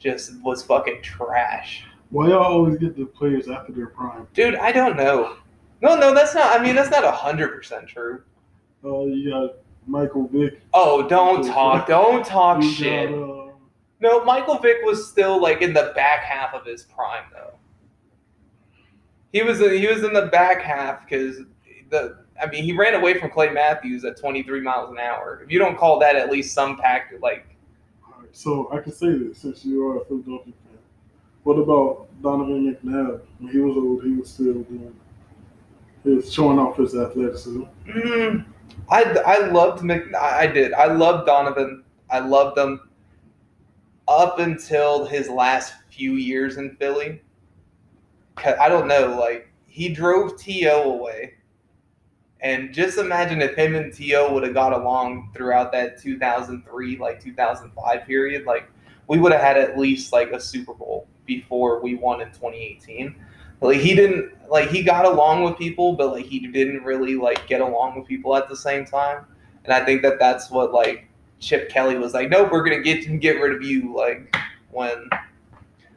Just 0.00 0.40
was 0.42 0.62
fucking 0.62 1.02
trash. 1.02 1.84
Why 2.08 2.28
y'all 2.28 2.42
always 2.42 2.78
get 2.78 2.96
the 2.96 3.04
players 3.04 3.48
after 3.48 3.72
their 3.72 3.86
prime? 3.86 4.26
Dude, 4.34 4.56
I 4.56 4.72
don't 4.72 4.96
know. 4.96 5.36
No, 5.82 5.94
no, 5.94 6.12
that's 6.14 6.34
not. 6.34 6.58
I 6.58 6.62
mean, 6.62 6.74
that's 6.74 6.90
not 6.90 7.04
hundred 7.14 7.54
percent 7.54 7.86
true. 7.86 8.22
Uh, 8.84 9.04
you 9.04 9.30
got 9.30 9.56
Michael 9.86 10.26
Vick. 10.28 10.60
Oh, 10.74 11.06
don't 11.06 11.46
talk. 11.46 11.86
Don't 11.86 12.24
talk 12.24 12.62
You 12.62 12.70
shit. 12.70 13.10
Got, 13.10 13.18
uh, 13.18 13.52
No, 14.00 14.24
Michael 14.24 14.58
Vick 14.58 14.78
was 14.84 15.08
still 15.08 15.40
like 15.40 15.62
in 15.62 15.72
the 15.74 15.92
back 15.94 16.24
half 16.24 16.54
of 16.54 16.64
his 16.64 16.84
prime 16.84 17.24
though. 17.32 17.54
He 19.32 19.42
was 19.42 19.60
he 19.60 19.86
was 19.86 20.02
in 20.02 20.12
the 20.12 20.26
back 20.26 20.62
half 20.62 21.06
because 21.08 21.42
the 21.90 22.24
I 22.42 22.46
mean 22.46 22.64
he 22.64 22.72
ran 22.72 22.94
away 22.94 23.18
from 23.18 23.30
Clay 23.30 23.50
Matthews 23.50 24.04
at 24.04 24.18
23 24.18 24.62
miles 24.62 24.90
an 24.90 24.98
hour. 24.98 25.40
If 25.44 25.52
you 25.52 25.58
don't 25.58 25.76
call 25.76 25.98
that 26.00 26.16
at 26.16 26.30
least 26.30 26.54
some 26.54 26.76
pack 26.78 27.12
like 27.22 27.46
so 28.32 28.70
I 28.72 28.78
can 28.80 28.92
say 28.92 29.12
this 29.16 29.38
since 29.38 29.64
you 29.64 29.86
are 29.86 30.02
a 30.02 30.04
Philadelphia 30.04 30.52
fan. 30.64 30.78
What 31.44 31.58
about 31.58 32.08
Donovan 32.22 32.76
McNabb? 32.76 33.20
When 33.38 33.52
he 33.52 33.58
was 33.58 33.76
old, 33.76 34.04
he 34.04 34.12
was 34.12 34.30
still 34.30 34.54
doing. 34.62 34.94
He 36.04 36.10
was 36.10 36.32
showing 36.32 36.58
off 36.58 36.76
his 36.76 36.94
athleticism. 36.94 37.62
mm, 37.86 38.44
I 38.90 39.02
I 39.02 39.46
loved 39.48 39.82
Mc 39.82 40.14
I 40.14 40.46
did 40.46 40.72
I 40.72 40.86
loved 40.86 41.26
Donovan. 41.26 41.84
I 42.10 42.20
loved 42.20 42.58
him 42.58 42.80
up 44.08 44.38
until 44.38 45.06
his 45.06 45.28
last 45.28 45.74
few 45.90 46.14
years 46.14 46.56
in 46.56 46.76
Philly. 46.76 47.22
I 48.44 48.68
don't 48.68 48.88
know, 48.88 49.16
like 49.20 49.52
he 49.66 49.90
drove 49.90 50.38
T.O. 50.38 50.92
away, 50.98 51.34
and 52.42 52.72
just 52.72 52.98
imagine 52.98 53.42
if 53.42 53.54
him 53.54 53.74
and 53.74 53.92
T.O. 53.92 54.32
would 54.32 54.42
have 54.42 54.54
got 54.54 54.72
along 54.72 55.30
throughout 55.34 55.72
that 55.72 56.00
2003 56.00 56.98
like 56.98 57.22
2005 57.22 58.06
period, 58.06 58.46
like 58.46 58.70
we 59.08 59.18
would 59.18 59.32
have 59.32 59.40
had 59.40 59.58
at 59.58 59.78
least 59.78 60.12
like 60.12 60.30
a 60.30 60.40
Super 60.40 60.72
Bowl 60.72 61.06
before 61.26 61.80
we 61.80 61.96
won 61.96 62.20
in 62.20 62.28
2018. 62.28 63.14
Like 63.60 63.80
he 63.80 63.94
didn't 63.94 64.32
like 64.48 64.70
he 64.70 64.82
got 64.82 65.04
along 65.04 65.42
with 65.42 65.58
people, 65.58 65.94
but 65.94 66.12
like 66.12 66.24
he 66.24 66.46
didn't 66.46 66.82
really 66.82 67.16
like 67.16 67.46
get 67.46 67.60
along 67.60 67.98
with 67.98 68.08
people 68.08 68.34
at 68.36 68.48
the 68.48 68.56
same 68.56 68.86
time. 68.86 69.26
And 69.64 69.74
I 69.74 69.84
think 69.84 70.00
that 70.02 70.18
that's 70.18 70.50
what 70.50 70.72
like 70.72 71.08
Chip 71.40 71.68
Kelly 71.68 71.98
was 71.98 72.14
like, 72.14 72.30
nope, 72.30 72.50
we're 72.50 72.64
gonna 72.64 72.82
get 72.82 73.20
get 73.20 73.40
rid 73.40 73.54
of 73.54 73.62
you. 73.62 73.94
Like 73.94 74.34
when 74.70 75.10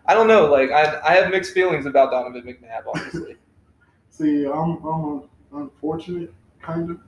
I 0.06 0.14
don't 0.14 0.28
know, 0.28 0.48
like 0.52 0.72
I 0.72 1.00
I 1.06 1.14
have 1.14 1.32
mixed 1.32 1.54
feelings 1.54 1.86
about 1.86 2.12
Donovan 2.12 2.44
McNabb, 2.44 2.84
honestly. 2.94 3.38
See, 4.10 4.46
I'm 4.46 4.84
I'm 4.86 5.24
unfortunate, 5.54 6.34
kind 6.62 6.90
of. 6.90 7.00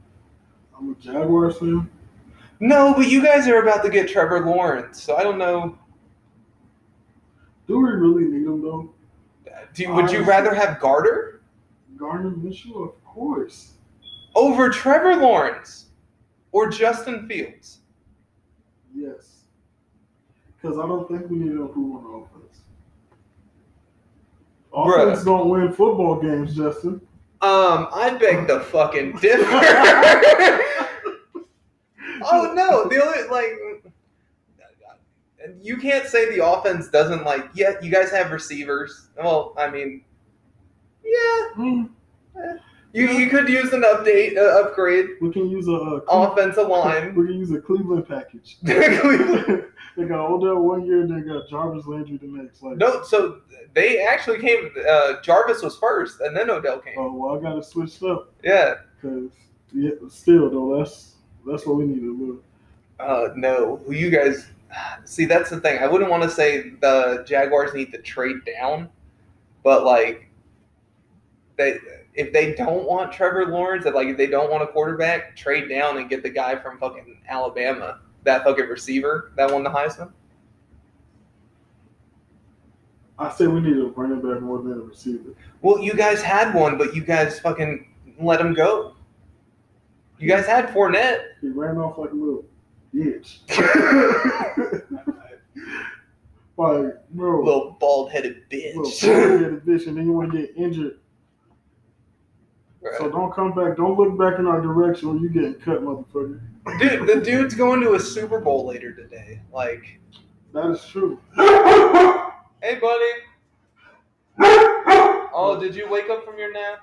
I'm 0.78 0.92
a 0.92 0.96
Jaguars 0.96 1.58
fan. 1.58 1.90
no, 2.60 2.94
but 2.94 3.08
you 3.08 3.24
guys 3.24 3.48
are 3.48 3.62
about 3.62 3.84
to 3.84 3.90
get 3.90 4.10
Trevor 4.10 4.46
Lawrence, 4.46 5.02
so 5.02 5.16
I 5.16 5.24
don't 5.24 5.38
know. 5.38 5.78
Do 7.68 7.80
we 7.80 7.90
really 7.92 8.26
need 8.26 8.46
him 8.46 8.62
though? 8.62 8.92
Do, 9.74 9.94
would 9.94 10.12
you 10.12 10.24
rather 10.24 10.54
have 10.54 10.80
Garter 10.80 11.36
Garner 11.98 12.32
Mitchell, 12.32 12.84
of 12.84 13.04
course. 13.06 13.74
over 14.36 14.70
Trevor 14.70 15.16
Lawrence 15.16 15.88
or 16.52 16.70
Justin 16.70 17.28
Fields? 17.28 17.80
Yes. 18.94 19.44
Because 20.62 20.78
I 20.78 20.88
don't 20.88 21.08
think 21.08 21.30
we 21.30 21.38
need 21.38 21.52
him 21.52 21.68
who 21.68 21.98
on 21.98 22.24
offense. 22.24 22.62
Bruh. 24.74 25.08
Offense 25.08 25.26
don't 25.26 25.50
win 25.50 25.70
football 25.70 26.22
games, 26.22 26.56
Justin. 26.56 27.02
Um, 27.42 27.88
I 27.94 28.18
beg 28.20 28.48
the 28.48 28.62
fucking 28.62 29.18
differ. 29.18 29.44
oh 32.24 32.54
no, 32.54 32.88
the 32.88 33.04
only 33.04 33.28
like 33.30 33.52
you 35.62 35.78
can't 35.78 36.08
say 36.08 36.36
the 36.36 36.46
offense 36.46 36.90
doesn't 36.90 37.24
like 37.24 37.50
yeah, 37.54 37.74
you 37.82 37.92
guys 37.92 38.10
have 38.12 38.32
receivers. 38.32 39.10
Well, 39.18 39.54
I 39.58 39.70
mean 39.70 40.04
yeah, 41.04 41.48
Hmm, 41.54 41.84
you, 42.96 43.08
you 43.10 43.30
could 43.30 43.48
use 43.50 43.74
an 43.74 43.82
update, 43.82 44.38
uh, 44.38 44.62
upgrade, 44.62 45.08
we 45.22 45.32
can 45.32 45.50
use 45.50 45.68
a, 45.68 45.74
uh 45.76 46.00
offensive 46.10 46.68
line. 46.68 47.14
We 47.18 47.26
can 47.28 47.36
use 47.38 47.52
a 47.52 47.60
Cleveland 47.60 48.08
package. 48.08 48.58
Cleveland. 48.66 49.66
they 49.98 50.06
got 50.06 50.30
Odell 50.30 50.62
one 50.62 50.86
year, 50.86 51.06
they 51.06 51.22
got 51.22 51.48
Jarvis 51.50 51.86
Landry 51.86 52.18
the 52.18 52.28
next. 52.28 52.64
Like, 52.64 52.78
No, 52.78 53.04
so 53.04 53.42
they 53.74 54.00
actually 54.00 54.40
came. 54.40 54.70
Uh, 54.90 55.22
Jarvis 55.22 55.62
was 55.62 55.78
first, 55.78 56.22
and 56.22 56.36
then 56.36 56.50
Odell 56.50 56.80
came. 56.80 56.96
oh 56.98 57.12
well, 57.14 57.38
I 57.38 57.42
got 57.42 57.56
to 57.56 57.64
switch 57.64 58.02
up 58.04 58.32
Yeah. 58.44 58.76
because 59.02 59.32
yeah, 59.74 59.92
still 60.10 60.50
though, 60.50 60.78
that's 60.78 61.16
that's 61.46 61.66
what 61.66 61.76
we 61.76 61.86
need 61.86 62.00
to 62.00 62.18
do. 62.18 62.44
Uh, 63.00 63.28
no, 63.36 63.82
you 63.90 64.10
guys 64.10 64.48
see. 65.04 65.26
That's 65.26 65.50
the 65.50 65.60
thing. 65.60 65.80
I 65.84 65.88
wouldn't 65.88 66.10
want 66.10 66.24
to 66.24 66.30
say 66.30 66.70
the 66.82 67.26
Jaguars 67.28 67.74
need 67.74 67.92
to 67.92 67.98
trade 68.02 68.38
down, 68.46 68.88
but 69.64 69.84
like 69.84 70.30
they, 71.58 71.78
if 72.16 72.32
they 72.34 72.54
don't 72.56 72.86
want 72.86 73.12
Trevor 73.12 73.46
Lawrence, 73.48 73.86
if 73.86 73.94
like 73.94 74.08
if 74.08 74.18
they 74.18 74.28
don't 74.28 74.50
want 74.50 74.64
a 74.64 74.68
quarterback, 74.68 75.36
trade 75.36 75.68
down 75.70 75.98
and 75.98 76.10
get 76.10 76.24
the 76.24 76.30
guy 76.30 76.56
from 76.56 76.78
fucking 76.80 77.22
Alabama, 77.28 78.00
that 78.24 78.44
fucking 78.44 78.66
receiver 78.68 79.32
that 79.36 79.52
won 79.52 79.64
the 79.64 79.70
Heisman. 79.70 80.12
I 83.18 83.32
say 83.32 83.48
we 83.48 83.62
need 83.62 83.78
a 83.78 83.86
running 83.88 84.20
back 84.22 84.42
more 84.42 84.58
than 84.62 84.74
a 84.74 84.76
receiver. 84.82 85.34
Well, 85.62 85.80
you 85.80 85.94
guys 85.94 86.22
had 86.22 86.54
one, 86.54 86.78
but 86.78 86.94
you 86.96 87.02
guys 87.04 87.40
fucking 87.40 87.88
let 88.20 88.42
him 88.42 88.54
go. 88.54 88.94
You 90.20 90.28
guys 90.28 90.46
had 90.46 90.68
Fournette. 90.70 91.22
He 91.42 91.50
ran 91.50 91.78
off 91.78 91.98
like 91.98 92.12
a 92.12 92.14
little 92.14 92.46
bitch. 92.94 93.40
like, 96.58 96.96
bro, 97.12 97.44
Little 97.44 97.78
bald 97.80 98.12
headed 98.12 98.44
bitch. 98.50 98.76
little 98.76 98.84
bitch. 98.92 99.02
bullheaded 99.02 99.66
bitch, 99.66 99.88
and 99.88 99.98
then 99.98 100.06
you 100.06 100.14
want 100.14 100.32
to 100.32 100.40
get 100.42 100.52
injured. 100.56 101.00
Right. 102.86 102.98
So 103.00 103.10
don't 103.10 103.34
come 103.34 103.54
back. 103.54 103.78
Don't 103.78 103.98
look 103.98 104.16
back 104.18 104.38
in 104.38 104.46
our 104.46 104.62
direction 104.62 105.10
when 105.10 105.20
you 105.20 105.30
getting 105.30 105.56
cut, 105.56 105.82
motherfucker. 105.82 106.40
Dude, 106.80 107.08
the 107.08 107.20
dude's 107.20 107.56
going 107.56 107.82
to 107.82 107.96
a 107.96 108.00
Super 108.00 108.40
Bowl 108.40 108.68
later 108.68 108.94
today. 108.94 109.42
Like, 109.52 110.00
That 110.54 110.70
is 110.70 110.86
true. 110.86 111.20
hey, 111.36 112.76
buddy. 112.80 113.12
Oh, 115.38 115.58
did 115.60 115.76
you 115.76 115.90
wake 115.90 116.10
up 116.10 116.24
from 116.24 116.38
your 116.38 116.54
nap? 116.54 116.80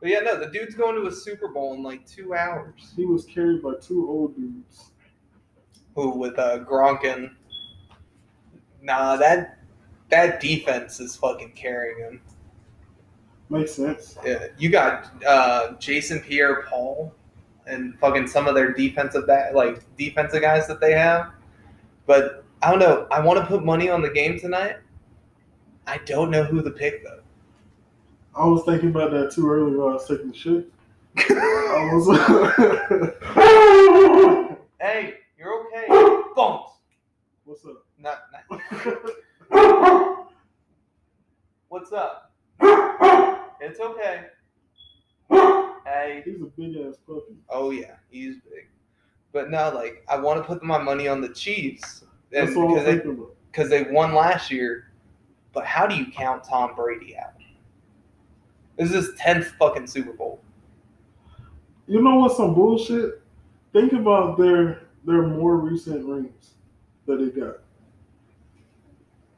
But 0.00 0.10
yeah, 0.10 0.20
no, 0.20 0.38
the 0.38 0.50
dude's 0.50 0.74
going 0.74 0.94
to 0.96 1.06
a 1.08 1.12
Super 1.12 1.48
Bowl 1.48 1.74
in 1.74 1.82
like 1.82 2.04
two 2.06 2.34
hours. 2.34 2.92
He 2.96 3.04
was 3.04 3.24
carried 3.24 3.62
by 3.62 3.74
two 3.80 4.08
old 4.08 4.36
dudes. 4.36 4.90
Who 5.94 6.10
with 6.10 6.38
uh, 6.38 6.60
Gronk 6.64 7.04
and 7.04 7.30
nah, 8.82 9.16
that 9.16 9.58
that 10.10 10.40
defense 10.40 11.00
is 11.00 11.16
fucking 11.16 11.52
carrying 11.52 11.98
him. 11.98 12.20
Makes 13.50 13.72
sense. 13.72 14.18
Yeah, 14.24 14.46
you 14.58 14.68
got 14.68 15.10
uh, 15.24 15.72
Jason 15.78 16.20
Pierre-Paul 16.20 17.14
and 17.66 17.98
fucking 17.98 18.26
some 18.26 18.46
of 18.46 18.54
their 18.54 18.72
defensive 18.72 19.26
back, 19.26 19.54
like 19.54 19.82
defensive 19.96 20.42
guys 20.42 20.66
that 20.66 20.80
they 20.80 20.92
have. 20.92 21.30
But 22.06 22.44
I 22.62 22.70
don't 22.70 22.78
know. 22.78 23.06
I 23.10 23.20
want 23.20 23.38
to 23.38 23.46
put 23.46 23.64
money 23.64 23.88
on 23.88 24.02
the 24.02 24.10
game 24.10 24.38
tonight. 24.38 24.76
I 25.86 25.98
don't 25.98 26.30
know 26.30 26.44
who 26.44 26.62
to 26.62 26.70
pick 26.70 27.04
though. 27.04 27.20
I 28.34 28.44
was 28.46 28.64
thinking 28.64 28.90
about 28.90 29.10
that 29.12 29.32
too 29.32 29.50
earlier 29.50 29.78
while 29.78 29.88
I 29.88 29.92
was 29.94 30.06
taking 30.06 30.28
the 30.28 30.36
shit. 30.36 30.70
I 31.16 31.90
was. 31.92 32.06
hey, 34.80 35.14
you're 35.38 35.66
okay. 35.66 35.86
Bumps. 36.36 36.72
What's 37.44 37.64
up? 37.64 37.84
Not, 37.98 38.24
not. 38.50 40.28
What's 41.68 41.92
up? 41.92 42.27
It's 43.60 43.80
okay. 43.80 44.26
Hey. 45.84 46.22
He's 46.24 46.40
a 46.42 46.46
big 46.46 46.76
ass 46.76 46.96
puppy. 47.06 47.36
Oh 47.48 47.70
yeah, 47.70 47.96
he's 48.10 48.36
big. 48.36 48.68
But 49.32 49.50
no, 49.50 49.70
like 49.74 50.04
I 50.08 50.16
want 50.18 50.38
to 50.40 50.44
put 50.46 50.62
my 50.62 50.78
money 50.78 51.08
on 51.08 51.20
the 51.20 51.28
Chiefs, 51.30 52.04
That's 52.30 52.54
what 52.54 52.68
I 52.68 52.72
was 52.72 52.82
because 52.82 52.84
they 53.04 53.10
about. 53.10 53.36
because 53.50 53.70
they 53.70 53.82
won 53.84 54.14
last 54.14 54.50
year. 54.50 54.90
But 55.52 55.64
how 55.64 55.86
do 55.86 55.96
you 55.96 56.06
count 56.12 56.44
Tom 56.44 56.74
Brady 56.76 57.16
out? 57.16 57.32
This 58.76 58.90
is 58.90 59.06
his 59.06 59.14
tenth 59.16 59.46
fucking 59.58 59.86
Super 59.86 60.12
Bowl. 60.12 60.40
You 61.86 62.02
know 62.02 62.16
what's 62.16 62.36
some 62.36 62.54
bullshit? 62.54 63.22
Think 63.72 63.92
about 63.92 64.38
their 64.38 64.82
their 65.04 65.22
more 65.26 65.56
recent 65.56 66.06
rings 66.06 66.50
that 67.06 67.16
they 67.16 67.40
got. 67.40 67.56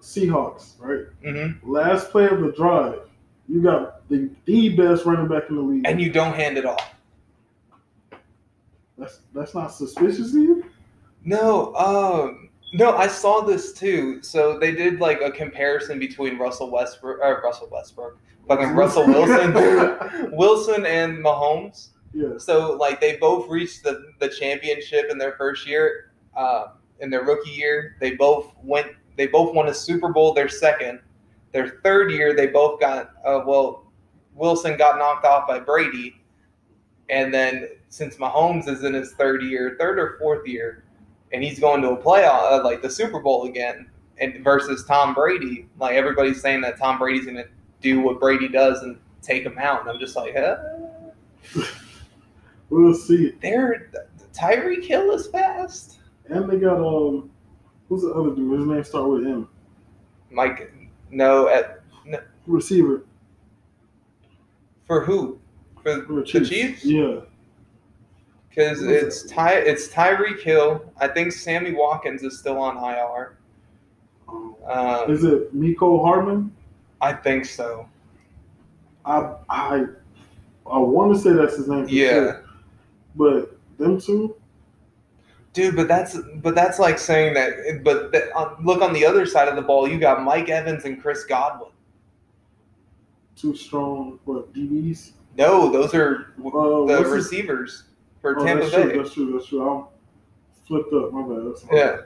Seahawks, 0.00 0.72
right? 0.80 1.06
Mm-hmm. 1.24 1.70
Last 1.70 2.10
play 2.10 2.26
of 2.26 2.40
the 2.40 2.52
drive, 2.52 3.00
you 3.50 3.60
got 3.62 4.08
the 4.08 4.30
the 4.44 4.68
best 4.70 5.04
running 5.04 5.26
back 5.26 5.44
in 5.50 5.56
the 5.56 5.62
league. 5.62 5.86
And 5.86 6.00
you 6.00 6.10
don't 6.10 6.34
hand 6.34 6.56
it 6.56 6.64
off. 6.64 6.94
that's 8.96 9.20
that's 9.34 9.54
not 9.54 9.68
suspicious 9.72 10.32
to 10.32 10.40
you? 10.40 10.64
No, 11.24 11.74
um, 11.74 12.48
no, 12.72 12.96
I 12.96 13.08
saw 13.08 13.40
this 13.40 13.72
too. 13.72 14.22
So 14.22 14.58
they 14.58 14.72
did 14.72 15.00
like 15.00 15.20
a 15.20 15.30
comparison 15.30 15.98
between 15.98 16.38
Russell 16.38 16.70
Westbrook, 16.70 17.18
uh, 17.22 17.40
Russell 17.42 17.68
Westbrook, 17.72 18.18
fucking 18.46 18.68
Russell 18.76 19.06
Wilson, 19.06 20.30
Wilson 20.36 20.86
and 20.86 21.18
Mahomes. 21.18 21.88
yes. 22.14 22.44
So 22.44 22.76
like 22.76 23.00
they 23.00 23.16
both 23.16 23.48
reached 23.48 23.82
the, 23.82 24.12
the 24.20 24.28
championship 24.28 25.06
in 25.10 25.18
their 25.18 25.32
first 25.32 25.66
year, 25.66 26.12
uh, 26.36 26.68
in 27.00 27.10
their 27.10 27.24
rookie 27.24 27.50
year. 27.50 27.96
They 28.00 28.12
both 28.12 28.52
went. 28.62 28.92
They 29.16 29.26
both 29.26 29.54
won 29.54 29.68
a 29.68 29.74
Super 29.74 30.12
Bowl 30.12 30.32
their 30.32 30.48
second, 30.48 31.00
Their 31.52 31.80
third 31.82 32.10
year, 32.10 32.34
they 32.34 32.46
both 32.46 32.80
got 32.80 33.12
uh, 33.24 33.42
well. 33.46 33.86
Wilson 34.34 34.76
got 34.76 34.96
knocked 34.96 35.26
off 35.26 35.46
by 35.46 35.58
Brady, 35.58 36.20
and 37.10 37.34
then 37.34 37.68
since 37.88 38.16
Mahomes 38.16 38.68
is 38.68 38.84
in 38.84 38.94
his 38.94 39.12
third 39.12 39.42
year, 39.42 39.76
third 39.78 39.98
or 39.98 40.16
fourth 40.18 40.46
year, 40.46 40.84
and 41.32 41.42
he's 41.42 41.58
going 41.58 41.82
to 41.82 41.90
a 41.90 41.96
playoff 41.96 42.52
uh, 42.52 42.62
like 42.64 42.80
the 42.80 42.88
Super 42.88 43.20
Bowl 43.20 43.46
again, 43.46 43.90
and 44.18 44.42
versus 44.44 44.84
Tom 44.84 45.12
Brady, 45.12 45.68
like 45.78 45.94
everybody's 45.94 46.40
saying 46.40 46.60
that 46.62 46.78
Tom 46.78 46.98
Brady's 46.98 47.24
going 47.24 47.36
to 47.36 47.48
do 47.82 48.00
what 48.00 48.20
Brady 48.20 48.48
does 48.48 48.82
and 48.82 48.98
take 49.20 49.44
him 49.44 49.58
out, 49.58 49.80
and 49.80 49.90
I'm 49.90 49.98
just 49.98 50.16
like, 50.16 50.34
huh? 50.36 50.56
We'll 52.70 52.94
see. 52.94 53.32
They're 53.42 53.90
Tyreek 54.32 54.84
Hill 54.84 55.10
is 55.10 55.26
fast. 55.26 55.98
And 56.28 56.48
they 56.48 56.58
got 56.58 56.76
um, 56.76 57.30
who's 57.88 58.02
the 58.02 58.12
other 58.12 58.34
dude? 58.34 58.58
His 58.58 58.66
name 58.66 58.84
start 58.84 59.10
with 59.10 59.26
M. 59.26 59.48
Mike, 60.30 60.72
no, 61.10 61.48
at 61.48 61.80
Receiver 62.46 63.04
for 64.86 65.04
who? 65.04 65.38
For 65.82 66.02
for 66.04 66.12
the 66.14 66.22
Chiefs. 66.24 66.48
Chiefs? 66.48 66.84
Yeah. 66.84 67.20
Because 68.48 68.82
it's 68.82 69.22
Ty, 69.24 69.52
it's 69.54 69.88
Tyreek 69.88 70.40
Hill. 70.42 70.84
I 70.98 71.06
think 71.06 71.32
Sammy 71.32 71.72
Watkins 71.72 72.22
is 72.24 72.38
still 72.40 72.58
on 72.58 72.76
IR. 72.76 73.36
Um, 74.28 74.56
Um, 74.68 75.10
is 75.10 75.22
it 75.24 75.54
Mecole 75.54 76.04
Hardman? 76.04 76.52
I 77.00 77.12
think 77.12 77.44
so. 77.44 77.88
I 79.04 79.34
I 79.48 79.84
I 80.70 80.78
want 80.78 81.14
to 81.14 81.20
say 81.20 81.32
that's 81.32 81.56
his 81.56 81.68
name. 81.68 81.84
for 81.86 81.90
Yeah, 81.90 82.10
sure. 82.10 82.44
But 83.16 83.58
them 83.78 84.00
two, 84.00 84.36
dude, 85.52 85.76
but 85.76 85.88
that's 85.88 86.16
but 86.42 86.54
that's 86.54 86.78
like 86.78 86.98
saying 86.98 87.34
that. 87.34 87.82
But 87.84 88.12
that, 88.12 88.24
uh, 88.36 88.54
look 88.62 88.82
on 88.82 88.92
the 88.92 89.04
other 89.06 89.26
side 89.26 89.48
of 89.48 89.56
the 89.56 89.62
ball. 89.62 89.88
You 89.88 89.98
got 89.98 90.22
Mike 90.22 90.48
Evans 90.48 90.84
and 90.84 91.00
Chris 91.00 91.24
Godwin. 91.24 91.70
two 93.36 93.54
strong 93.56 94.18
what 94.24 94.52
DBs. 94.52 95.12
No, 95.38 95.70
those 95.70 95.94
are 95.94 96.34
Uh, 96.38 96.84
the 96.86 97.04
receivers 97.08 97.84
for 98.20 98.38
Oh, 98.38 98.44
Tampa 98.44 98.64
that's 98.64 98.76
Bay. 98.76 98.82
true. 98.92 99.02
That's 99.02 99.14
true. 99.14 99.32
That's 99.32 99.46
true. 99.46 99.68
I'm 99.70 99.84
flipped 100.66 100.92
up. 100.92 101.12
My 101.12 101.22
bad. 101.22 101.46
That's 101.46 101.64
my 101.64 101.76
Yeah. 101.76 101.96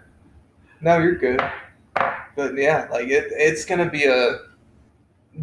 No, 0.80 0.98
you're 0.98 1.16
good. 1.16 1.40
But 2.36 2.56
yeah, 2.56 2.88
like 2.92 3.08
it, 3.08 3.32
it's 3.32 3.64
gonna 3.64 3.88
be 3.90 4.04
a 4.04 4.38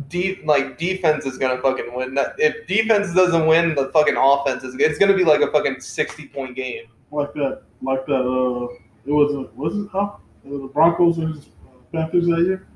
deep 0.07 0.43
like 0.45 0.77
defense 0.77 1.25
is 1.25 1.37
gonna 1.37 1.61
fucking 1.61 1.93
win. 1.93 2.17
If 2.37 2.67
defense 2.67 3.13
doesn't 3.13 3.45
win, 3.47 3.75
the 3.75 3.89
fucking 3.91 4.15
offense 4.17 4.63
is. 4.63 4.75
It's 4.79 4.97
gonna 4.99 5.15
be 5.15 5.23
like 5.25 5.41
a 5.41 5.51
fucking 5.51 5.79
sixty 5.81 6.27
point 6.27 6.55
game. 6.55 6.85
like 7.11 7.33
that. 7.33 7.63
Like 7.81 8.05
that. 8.05 8.13
Uh, 8.21 8.73
it 9.05 9.11
wasn't. 9.11 9.55
Was 9.55 9.75
it? 9.77 9.87
Huh? 9.91 10.11
It 10.45 10.49
was 10.51 10.61
the 10.61 10.67
Broncos 10.67 11.17
and 11.17 11.43
Panthers 11.91 12.27
that 12.27 12.41
year. 12.41 12.67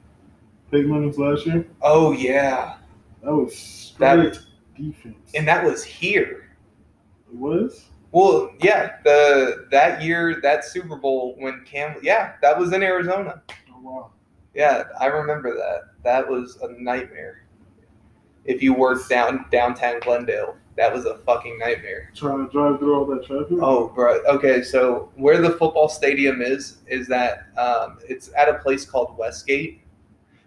Big 0.71 0.87
was 0.87 1.17
last 1.17 1.45
year. 1.45 1.65
Oh 1.81 2.11
yeah, 2.11 2.77
That 3.23 3.33
was 3.33 3.55
straight 3.55 4.33
That- 4.33 4.39
defense. 4.75 5.31
and 5.35 5.47
that 5.47 5.63
was 5.63 5.83
here. 5.83 6.49
it 7.31 7.35
was. 7.37 7.85
Well, 8.11 8.51
yeah, 8.61 8.97
the 9.03 9.67
that 9.71 10.01
year 10.01 10.39
that 10.41 10.63
Super 10.65 10.95
Bowl 10.95 11.35
when 11.37 11.63
Cam, 11.65 11.95
yeah, 12.01 12.33
that 12.41 12.57
was 12.57 12.71
in 12.73 12.81
Arizona. 12.81 13.41
Oh 13.71 13.79
wow. 13.81 14.11
Yeah, 14.53 14.83
I 14.99 15.07
remember 15.07 15.53
that. 15.55 15.81
That 16.03 16.27
was 16.27 16.57
a 16.61 16.71
nightmare. 16.81 17.45
If 18.45 18.63
you 18.63 18.73
worked 18.73 19.09
down 19.09 19.45
downtown 19.51 19.99
Glendale, 19.99 20.55
that 20.77 20.93
was 20.93 21.05
a 21.05 21.17
fucking 21.19 21.57
nightmare. 21.57 22.11
Trying 22.15 22.45
to 22.45 22.51
drive 22.51 22.79
through 22.79 22.95
all 22.95 23.05
that 23.05 23.25
traffic. 23.25 23.57
Oh, 23.61 23.87
bro. 23.89 24.19
Okay, 24.27 24.61
so 24.61 25.11
where 25.15 25.41
the 25.41 25.51
football 25.51 25.87
stadium 25.87 26.41
is 26.41 26.77
is 26.87 27.07
that 27.07 27.47
um, 27.57 27.99
it's 28.07 28.29
at 28.37 28.49
a 28.49 28.55
place 28.55 28.85
called 28.85 29.17
Westgate. 29.17 29.81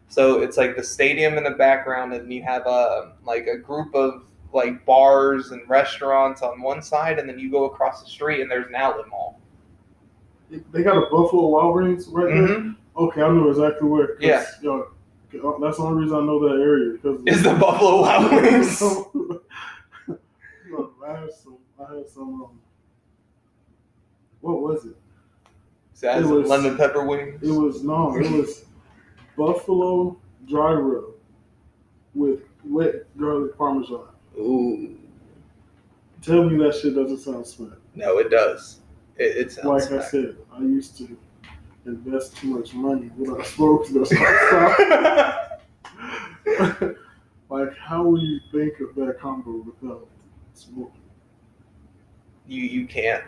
So 0.08 0.40
it's 0.40 0.56
like 0.56 0.76
the 0.76 0.82
stadium 0.82 1.36
in 1.36 1.44
the 1.44 1.50
background, 1.50 2.12
and 2.14 2.32
you 2.32 2.42
have 2.42 2.66
a 2.66 3.12
like 3.24 3.46
a 3.46 3.56
group 3.58 3.94
of 3.94 4.24
like 4.52 4.84
bars 4.86 5.50
and 5.50 5.68
restaurants 5.68 6.40
on 6.42 6.60
one 6.62 6.82
side, 6.82 7.18
and 7.18 7.28
then 7.28 7.38
you 7.38 7.50
go 7.50 7.64
across 7.64 8.02
the 8.02 8.08
street, 8.08 8.40
and 8.40 8.50
there's 8.50 8.66
an 8.66 8.74
outlet 8.74 9.08
mall. 9.08 9.40
They 10.72 10.82
got 10.82 10.96
a 10.96 11.02
Buffalo 11.10 11.48
Wild 11.48 11.74
Wings 11.74 12.08
right 12.08 12.26
there. 12.32 12.58
hmm 12.58 12.70
Okay, 12.96 13.22
I 13.22 13.28
know 13.28 13.48
exactly 13.50 13.86
where. 13.88 14.20
Yeah. 14.20 14.44
Yo, 14.62 14.88
that's 15.60 15.76
the 15.76 15.82
only 15.82 16.02
reason 16.02 16.16
I 16.16 16.20
know 16.22 16.40
that 16.48 16.60
area 16.60 16.92
because 16.94 17.20
Is 17.26 17.42
the 17.44 17.54
Buffalo 17.54 18.00
Wild 18.00 18.32
Wings? 18.42 18.82
I 21.08 21.20
had 21.20 21.32
some. 21.32 21.56
I 21.80 21.94
had 21.96 22.08
some. 22.08 22.42
Um, 22.42 22.60
what 24.40 24.60
was 24.60 24.84
it? 24.86 24.96
So 25.94 26.10
It 26.10 26.24
was- 26.26 26.48
lemon 26.48 26.76
pepper 26.76 27.04
wings. 27.04 27.42
It 27.42 27.50
was 27.52 27.82
no. 27.82 28.16
It 28.16 28.30
was 28.30 28.64
buffalo 29.36 30.16
dry 30.46 30.72
rub 30.72 31.04
with 32.14 32.40
wet 32.64 33.06
garlic 33.18 33.56
parmesan. 33.56 34.00
Ooh, 34.38 34.96
Tell 36.22 36.44
me 36.48 36.56
that 36.62 36.74
shit 36.74 36.94
doesn't 36.94 37.18
sound 37.18 37.46
smack. 37.46 37.78
no, 37.94 38.18
it 38.18 38.30
does. 38.30 38.80
It, 39.16 39.36
it 39.36 39.52
sounds 39.52 39.66
Like 39.66 39.82
I 39.84 39.86
smack. 39.86 40.02
said, 40.10 40.36
I 40.52 40.60
used 40.60 40.96
to 40.98 41.16
invest 41.86 42.36
too 42.36 42.48
much 42.48 42.74
money 42.74 43.10
when 43.16 43.40
I 43.40 43.44
smoked. 43.44 43.90
Why 43.90 44.04
I 44.10 45.48
like, 47.50 47.76
how 47.78 48.02
will 48.04 48.20
you 48.22 48.40
think 48.52 48.80
of 48.80 48.94
that 48.96 49.18
combo 49.20 49.64
without 49.80 50.06
smoking 50.58 51.00
you 52.48 52.62
you 52.62 52.86
can't. 52.86 53.22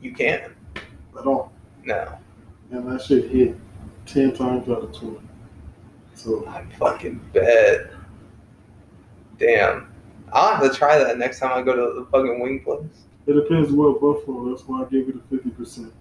You 0.00 0.12
can't. 0.12 0.52
at 1.18 1.26
all? 1.26 1.52
No. 1.84 2.18
And 2.70 2.90
that 2.90 3.02
shit 3.02 3.30
hit 3.30 3.56
ten 4.06 4.32
times 4.34 4.68
out 4.68 4.84
of 4.84 4.96
twenty. 4.96 5.18
So 6.14 6.46
I 6.46 6.64
fucking 6.78 7.20
bet. 7.32 7.90
Damn. 9.38 9.92
I'll 10.32 10.56
have 10.56 10.70
to 10.70 10.76
try 10.76 10.98
that 10.98 11.18
next 11.18 11.40
time 11.40 11.52
I 11.52 11.62
go 11.62 11.74
to 11.74 12.00
the 12.00 12.06
fucking 12.10 12.40
wing 12.40 12.60
place. 12.62 12.84
it 13.26 13.32
depends 13.32 13.72
what 13.72 14.00
buffalo. 14.00 14.50
That's 14.50 14.66
why 14.68 14.82
I 14.82 14.84
gave 14.84 15.08
it 15.08 15.16
a 15.16 15.20
fifty 15.28 15.50
percent. 15.50 15.92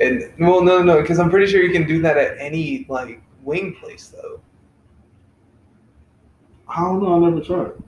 And 0.00 0.32
well, 0.38 0.62
no, 0.62 0.82
no, 0.82 1.00
because 1.00 1.18
I'm 1.18 1.30
pretty 1.30 1.50
sure 1.50 1.62
you 1.62 1.72
can 1.72 1.86
do 1.86 2.02
that 2.02 2.18
at 2.18 2.36
any 2.38 2.84
like 2.88 3.22
wing 3.42 3.76
place 3.76 4.08
though. 4.08 4.40
I 6.68 6.80
don't 6.80 7.02
know. 7.02 7.24
I 7.24 7.30
never 7.30 7.40
tried. 7.40 7.83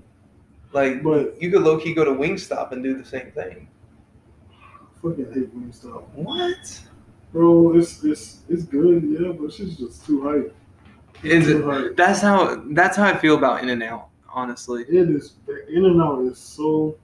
Like, 0.76 1.02
But- 1.02 1.40
you 1.40 1.50
could 1.50 1.62
low 1.62 1.78
key 1.78 1.94
go 1.94 2.04
to 2.04 2.10
Wingstop 2.10 2.72
and 2.72 2.84
do 2.84 2.98
the 2.98 3.04
same 3.04 3.30
thing. 3.30 3.66
I 4.52 5.00
fucking 5.00 5.32
hate 5.32 5.56
Wingstop. 5.58 6.02
What? 6.14 6.82
Bro, 7.32 7.76
it's 7.76 8.04
it's 8.04 8.40
it's 8.50 8.64
good, 8.64 9.02
yeah, 9.04 9.32
but 9.32 9.50
shit's 9.52 9.76
just 9.78 10.04
too 10.06 10.20
hype. 10.22 10.54
Is 11.22 11.46
Too 11.46 11.58
it? 11.58 11.64
hype. 11.64 11.96
That's 11.96 12.20
how. 12.20 12.62
That's 12.72 12.94
how 12.98 13.04
I 13.04 13.16
feel 13.16 13.36
about 13.38 13.62
In 13.62 13.70
and 13.70 13.82
Out. 13.82 14.08
Honestly. 14.30 14.82
It 14.82 15.08
is 15.08 15.36
In 15.70 15.86
and 15.86 16.00
Out 16.02 16.20
is 16.26 16.38
so 16.38 16.96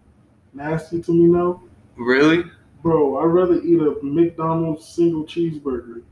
nasty 0.53 1.01
to 1.01 1.11
me 1.13 1.25
now. 1.33 1.63
Really? 1.97 2.45
Bro, 2.83 3.17
I'd 3.21 3.25
rather 3.33 3.55
eat 3.63 3.81
a 3.81 3.97
McDonald's 4.03 4.87
single 4.87 5.25
cheeseburger 5.25 6.03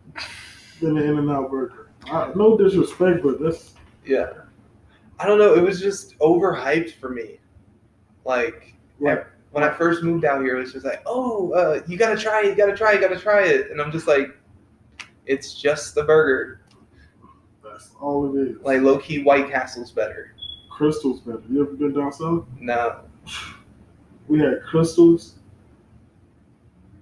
than 0.81 0.97
an 0.97 1.05
In 1.05 1.19
and 1.19 1.31
Out 1.31 1.51
burger. 1.51 1.91
I, 2.07 2.33
no 2.35 2.57
disrespect, 2.57 3.23
but 3.23 3.39
that's 3.39 3.75
Yeah. 4.07 4.31
I 5.19 5.27
don't 5.27 5.39
know. 5.39 5.53
It 5.55 5.63
was 5.63 5.79
just 5.79 6.19
overhyped 6.21 6.95
for 6.95 7.11
me. 7.11 7.37
Like 8.25 8.75
like 9.01 9.27
when 9.53 9.65
I 9.65 9.71
first 9.71 10.03
moved 10.03 10.25
out 10.25 10.43
here, 10.43 10.57
it 10.57 10.61
was 10.61 10.73
just 10.73 10.85
like, 10.85 11.03
oh, 11.07 11.53
uh, 11.53 11.83
you 11.89 11.97
gotta 11.97 12.17
try 12.17 12.43
it, 12.43 12.49
you 12.49 12.55
gotta 12.55 12.77
try 12.77 12.93
it, 12.93 12.97
you 12.97 13.01
gotta 13.01 13.19
try 13.21 13.45
it. 13.45 13.71
And 13.71 13.81
I'm 13.81 13.91
just 13.91 14.07
like, 14.07 14.37
it's 15.27 15.55
just 15.55 15.95
the 15.95 16.05
burger. 16.05 16.61
that's 17.63 17.91
all 18.01 18.37
it 18.37 18.41
is. 18.41 18.57
Like 18.63 18.81
low 18.83 18.99
key, 18.99 19.23
White 19.23 19.51
Castle's 19.51 19.91
better. 19.91 20.35
Crystal's 20.71 21.21
better. 21.21 21.43
You 21.51 21.63
ever 21.63 21.73
been 21.73 21.93
down 21.93 22.13
south? 22.13 22.47
No. 22.59 23.01
We 24.29 24.39
had 24.39 24.63
crystals. 24.63 25.37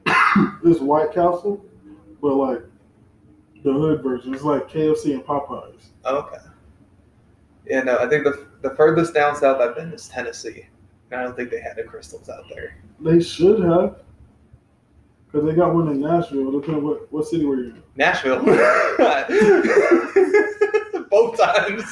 this 0.63 0.81
White 0.81 1.13
Castle, 1.13 1.65
but 2.23 2.35
like 2.35 2.63
the 3.63 3.73
hood 3.73 4.03
version. 4.03 4.35
It's 4.35 4.43
like 4.43 4.69
KFC 4.69 5.13
and 5.13 5.23
Popeyes. 5.23 5.89
Okay. 6.05 6.39
Yeah, 7.67 7.83
no, 7.83 7.99
I 7.99 8.09
think 8.09 8.25
the, 8.25 8.47
the 8.63 8.71
furthest 8.71 9.13
down 9.13 9.37
south 9.37 9.61
I've 9.61 9.77
been 9.77 9.93
is 9.93 10.09
Tennessee. 10.09 10.67
I 11.13 11.23
don't 11.23 11.37
think 11.37 11.51
they 11.51 11.61
had 11.61 11.77
the 11.77 11.85
crystals 11.85 12.29
out 12.29 12.45
there. 12.51 12.77
They 13.01 13.21
should 13.21 13.61
have. 13.61 14.03
Because 15.27 15.47
they 15.47 15.55
got 15.55 15.75
one 15.75 15.89
in 15.89 16.01
Nashville. 16.01 16.51
Depending 16.51 16.85
what, 16.85 17.13
what 17.13 17.27
city 17.27 17.45
were 17.45 17.57
you 17.57 17.71
in. 17.71 17.83
Nashville. 17.97 18.41
Both 21.11 21.39
times. 21.39 21.85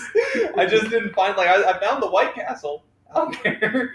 I 0.57 0.67
just 0.69 0.91
didn't 0.91 1.15
find, 1.15 1.37
like, 1.37 1.49
I, 1.49 1.71
I 1.71 1.79
found 1.81 2.03
the 2.03 2.09
White 2.09 2.35
Castle 2.35 2.85
out 3.15 3.37
there. 3.43 3.95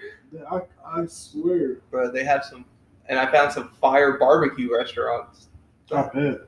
I, 0.50 0.62
I 0.86 1.06
swear. 1.08 1.78
Bro, 1.90 2.12
they 2.12 2.24
have 2.24 2.44
some, 2.44 2.66
and 3.08 3.20
I 3.20 3.32
found 3.32 3.52
some 3.52 3.70
fire 3.82 4.18
barbecue 4.18 4.74
restaurants. 4.76 5.50
I 5.92 6.04
bet. 6.04 6.42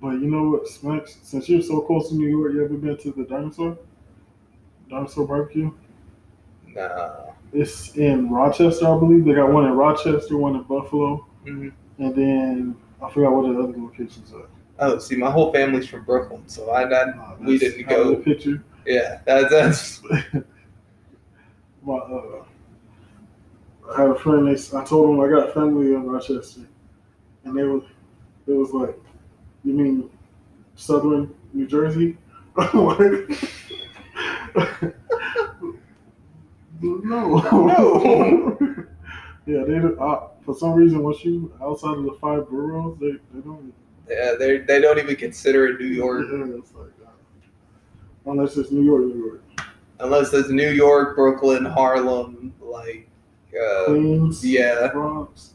But 0.00 0.14
you 0.14 0.30
know 0.30 0.50
what, 0.50 0.66
Smacks? 0.66 1.18
Since 1.22 1.48
you're 1.48 1.62
so 1.62 1.80
close 1.82 2.08
to 2.08 2.16
New 2.16 2.28
York, 2.28 2.54
you 2.54 2.64
ever 2.64 2.74
been 2.74 2.96
to 2.98 3.12
the 3.12 3.24
dinosaur? 3.24 3.78
Dinosaur 4.90 5.26
barbecue? 5.28 5.72
No. 6.74 7.34
It's 7.52 7.96
in 7.96 8.30
Rochester, 8.30 8.86
I 8.86 8.98
believe. 8.98 9.24
They 9.24 9.34
got 9.34 9.52
one 9.52 9.66
in 9.66 9.72
Rochester, 9.72 10.36
one 10.36 10.56
in 10.56 10.62
Buffalo, 10.62 11.26
hmm 11.44 11.68
and 11.98 12.16
then 12.16 12.76
I 13.02 13.10
forgot 13.10 13.32
what 13.32 13.42
the 13.42 13.62
other 13.62 13.78
locations 13.78 14.32
are. 14.32 14.46
Oh, 14.78 14.98
see, 14.98 15.16
my 15.16 15.30
whole 15.30 15.52
family's 15.52 15.86
from 15.86 16.04
Brooklyn, 16.04 16.48
so 16.48 16.70
I, 16.70 16.82
I 16.82 17.34
we 17.38 17.58
didn't 17.58 17.88
go. 17.88 18.10
The 18.10 18.16
picture. 18.16 18.64
yeah, 18.86 19.20
that, 19.26 19.50
that's 19.50 20.02
My, 21.82 21.94
uh, 21.94 22.44
I 23.92 24.00
had 24.00 24.10
a 24.10 24.14
friend. 24.14 24.46
They, 24.46 24.76
I 24.76 24.84
told 24.84 25.10
them 25.10 25.20
I 25.20 25.28
got 25.28 25.52
family 25.52 25.94
in 25.94 26.04
Rochester, 26.04 26.62
and 27.44 27.56
they 27.56 27.64
was, 27.64 27.82
it 28.46 28.52
was 28.52 28.72
like, 28.72 28.96
you 29.64 29.74
mean 29.74 30.10
Southern 30.76 31.34
New 31.52 31.66
Jersey? 31.66 32.16
no. 36.82 37.66
No. 37.66 38.56
yeah, 39.46 39.64
they. 39.64 39.78
do- 39.78 39.96
Uh, 40.00 40.28
for 40.44 40.54
some 40.54 40.72
reason, 40.74 41.02
once 41.02 41.24
you 41.24 41.52
outside 41.62 41.96
of 41.98 42.04
the 42.04 42.16
five 42.20 42.48
boroughs, 42.50 42.98
they, 43.00 43.12
they 43.32 43.40
don't. 43.44 43.72
yeah. 44.10 44.32
They 44.38 44.58
they 44.58 44.80
don't 44.80 44.98
even 44.98 45.14
consider 45.16 45.66
it 45.68 45.80
New 45.80 45.86
York 45.86 46.26
Yeah, 46.32 46.58
it's 46.58 46.74
like, 46.74 46.90
uh, 47.06 47.10
unless 48.30 48.56
it's 48.56 48.70
New 48.72 48.82
York, 48.82 49.02
New 49.04 49.24
York, 49.24 49.42
unless 50.00 50.32
it's 50.32 50.48
New 50.48 50.70
York, 50.70 51.14
Brooklyn, 51.14 51.64
Harlem, 51.64 52.52
like 52.60 53.08
uh, 53.54 53.84
Queens, 53.86 54.44
yeah. 54.44 54.80
The 54.82 54.88
Bronx, 54.88 55.54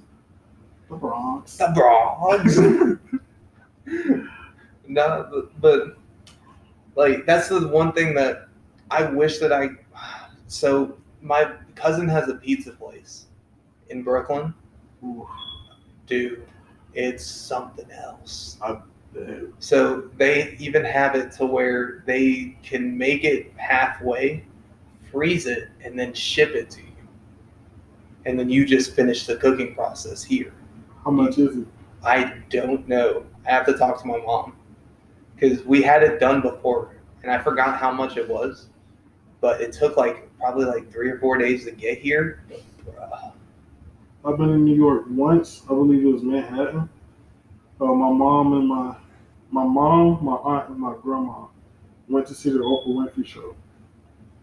the 0.89 0.95
Bronx. 0.95 1.57
the 1.57 1.67
Bronx. 1.75 2.57
no, 4.87 5.27
but, 5.29 5.61
but 5.61 5.97
like 6.95 7.25
that's 7.25 7.49
the 7.49 7.67
one 7.67 7.91
thing 7.91 8.13
that 8.15 8.47
I 8.89 9.03
wish 9.03 9.39
that 9.39 9.51
I. 9.51 9.69
So 10.47 10.97
my 11.27 11.51
cousin 11.75 12.07
has 12.07 12.29
a 12.29 12.35
pizza 12.35 12.71
place 12.71 13.25
in 13.89 14.03
Brooklyn. 14.03 14.53
Ooh, 15.03 15.27
Dude, 16.07 16.47
it's 16.93 17.25
something 17.25 17.89
else. 17.91 18.57
So 19.59 20.09
they 20.17 20.55
even 20.59 20.83
have 20.85 21.15
it 21.15 21.31
to 21.33 21.45
where 21.45 22.03
they 22.05 22.57
can 22.63 22.97
make 22.97 23.23
it 23.23 23.51
halfway, 23.57 24.45
freeze 25.11 25.47
it, 25.47 25.69
and 25.83 25.99
then 25.99 26.13
ship 26.13 26.51
it 26.51 26.69
to 26.71 26.81
you. 26.81 26.87
And 28.25 28.39
then 28.39 28.49
you 28.49 28.65
just 28.65 28.93
finish 28.95 29.25
the 29.25 29.35
cooking 29.35 29.75
process 29.75 30.23
here. 30.23 30.53
How 31.03 31.11
much 31.11 31.37
is 31.37 31.57
it? 31.57 31.67
I 32.03 32.35
don't 32.49 32.87
know. 32.87 33.25
I 33.45 33.51
have 33.51 33.65
to 33.65 33.73
talk 33.73 33.99
to 34.01 34.07
my 34.07 34.17
mom 34.17 34.55
because 35.35 35.63
we 35.65 35.81
had 35.81 36.03
it 36.03 36.19
done 36.19 36.41
before, 36.41 36.95
and 37.23 37.31
I 37.31 37.39
forgot 37.39 37.77
how 37.77 37.91
much 37.91 38.17
it 38.17 38.27
was. 38.29 38.67
But 39.41 39.61
it 39.61 39.71
took 39.73 39.97
like 39.97 40.26
probably 40.39 40.65
like 40.65 40.91
three 40.91 41.09
or 41.09 41.19
four 41.19 41.37
days 41.37 41.65
to 41.65 41.71
get 41.71 41.99
here. 41.99 42.43
I've 44.25 44.37
been 44.37 44.49
in 44.49 44.65
New 44.65 44.75
York 44.75 45.05
once. 45.09 45.63
I 45.65 45.69
believe 45.69 46.03
it 46.05 46.11
was 46.11 46.23
Manhattan. 46.23 46.89
Uh, 47.79 47.85
my 47.85 48.11
mom 48.11 48.53
and 48.53 48.67
my 48.67 48.95
my 49.49 49.63
mom, 49.63 50.23
my 50.23 50.33
aunt, 50.33 50.69
and 50.69 50.79
my 50.79 50.93
grandma 51.01 51.45
went 52.09 52.27
to 52.27 52.33
see 52.33 52.49
the 52.49 52.59
Oprah 52.59 52.87
Winfrey 52.87 53.25
show. 53.25 53.55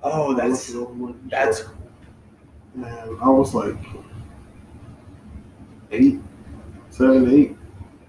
Oh, 0.02 0.34
that's 0.34 0.66
to 0.66 0.72
the 0.72 0.78
Oprah 0.86 0.98
Winfrey 0.98 1.30
that's 1.30 1.58
show, 1.60 1.70
and 2.74 2.86
I 2.86 3.28
was 3.28 3.54
like 3.54 3.74
eight, 5.90 6.20
seven, 6.90 7.30
eight. 7.30 7.56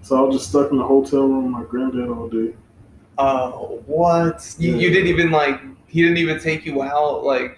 So 0.02 0.18
I 0.18 0.22
was 0.22 0.36
just 0.36 0.50
stuck 0.50 0.72
in 0.72 0.78
the 0.78 0.84
hotel 0.84 1.22
room 1.22 1.46
with 1.46 1.52
my 1.52 1.64
granddad 1.64 2.10
all 2.10 2.30
day. 2.30 2.54
oh 3.18 3.84
what 3.88 4.56
you, 4.60 4.76
you 4.78 4.92
didn't 4.92 5.08
even 5.08 5.32
like 5.32 5.60
he 5.88 6.02
didn't 6.02 6.18
even 6.18 6.40
take 6.40 6.66
you 6.66 6.84
out 6.84 7.24
like 7.24 7.58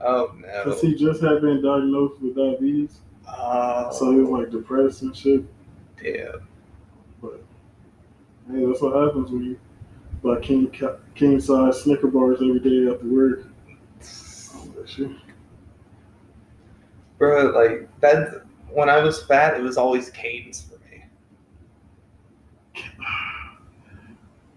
oh 0.00 0.34
no 0.38 0.64
Cause 0.64 0.80
he 0.80 0.94
just 0.94 1.22
had 1.22 1.40
been 1.40 1.62
diagnosed 1.62 2.20
with 2.20 2.36
diabetes, 2.36 2.98
oh 3.28 3.90
so 3.92 4.12
he 4.12 4.18
was 4.18 4.28
like 4.28 4.50
depressed 4.50 5.02
and 5.02 5.16
shit. 5.16 5.44
damn 6.02 6.46
But 7.22 7.42
hey, 8.50 8.64
that's 8.66 8.80
what 8.82 8.94
happens 9.04 9.30
when 9.30 9.44
you 9.44 9.60
buy 10.22 10.40
king 10.40 10.70
king 11.14 11.40
size 11.40 11.82
Snicker 11.82 12.08
bars 12.08 12.38
every 12.40 12.60
day 12.60 12.92
after 12.92 13.06
work. 13.06 13.46
Oh, 14.54 15.14
bro 17.18 17.50
like 17.50 17.88
that 18.00 18.42
when 18.68 18.88
I 18.88 18.98
was 18.98 19.22
fat 19.24 19.58
it 19.58 19.62
was 19.62 19.76
always 19.76 20.10
Canes 20.10 20.68
for 20.68 20.78
me 20.90 21.04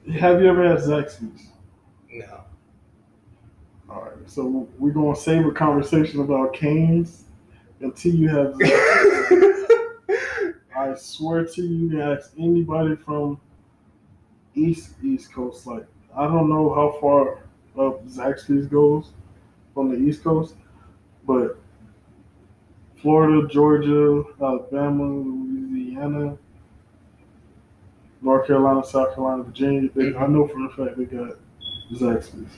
Have 0.20 0.42
you 0.42 0.50
ever 0.50 0.68
had 0.68 0.80
Zaxby's? 0.80 1.49
No 4.38 4.44
All 4.44 4.50
right, 4.50 4.68
so 4.68 4.68
we're 4.78 4.92
gonna 4.92 5.16
save 5.16 5.46
a 5.46 5.52
conversation 5.52 6.22
about 6.22 6.54
canes 6.54 7.26
until 7.82 8.16
you 8.16 8.30
have. 8.30 8.56
I 10.76 10.96
swear 10.96 11.46
to 11.46 11.62
you, 11.62 11.90
you 11.90 12.02
ask 12.02 12.32
anybody 12.38 12.96
from 12.96 13.40
East 14.56 14.96
East 15.04 15.34
Coast. 15.34 15.68
Like 15.68 15.86
I 16.16 16.26
don't 16.26 16.50
know 16.50 16.74
how 16.74 16.98
far 17.00 17.44
up 17.78 18.06
Zaxby's 18.08 18.68
goes 18.68 19.12
from 19.74 19.90
the 19.90 19.98
East 19.98 20.24
Coast, 20.24 20.56
but 21.26 21.58
Florida, 23.02 23.48
Georgia, 23.48 24.24
Alabama, 24.42 25.04
Louisiana, 25.04 26.38
North 28.22 28.48
Carolina, 28.48 28.84
South 28.84 29.16
Carolina, 29.16 29.44
Virginia. 29.44 29.90
They, 29.96 30.16
I 30.16 30.28
know 30.28 30.48
for 30.48 30.66
a 30.66 30.70
fact 30.70 30.98
they 30.98 31.06
got 31.06 31.38
Zaxby's. 31.94 32.58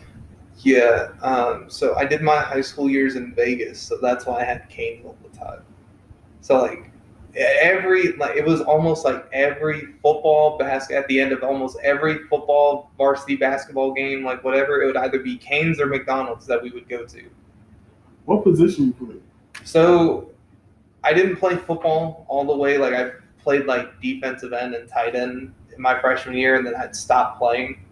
Yeah, 0.64 1.10
um, 1.22 1.70
so 1.70 1.96
I 1.96 2.06
did 2.06 2.22
my 2.22 2.38
high 2.38 2.62
school 2.62 2.90
years 2.90 3.16
in 3.16 3.34
Vegas, 3.34 3.80
so 3.82 3.98
that's 4.02 4.26
why 4.26 4.42
I 4.42 4.44
had 4.44 4.70
canes 4.70 5.06
all 5.06 5.18
the 5.24 5.36
time. 5.38 5.64
So 6.42 6.62
like 6.62 6.92
every 7.36 8.14
like 8.18 8.36
it 8.36 8.46
was 8.46 8.62
almost 8.62 9.06
like 9.06 9.28
every 9.34 9.94
football 10.04 10.58
basket 10.58 10.98
at 10.98 11.08
the 11.08 11.20
end 11.20 11.32
of 11.32 11.44
almost 11.44 11.78
every 11.84 12.26
football 12.28 12.92
varsity 12.98 13.36
basketball 13.36 13.94
game, 13.94 14.24
like 14.24 14.44
whatever, 14.44 14.82
it 14.82 14.86
would 14.86 14.98
either 14.98 15.20
be 15.20 15.38
Canes 15.38 15.80
or 15.80 15.88
McDonald's 15.88 16.46
that 16.48 16.62
we 16.62 16.70
would 16.72 16.88
go 16.88 17.06
to. 17.06 17.24
What 18.26 18.44
position 18.44 18.88
you 18.88 18.94
play? 18.94 19.16
So 19.64 20.30
I 21.04 21.14
didn't 21.14 21.38
play 21.38 21.56
football 21.56 22.26
all 22.28 22.46
the 22.46 22.56
way. 22.56 22.78
Like 22.78 22.94
I 22.94 23.12
played 23.42 23.66
like 23.66 24.00
defensive 24.02 24.54
end 24.54 24.76
and 24.76 24.88
tight 24.88 25.16
end 25.16 25.54
in 25.76 25.82
my 25.82 26.00
freshman 26.00 26.36
year, 26.36 26.56
and 26.56 26.66
then 26.66 26.76
I'd 26.76 26.96
stopped 26.96 27.40
playing. 27.40 27.84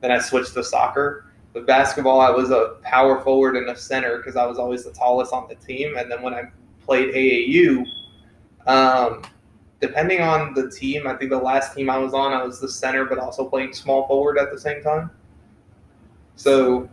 Then 0.00 0.10
I 0.10 0.18
switched 0.18 0.54
to 0.54 0.64
soccer. 0.64 1.26
With 1.54 1.66
basketball, 1.66 2.20
I 2.20 2.30
was 2.30 2.50
a 2.50 2.76
power 2.82 3.20
forward 3.20 3.56
and 3.56 3.68
a 3.70 3.76
center 3.76 4.18
because 4.18 4.36
I 4.36 4.44
was 4.46 4.58
always 4.58 4.84
the 4.84 4.92
tallest 4.92 5.32
on 5.32 5.48
the 5.48 5.54
team. 5.56 5.96
And 5.96 6.10
then 6.10 6.22
when 6.22 6.34
I 6.34 6.50
played 6.84 7.14
AAU, 7.14 7.84
um, 8.66 9.22
depending 9.80 10.20
on 10.20 10.52
the 10.54 10.70
team, 10.70 11.06
I 11.06 11.14
think 11.14 11.30
the 11.30 11.38
last 11.38 11.74
team 11.74 11.88
I 11.88 11.98
was 11.98 12.12
on, 12.14 12.32
I 12.32 12.42
was 12.42 12.60
the 12.60 12.68
center, 12.68 13.04
but 13.06 13.18
also 13.18 13.48
playing 13.48 13.72
small 13.72 14.06
forward 14.06 14.38
at 14.38 14.50
the 14.52 14.58
same 14.58 14.82
time. 14.82 15.10
So 16.36 16.88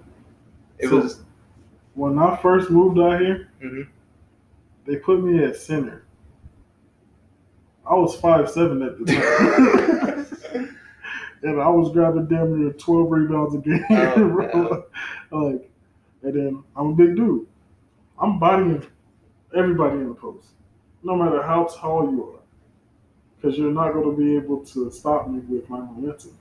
it 0.80 0.88
So- 0.90 0.98
was 1.02 1.22
When 1.94 2.20
I 2.20 2.36
first 2.42 2.70
moved 2.70 3.00
out 3.00 3.22
here, 3.22 3.48
Mhm. 3.64 3.88
they 4.86 4.98
put 4.98 5.24
me 5.24 5.42
at 5.46 5.56
center. 5.56 6.04
I 7.90 7.94
was 7.94 8.18
five 8.20 8.50
seven 8.50 8.82
at 8.82 8.98
the 8.98 9.06
time, 9.06 9.85
and 11.46 11.62
I 11.62 11.70
was 11.70 11.92
grabbing 11.92 12.26
damn 12.26 12.60
near 12.60 12.74
twelve 12.74 13.12
rebounds 13.12 13.56
a 13.56 13.60
game. 13.60 13.86
Oh. 13.92 14.84
Like, 15.32 15.70
and 16.22 16.34
then 16.34 16.64
I'm 16.78 16.88
a 16.90 16.94
big 16.94 17.16
dude. 17.16 17.48
I'm 18.20 18.40
bodying 18.40 18.86
everybody 19.56 19.96
in 19.96 20.10
the 20.10 20.14
post, 20.14 20.50
no 21.04 21.16
matter 21.16 21.42
how 21.42 21.66
tall 21.66 22.10
you 22.10 22.24
are, 22.24 22.40
because 23.36 23.58
you're 23.58 23.72
not 23.72 23.94
going 23.94 24.16
to 24.16 24.16
be 24.16 24.36
able 24.38 24.64
to 24.68 24.90
stop 24.92 25.28
me 25.28 25.40
with 25.40 25.68
my 25.70 25.80
momentum. 25.80 26.38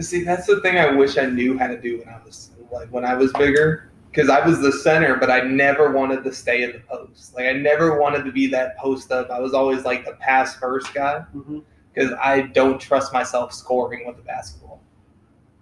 See, 0.00 0.22
that's 0.24 0.46
the 0.46 0.60
thing 0.60 0.78
I 0.78 0.92
wish 0.92 1.18
I 1.18 1.26
knew 1.26 1.58
how 1.58 1.66
to 1.66 1.78
do 1.78 1.98
when 1.98 2.08
I 2.08 2.20
was 2.24 2.50
like 2.70 2.88
when 2.88 3.04
I 3.04 3.14
was 3.14 3.32
bigger. 3.34 3.90
Because 4.10 4.28
I 4.28 4.46
was 4.46 4.60
the 4.60 4.72
center, 4.72 5.16
but 5.16 5.30
I 5.30 5.40
never 5.40 5.90
wanted 5.92 6.22
to 6.24 6.32
stay 6.34 6.62
in 6.62 6.72
the 6.72 6.80
post. 6.80 7.34
Like 7.34 7.46
I 7.46 7.52
never 7.52 7.98
wanted 7.98 8.24
to 8.24 8.32
be 8.32 8.46
that 8.48 8.78
post 8.78 9.10
up. 9.10 9.30
I 9.30 9.40
was 9.40 9.54
always 9.54 9.84
like 9.84 10.04
the 10.04 10.12
pass 10.12 10.56
first 10.56 10.94
guy 10.94 11.20
hmm 11.20 11.60
because 11.92 12.12
I 12.22 12.42
don't 12.42 12.80
trust 12.80 13.12
myself 13.12 13.52
scoring 13.52 14.06
with 14.06 14.16
the 14.16 14.22
basketball. 14.22 14.80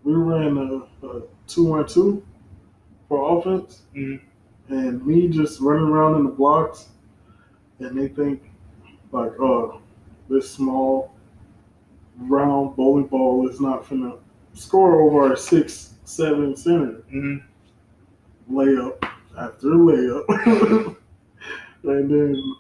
We 0.05 0.15
ran 0.15 0.57
a, 0.57 1.07
a 1.07 1.23
two 1.47 1.73
on 1.75 1.87
two 1.87 2.25
for 3.09 3.39
offense, 3.39 3.83
Mhm. 3.95 4.21
and 4.69 5.05
me 5.07 5.29
just 5.29 5.61
running 5.61 5.89
around 5.89 6.17
in 6.17 6.25
the 6.25 6.31
blocks, 6.31 6.89
and 7.81 7.99
they 7.99 8.09
think 8.09 8.51
like, 9.13 9.33
oh, 9.41 9.81
this 10.29 10.49
small, 10.51 11.13
round 12.19 12.77
bowling 12.77 13.07
ball 13.07 13.49
is 13.49 13.61
not 13.61 13.85
finna 13.85 14.19
score 14.55 15.01
over 15.03 15.33
a 15.33 15.37
six 15.37 15.95
seven 16.05 16.57
center 16.57 17.03
hmm 17.11 17.37
layup 18.51 19.03
after 19.39 19.69
layup, 19.69 20.25
and 21.85 22.11
then 22.11 22.55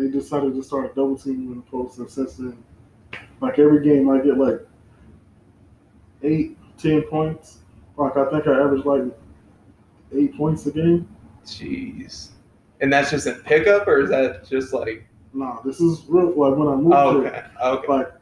they 0.00 0.08
decided 0.08 0.54
to 0.54 0.62
start 0.62 0.94
double 0.94 1.18
teaming 1.18 1.50
in 1.52 1.56
the 1.56 1.62
post, 1.62 1.98
and 1.98 2.10
since 2.10 2.34
then, 2.36 2.62
like 3.40 3.58
every 3.58 3.82
game, 3.84 4.08
I 4.10 4.18
get 4.20 4.38
like 4.38 4.60
eight, 6.22 6.56
ten 6.78 7.02
points. 7.02 7.58
Like 7.96 8.16
I 8.16 8.28
think 8.30 8.46
I 8.46 8.52
average 8.60 8.84
like 8.84 9.02
eight 10.14 10.36
points 10.36 10.66
a 10.66 10.70
game. 10.72 11.08
Jeez. 11.44 12.28
And 12.80 12.92
that's 12.92 13.10
just 13.10 13.26
in 13.26 13.34
pickup, 13.42 13.86
or 13.86 14.00
is 14.00 14.10
that 14.10 14.48
just 14.48 14.72
like? 14.72 15.04
Nah, 15.32 15.60
this 15.62 15.80
is 15.80 16.02
real. 16.08 16.28
Like 16.28 16.56
when 16.58 16.68
I 16.68 16.74
moved 16.76 16.94
Oh, 16.94 17.20
here, 17.20 17.28
okay. 17.62 17.66
Okay. 17.66 17.88
like 17.88 18.12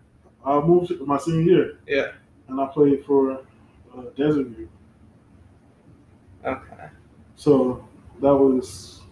I 0.44 0.60
moved 0.60 0.88
to 0.88 1.06
my 1.06 1.18
senior 1.18 1.40
year. 1.42 1.78
Yeah. 1.86 2.12
And 2.48 2.60
I 2.60 2.66
played 2.66 3.04
for 3.04 3.32
uh, 3.32 4.02
Desert 4.16 4.46
View. 4.48 4.68
Okay. 6.44 6.88
So 7.36 7.86
that 8.20 8.34
was 8.34 9.02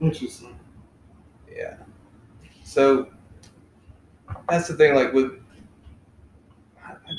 interesting. 0.00 0.57
So 2.68 3.08
that's 4.46 4.68
the 4.68 4.74
thing. 4.74 4.94
Like 4.94 5.14
with 5.14 5.40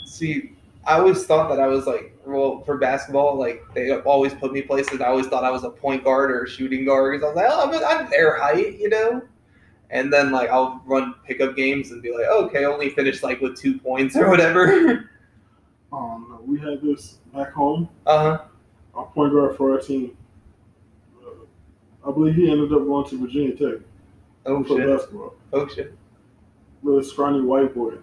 see, 0.06 0.52
I 0.86 1.00
always 1.00 1.26
thought 1.26 1.50
that 1.50 1.60
I 1.60 1.66
was 1.66 1.88
like 1.88 2.16
well 2.24 2.62
for 2.62 2.78
basketball. 2.78 3.38
Like 3.38 3.64
they 3.74 3.92
always 4.02 4.36
put 4.36 4.54
me 4.54 4.62
places. 4.62 5.02
I 5.02 5.08
always 5.08 5.26
thought 5.26 5.44
I 5.44 5.50
was 5.50 5.64
a 5.64 5.72
point 5.72 6.04
guard 6.04 6.30
or 6.30 6.44
a 6.44 6.50
shooting 6.50 6.86
guard 6.86 7.20
because 7.20 7.24
I 7.24 7.34
was 7.34 7.36
like, 7.36 7.82
oh, 7.84 7.88
I'm, 7.90 8.04
I'm 8.04 8.10
their 8.12 8.40
height, 8.40 8.80
you 8.80 8.90
know. 8.90 9.24
And 9.90 10.14
then 10.14 10.32
like 10.32 10.52
I'll 10.52 10.84
run 10.86 11.16
pickup 11.26 11.56
games 11.56 11.90
and 11.90 12.04
be 12.04 12.12
like, 12.14 12.28
okay, 12.28 12.66
only 12.66 12.92
finished 12.92 13.24
like 13.24 13.42
with 13.42 13.58
two 13.58 13.80
points 13.80 14.16
or 14.16 14.30
whatever. 14.30 15.10
Um, 15.92 16.28
no, 16.30 16.42
we 16.46 16.60
had 16.60 16.80
this 16.84 17.18
back 17.34 17.54
home. 17.54 17.90
Uh 18.06 18.18
huh. 18.20 18.44
Our 18.94 19.06
point 19.08 19.34
guard 19.34 19.58
for 19.58 19.72
our 19.74 19.80
team. 19.80 20.16
Uh, 21.26 22.08
I 22.08 22.12
believe 22.12 22.36
he 22.36 22.52
ended 22.52 22.72
up 22.72 22.86
going 22.86 23.10
to 23.10 23.18
Virginia 23.18 23.56
Tech 23.56 23.82
Oh 24.46 24.64
for 24.64 24.78
shit. 24.78 24.88
basketball. 24.88 25.34
Oh 25.54 25.68
shit. 25.68 25.94
Little 26.84 27.04
scrawny 27.04 27.42
white 27.42 27.74
boy. 27.76 27.96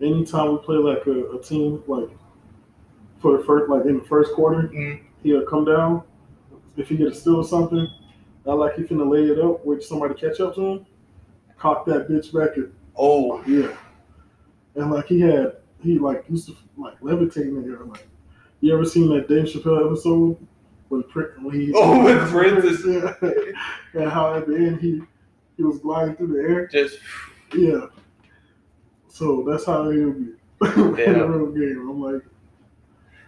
Anytime 0.00 0.52
we 0.52 0.58
play 0.58 0.76
like 0.76 1.06
a, 1.06 1.30
a 1.32 1.40
team, 1.42 1.82
like 1.86 2.08
for 3.20 3.36
the 3.38 3.44
first, 3.44 3.70
like 3.70 3.84
in 3.86 3.98
the 3.98 4.04
first 4.04 4.32
quarter, 4.34 4.68
Mm. 4.68 5.00
he'll 5.22 5.46
come 5.46 5.64
down. 5.64 6.02
If 6.76 6.88
he 6.88 6.96
get 6.96 7.08
a 7.08 7.14
steal 7.14 7.36
or 7.36 7.44
something, 7.44 7.86
not 8.46 8.58
like 8.58 8.74
he 8.74 8.82
finna 8.82 9.08
lay 9.08 9.24
it 9.30 9.38
up, 9.38 9.64
wait 9.64 9.82
somebody 9.82 10.14
catch 10.14 10.40
up 10.40 10.54
to 10.56 10.60
him, 10.60 10.86
cock 11.58 11.84
that 11.86 12.08
bitch 12.08 12.32
back 12.32 12.56
and 12.56 12.72
Oh. 12.96 13.42
yeah. 13.46 13.74
And 14.74 14.90
like 14.90 15.06
he 15.06 15.20
had, 15.20 15.56
he 15.82 15.98
like 15.98 16.24
used 16.28 16.46
to 16.48 16.56
like 16.76 16.98
levitate 17.00 17.48
in 17.48 17.62
there. 17.62 17.84
Like, 17.84 18.06
you 18.60 18.72
ever 18.74 18.84
seen 18.84 19.08
that 19.14 19.28
Dave 19.28 19.44
Chappelle 19.44 19.86
episode 19.86 20.36
when 20.88 21.02
when 21.42 21.54
he 21.60 21.72
Oh, 21.76 22.02
with 22.04 22.28
Prince. 22.30 22.84
yeah. 22.86 23.14
and 24.02 24.10
how 24.10 24.34
at 24.34 24.46
the 24.46 24.56
end 24.56 24.80
he 24.80 25.02
he 25.62 25.66
was 25.66 25.78
gliding 25.78 26.16
through 26.16 26.28
the 26.28 26.40
air. 26.48 26.66
Just 26.66 26.98
Yeah. 27.54 27.86
So 29.08 29.44
that's 29.48 29.64
how 29.66 29.88
he'll 29.90 30.12
be 30.12 30.32
in 30.60 30.94
Yeah. 30.96 31.20
a 31.22 31.28
real 31.28 31.52
game. 31.52 31.88
I'm 31.88 32.00
like, 32.02 32.22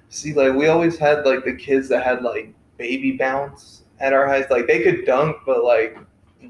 see, 0.08 0.32
like 0.34 0.54
we 0.54 0.66
always 0.68 0.98
had 0.98 1.24
like 1.24 1.44
the 1.44 1.54
kids 1.54 1.88
that 1.90 2.02
had 2.04 2.22
like 2.22 2.52
baby 2.76 3.12
bounce 3.12 3.82
at 4.00 4.12
our 4.12 4.26
highs. 4.26 4.46
Like 4.50 4.66
they 4.66 4.82
could 4.82 5.04
dunk, 5.04 5.36
but 5.46 5.62
like 5.64 5.96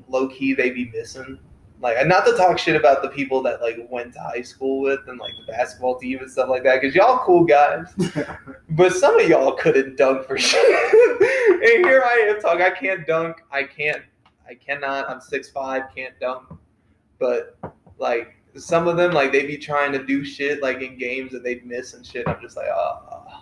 low 0.09 0.29
key 0.29 0.55
they 0.55 0.71
be 0.71 0.91
missing. 0.91 1.39
Like, 1.81 1.97
and 1.99 2.09
not 2.09 2.25
to 2.25 2.35
talk 2.35 2.59
shit 2.59 2.77
about 2.77 3.03
the 3.03 3.11
people 3.11 3.43
that 3.43 3.61
like 3.61 3.77
went 3.91 4.15
to 4.15 4.21
high 4.21 4.41
school 4.41 4.81
with 4.81 5.01
and 5.07 5.19
like 5.19 5.33
the 5.45 5.53
basketball 5.53 5.99
team 5.99 6.21
and 6.21 6.31
stuff 6.31 6.49
like 6.49 6.63
that, 6.63 6.81
because 6.81 6.95
y'all 6.95 7.19
cool 7.25 7.45
guys. 7.45 7.93
But 8.71 8.93
some 8.93 9.21
of 9.21 9.29
y'all 9.29 9.53
couldn't 9.53 9.97
dunk 9.97 10.27
for 10.27 10.37
shit. 10.39 10.65
and 10.65 11.85
here 11.87 12.03
I 12.05 12.31
am 12.35 12.41
talking. 12.41 12.63
I 12.63 12.71
can't 12.71 13.07
dunk. 13.07 13.37
I 13.53 13.63
can't. 13.65 14.03
I 14.49 14.55
cannot. 14.55 15.09
I'm 15.09 15.21
six 15.21 15.51
five. 15.51 15.85
Can't 15.95 16.19
dunk. 16.21 16.49
But 17.19 17.59
like 17.99 18.37
some 18.57 18.87
of 18.89 18.97
them, 18.97 19.13
like 19.13 19.33
they 19.33 19.47
be 19.47 19.57
trying 19.57 19.93
to 19.93 20.05
do 20.05 20.25
shit 20.25 20.63
like 20.63 20.81
in 20.83 20.99
games 20.99 21.33
that 21.33 21.43
they'd 21.43 21.67
miss 21.67 21.95
and 21.95 22.05
shit. 22.05 22.29
I'm 22.29 22.41
just 22.41 22.57
like, 22.57 22.69
oh. 22.69 23.41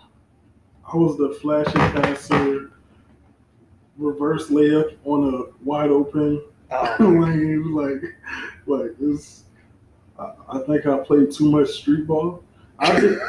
I 0.91 0.97
was 0.97 1.17
the 1.17 1.37
flashy 1.41 1.71
passer, 1.71 2.71
reverse 3.97 4.49
layup 4.49 4.95
on 5.05 5.33
a 5.33 5.63
wide 5.65 5.89
open 5.89 6.43
oh. 6.71 6.97
lane. 6.99 7.73
Like, 7.73 8.01
like 8.65 8.91
it's. 8.99 9.43
I, 10.19 10.31
I 10.49 10.59
think 10.59 10.85
I 10.85 10.99
played 10.99 11.31
too 11.31 11.49
much 11.49 11.69
street 11.69 12.05
ball. 12.05 12.43
I 12.79 12.99
did. 12.99 13.19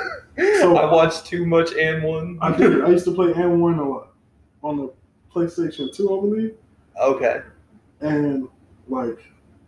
So- 0.61 0.77
I 0.77 0.93
watched 0.93 1.27
too 1.27 1.47
much 1.47 1.72
and 1.75 2.03
one. 2.03 2.39
I 2.41 2.57
did. 2.57 2.83
I 2.85 2.89
used 2.89 3.05
to 3.07 3.14
play 3.14 3.33
and 3.33 3.61
one 3.61 3.79
a 3.79 3.89
lot 3.89 4.12
on 4.62 4.77
the 4.79 4.93
PlayStation 5.33 5.95
Two, 5.95 6.16
I 6.16 6.20
believe. 6.20 6.55
okay. 7.01 7.41
And 8.01 8.49
like 8.88 9.18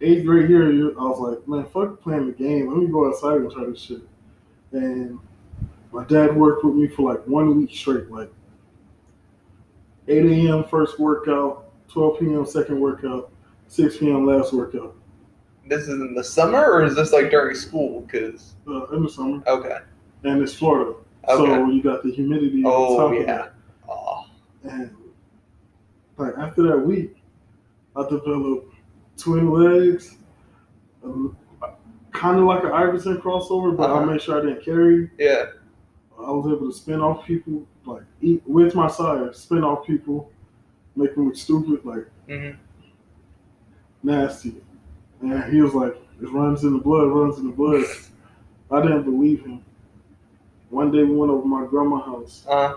eighth 0.00 0.26
grade 0.26 0.50
year, 0.50 0.68
I 0.98 1.02
was 1.02 1.20
like, 1.20 1.48
man, 1.48 1.66
fuck 1.66 2.00
playing 2.02 2.26
the 2.26 2.32
game. 2.32 2.68
Let 2.68 2.76
me 2.78 2.86
go 2.88 3.08
outside 3.08 3.36
and 3.40 3.50
try 3.50 3.64
this 3.64 3.80
shit. 3.80 4.02
And 4.72 5.18
my 5.92 6.04
dad 6.04 6.36
worked 6.36 6.64
with 6.64 6.74
me 6.74 6.88
for 6.88 7.10
like 7.12 7.26
one 7.26 7.56
week 7.56 7.74
straight, 7.74 8.10
like 8.10 8.30
8 10.08 10.24
a.m. 10.26 10.64
first 10.64 10.98
workout, 10.98 11.70
12 11.88 12.20
p.m. 12.20 12.46
second 12.46 12.80
workout, 12.80 13.32
6 13.68 13.96
p.m. 13.98 14.26
last 14.26 14.52
workout 14.52 14.94
This 15.66 15.82
is 15.82 15.88
in 15.88 16.14
the 16.14 16.22
summer 16.22 16.70
or 16.70 16.84
is 16.84 16.94
this 16.94 17.12
like 17.12 17.30
during 17.30 17.54
school? 17.56 18.06
Cause 18.10 18.54
uh, 18.68 18.86
in 18.88 19.02
the 19.02 19.08
summer. 19.08 19.42
okay. 19.46 19.78
And 20.24 20.42
it's 20.42 20.54
Florida. 20.54 20.94
Okay. 21.28 21.44
So 21.44 21.66
you 21.70 21.82
got 21.82 22.02
the 22.02 22.12
humidity 22.12 22.62
Oh 22.64 23.10
yeah. 23.12 23.48
Oh. 23.88 24.26
And 24.64 24.94
like 26.18 26.34
after 26.38 26.62
that 26.64 26.78
week, 26.78 27.15
I 27.96 28.02
developed 28.08 28.74
twin 29.16 29.50
legs, 29.50 30.16
um, 31.02 31.36
kind 32.12 32.38
of 32.38 32.44
like 32.44 32.62
an 32.64 32.72
Iverson 32.72 33.16
crossover, 33.18 33.76
but 33.76 33.90
I 33.90 33.94
Uh-huh. 33.94 34.06
made 34.06 34.20
sure 34.22 34.38
I 34.38 34.44
didn't 34.46 34.62
carry. 34.64 35.10
Yeah. 35.18 35.46
I 36.18 36.30
was 36.30 36.46
able 36.46 36.70
to 36.70 36.72
spin 36.76 37.00
off 37.00 37.24
people, 37.26 37.66
like 37.84 38.02
eat 38.20 38.42
with 38.46 38.74
my 38.74 38.88
side, 38.88 39.34
spin 39.36 39.62
off 39.64 39.86
people, 39.86 40.30
make 40.96 41.14
them 41.14 41.26
look 41.26 41.36
stupid, 41.36 41.84
like 41.84 42.06
hmm 42.28 42.50
nasty. 44.02 44.56
And 45.20 45.44
he 45.52 45.60
was 45.62 45.74
like, 45.74 45.94
"It 46.20 46.30
runs 46.32 46.64
in 46.64 46.72
the 46.74 46.78
blood, 46.78 47.08
runs 47.08 47.38
in 47.38 47.46
the 47.46 47.52
blood." 47.52 47.84
I 48.70 48.82
didn't 48.82 49.04
believe 49.04 49.44
him. 49.44 49.62
One 50.70 50.90
day 50.90 51.02
we 51.04 51.14
went 51.14 51.30
over 51.30 51.42
to 51.42 51.48
my 51.48 51.66
grandma's 51.66 52.04
house. 52.04 52.46
Uh. 52.48 52.74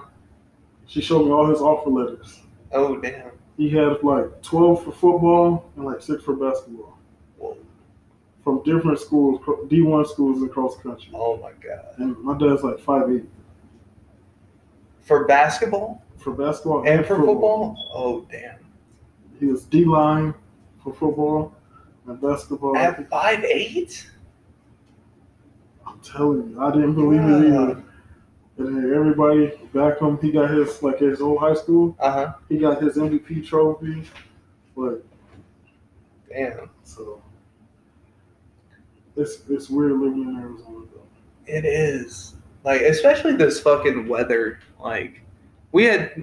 She 0.86 1.02
showed 1.02 1.26
me 1.26 1.32
all 1.32 1.48
his 1.48 1.62
offer 1.62 1.90
letters. 1.90 2.40
Oh 2.72 2.98
damn. 2.98 3.32
He 3.60 3.70
had 3.70 4.02
like 4.04 4.42
12 4.42 4.86
for 4.86 4.92
football 4.94 5.70
and 5.76 5.84
like 5.84 6.02
six 6.02 6.24
for 6.24 6.34
basketball 6.34 6.98
Whoa. 7.38 7.58
from 8.42 8.64
different 8.64 8.98
schools, 9.00 9.42
D1 9.68 10.08
schools 10.08 10.42
across 10.42 10.78
the 10.78 10.84
country. 10.84 11.12
Oh 11.14 11.36
my 11.36 11.52
god. 11.62 11.88
And 11.98 12.18
my 12.20 12.38
dad's 12.38 12.64
like 12.64 12.78
5'8 12.78 13.28
For 15.02 15.26
basketball 15.26 16.02
for 16.20 16.32
basketball 16.32 16.88
and 16.88 17.06
for 17.06 17.18
football? 17.18 17.76
Oh 17.94 18.26
damn. 18.32 18.60
He 19.42 19.48
was 19.48 19.66
D 19.66 19.84
line 19.84 20.34
for 20.82 20.94
football 20.94 21.54
and 22.08 22.22
basketball. 22.22 22.78
At 22.78 23.10
five 23.10 23.44
eight? 23.44 24.10
I'm 25.86 26.00
telling 26.00 26.52
you, 26.52 26.62
I 26.62 26.72
didn't 26.72 26.96
believe 26.96 27.20
it 27.20 27.54
either. 27.54 27.84
And 28.60 28.94
everybody 28.94 29.54
back 29.74 29.98
home, 30.00 30.20
he 30.22 30.32
got 30.32 30.52
his 30.52 30.84
like 30.84 31.00
his 31.00 31.22
old 31.22 31.40
high 31.40 31.54
school. 31.54 31.96
Uh 32.00 32.12
huh. 32.12 32.34
He 32.50 32.58
got 32.58 32.82
his 32.82 32.98
MVP 32.98 33.46
trophy. 33.48 34.04
But 34.76 35.04
Damn. 36.30 36.70
so 36.84 37.22
it's 39.16 39.40
it's 39.50 39.70
weird 39.70 39.94
living 39.94 40.24
in 40.24 40.36
Arizona 40.38 40.86
though. 40.94 41.02
It 41.48 41.66
is. 41.66 42.36
Like, 42.66 42.82
especially 42.82 43.34
this 43.36 43.60
fucking 43.62 44.08
weather. 44.08 44.60
Like, 44.80 45.22
we 45.72 45.86
had 45.86 46.22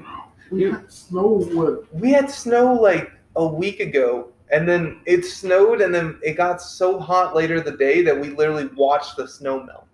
We 0.50 0.62
You- 0.64 0.72
had 0.72 0.92
snow 0.92 1.26
what 1.52 1.92
we 1.94 2.12
had 2.12 2.30
snow 2.30 2.74
like 2.74 3.10
a 3.36 3.46
week 3.46 3.80
ago, 3.80 4.28
and 4.52 4.68
then 4.68 5.00
it 5.06 5.24
snowed, 5.24 5.80
and 5.80 5.92
then 5.94 6.18
it 6.22 6.34
got 6.36 6.60
so 6.62 6.98
hot 7.00 7.34
later 7.34 7.60
the 7.60 7.72
day 7.76 8.02
that 8.02 8.18
we 8.18 8.28
literally 8.30 8.66
watched 8.76 9.16
the 9.16 9.26
snow 9.26 9.62
melt. 9.62 9.86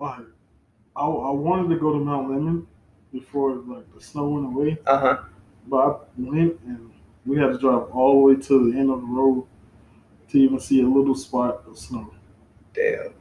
like 0.00 0.26
I, 0.98 1.06
I 1.06 1.30
wanted 1.30 1.68
to 1.74 1.80
go 1.80 1.92
to 1.92 1.98
Mount 1.98 2.28
Lemmon 2.28 2.66
before 3.12 3.54
like 3.54 3.92
the 3.94 4.00
snow 4.00 4.28
went 4.28 4.46
away. 4.46 4.78
Uh 4.86 4.98
huh. 4.98 5.18
But 5.68 5.76
I 5.76 5.96
went 6.16 6.58
and 6.66 6.90
we 7.24 7.38
had 7.38 7.48
to 7.48 7.58
drive 7.58 7.90
all 7.90 8.14
the 8.14 8.34
way 8.34 8.40
to 8.42 8.70
the 8.70 8.78
end 8.78 8.90
of 8.90 9.00
the 9.00 9.06
road 9.06 9.46
to 10.30 10.38
even 10.38 10.58
see 10.58 10.82
a 10.82 10.86
little 10.86 11.14
spot 11.14 11.62
of 11.66 11.78
snow. 11.78 12.12
Damn. 12.74 13.14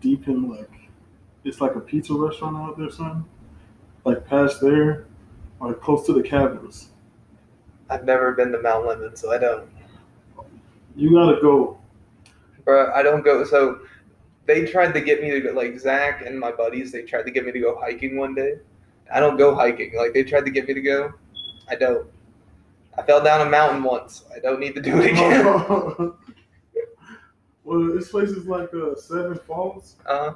Deep 0.00 0.26
in 0.28 0.50
like 0.50 0.70
it's 1.44 1.60
like 1.60 1.74
a 1.76 1.80
pizza 1.80 2.12
restaurant 2.14 2.56
out 2.56 2.78
there, 2.78 2.90
son. 2.90 3.24
Like 4.04 4.26
past 4.26 4.60
there, 4.60 5.06
like 5.60 5.80
close 5.80 6.04
to 6.06 6.12
the 6.12 6.22
cabins. 6.22 6.90
I've 7.88 8.04
never 8.04 8.32
been 8.32 8.52
to 8.52 8.60
Mount 8.60 8.86
Lemmon, 8.86 9.16
so 9.16 9.30
I 9.30 9.38
don't. 9.38 9.68
You 10.96 11.12
gotta 11.14 11.40
go. 11.40 11.78
Bro, 12.64 12.92
I 12.94 13.02
don't 13.02 13.22
go. 13.22 13.44
So 13.44 13.80
they 14.50 14.64
tried 14.66 14.92
to 14.94 15.00
get 15.00 15.22
me 15.22 15.30
to 15.30 15.40
go, 15.40 15.52
like 15.52 15.78
Zach 15.78 16.22
and 16.26 16.38
my 16.38 16.50
buddies. 16.50 16.90
They 16.92 17.02
tried 17.02 17.22
to 17.24 17.30
get 17.30 17.44
me 17.46 17.52
to 17.52 17.60
go 17.60 17.78
hiking 17.80 18.16
one 18.16 18.34
day. 18.34 18.54
I 19.12 19.20
don't 19.20 19.36
go 19.36 19.54
hiking. 19.54 19.94
Like 19.96 20.12
they 20.12 20.24
tried 20.24 20.44
to 20.46 20.50
get 20.50 20.66
me 20.66 20.74
to 20.74 20.80
go. 20.80 21.12
I 21.68 21.74
don't. 21.76 22.06
I 22.98 23.02
fell 23.02 23.22
down 23.22 23.46
a 23.46 23.50
mountain 23.50 23.82
once. 23.82 24.24
I 24.34 24.40
don't 24.40 24.60
need 24.60 24.74
to 24.74 24.80
do 24.80 25.00
it 25.00 25.12
again. 25.12 25.44
well, 27.64 27.86
this 27.94 28.10
place 28.10 28.30
is 28.30 28.46
like 28.46 28.72
uh, 28.74 28.94
Seven 28.96 29.38
Falls. 29.46 29.96
Uh, 30.06 30.32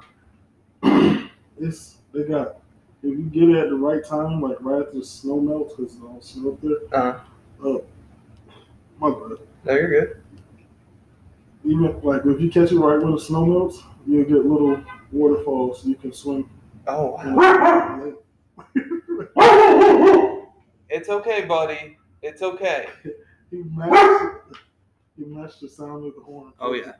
It's 1.57 1.97
they 2.13 2.23
got 2.23 2.57
if 3.01 3.17
you 3.17 3.23
get 3.31 3.43
it 3.49 3.55
at 3.55 3.69
the 3.69 3.75
right 3.75 4.03
time, 4.05 4.41
like 4.41 4.57
right 4.61 4.81
after 4.85 4.99
the 4.99 5.05
snow 5.05 5.39
melts, 5.39 5.73
because 5.75 5.93
it's 5.95 6.03
all 6.03 6.21
snow 6.21 6.51
up 6.51 6.61
there. 6.61 6.99
uh, 6.99 7.19
Oh, 7.63 7.83
my 8.99 9.09
bad. 9.09 9.37
no, 9.63 9.73
you're 9.73 9.89
good. 9.89 10.21
even 11.63 11.99
like 12.03 12.25
if 12.25 12.41
you 12.41 12.49
catch 12.49 12.71
it 12.73 12.79
right 12.79 13.01
when 13.01 13.13
the 13.13 13.19
snow 13.19 13.45
melts, 13.45 13.81
you'll 14.07 14.25
get 14.25 14.45
little 14.45 14.83
waterfalls 15.11 15.85
you 15.85 15.95
can 15.95 16.13
swim. 16.13 16.49
Oh 16.87 17.11
wow. 17.11 18.13
It's 20.87 21.09
okay, 21.09 21.43
buddy. 21.43 21.97
It's 22.21 22.41
okay. 22.41 22.87
he 23.51 23.63
matched 23.63 24.45
he 25.17 25.25
matched 25.25 25.61
the 25.61 25.69
sound 25.69 26.05
of 26.05 26.15
the 26.15 26.21
horn. 26.21 26.53
Oh, 26.59 26.73
yeah. 26.73 26.93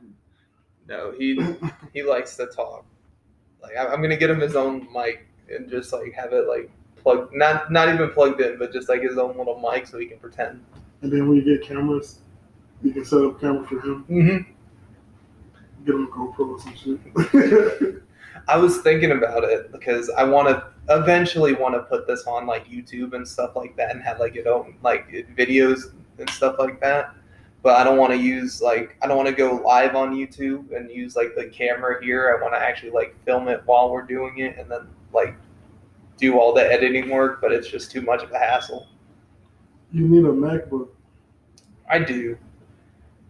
No, 0.88 1.12
he 1.16 1.40
he 1.92 2.02
likes 2.02 2.36
to 2.36 2.46
talk. 2.46 2.84
Like 3.62 3.72
I'm 3.76 4.00
gonna 4.00 4.16
get 4.16 4.30
him 4.30 4.40
his 4.40 4.54
own 4.54 4.86
mic 4.92 5.26
and 5.48 5.68
just 5.68 5.92
like 5.92 6.12
have 6.12 6.32
it 6.32 6.46
like 6.46 6.70
plugged, 6.96 7.34
not 7.34 7.72
not 7.72 7.88
even 7.92 8.10
plugged 8.10 8.40
in, 8.40 8.58
but 8.58 8.72
just 8.72 8.88
like 8.88 9.02
his 9.02 9.18
own 9.18 9.36
little 9.36 9.58
mic 9.58 9.86
so 9.86 9.98
he 9.98 10.06
can 10.06 10.18
pretend. 10.18 10.64
And 11.02 11.12
then 11.12 11.28
when 11.28 11.38
you 11.38 11.44
get 11.44 11.66
cameras, 11.66 12.20
you 12.82 12.92
can 12.92 13.04
set 13.04 13.22
up 13.22 13.40
camera 13.40 13.66
for 13.66 13.80
him. 13.80 14.04
Mm-hmm. 14.08 14.52
Get 15.86 15.94
a 15.94 16.06
GoPro 16.08 16.48
or 16.48 16.60
some 16.60 16.74
shit. 16.74 18.02
I 18.48 18.56
was 18.56 18.78
thinking 18.82 19.12
about 19.12 19.44
it 19.44 19.72
because 19.72 20.10
I 20.10 20.24
want 20.24 20.48
to 20.48 20.66
eventually 20.88 21.52
want 21.52 21.74
to 21.74 21.82
put 21.82 22.06
this 22.06 22.24
on 22.24 22.46
like 22.46 22.68
YouTube 22.68 23.14
and 23.14 23.26
stuff 23.26 23.56
like 23.56 23.76
that 23.76 23.90
and 23.90 24.02
have 24.02 24.20
like 24.20 24.36
it 24.36 24.46
own 24.46 24.76
like 24.82 25.08
videos 25.36 25.92
and 26.18 26.28
stuff 26.30 26.56
like 26.58 26.80
that. 26.80 27.14
But 27.62 27.76
I 27.80 27.84
don't 27.84 27.98
want 27.98 28.12
to 28.12 28.18
use 28.18 28.60
like 28.60 28.96
I 29.02 29.06
don't 29.06 29.16
want 29.16 29.28
to 29.28 29.34
go 29.34 29.60
live 29.64 29.96
on 29.96 30.14
YouTube 30.14 30.76
and 30.76 30.90
use 30.90 31.16
like 31.16 31.34
the 31.36 31.46
camera 31.46 32.02
here. 32.02 32.36
I 32.36 32.42
want 32.42 32.54
to 32.54 32.60
actually 32.60 32.92
like 32.92 33.16
film 33.24 33.48
it 33.48 33.62
while 33.64 33.90
we're 33.90 34.02
doing 34.02 34.38
it 34.38 34.56
and 34.58 34.70
then 34.70 34.88
like 35.12 35.34
do 36.16 36.38
all 36.38 36.54
the 36.54 36.62
editing 36.62 37.10
work. 37.10 37.40
But 37.40 37.52
it's 37.52 37.68
just 37.68 37.90
too 37.90 38.02
much 38.02 38.22
of 38.22 38.30
a 38.32 38.38
hassle. 38.38 38.88
you 39.92 40.06
need 40.06 40.24
a 40.24 40.28
MacBook. 40.28 40.88
I 41.88 42.00
do. 42.00 42.38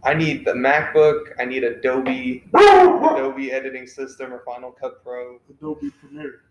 I 0.07 0.13
need 0.13 0.45
the 0.45 0.53
MacBook. 0.53 1.33
I 1.37 1.43
need 1.45 1.63
Adobe 1.65 2.45
Adobe 2.55 3.51
editing 3.51 3.85
system 3.85 4.33
or 4.33 4.39
Final 4.45 4.71
Cut 4.71 5.03
Pro. 5.03 5.39
Adobe 5.49 5.89
Premiere. 5.99 6.43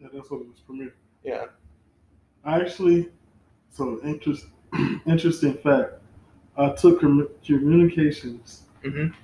Yeah, 0.00 0.08
that's 0.12 0.28
what 0.30 0.40
it 0.40 0.48
was, 0.48 0.60
Premiere. 0.66 0.94
Yeah. 1.22 1.46
I 2.44 2.60
actually, 2.60 3.10
so 3.70 4.00
interest, 4.02 4.46
interesting 5.06 5.54
fact. 5.54 5.92
I 6.56 6.70
took 6.70 7.00
commu- 7.00 7.30
communications 7.44 8.62
Mhm. 8.84 9.14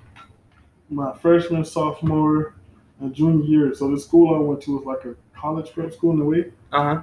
my 0.89 1.13
freshman, 1.17 1.65
sophomore, 1.65 2.55
and 3.01 3.13
junior 3.13 3.43
year. 3.45 3.73
So 3.73 3.89
the 3.91 3.99
school 3.99 4.33
I 4.35 4.39
went 4.39 4.61
to 4.63 4.77
was 4.77 4.85
like 4.85 5.03
a 5.05 5.15
college 5.37 5.71
prep 5.73 5.91
school 5.93 6.13
in 6.13 6.21
a 6.21 6.25
way. 6.25 6.51
Uh 6.71 6.83
huh. 6.83 7.01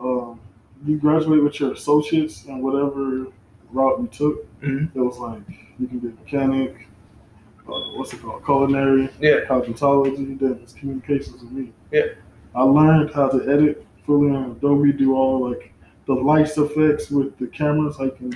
Um, 0.00 0.40
you 0.84 0.96
graduate 0.98 1.42
with 1.42 1.60
your 1.60 1.72
associates 1.72 2.44
and 2.46 2.62
whatever 2.62 3.26
route 3.72 4.00
you 4.00 4.06
took. 4.08 4.60
Mhm. 4.62 4.90
It 4.94 5.00
was 5.00 5.18
like 5.18 5.42
you 5.78 5.86
can 5.86 5.98
be 5.98 6.08
a 6.08 6.10
mechanic, 6.12 6.88
uh, 7.68 7.72
what's 7.96 8.12
it 8.12 8.22
called, 8.22 8.44
culinary, 8.44 9.08
Yeah. 9.20 9.44
cosmetology. 9.48 10.38
Then 10.38 10.60
it's 10.62 10.72
communications 10.72 11.42
with 11.42 11.52
me. 11.52 11.72
Yeah. 11.92 12.02
I 12.54 12.62
learned 12.62 13.10
how 13.10 13.28
to 13.28 13.42
edit 13.50 13.84
fully 14.06 14.30
on 14.30 14.52
Adobe, 14.52 14.92
do 14.92 15.14
all 15.14 15.48
like 15.50 15.72
the 16.06 16.14
lights 16.14 16.56
effects 16.56 17.10
with 17.10 17.36
the 17.38 17.46
cameras. 17.48 17.96
I 18.00 18.08
can 18.10 18.32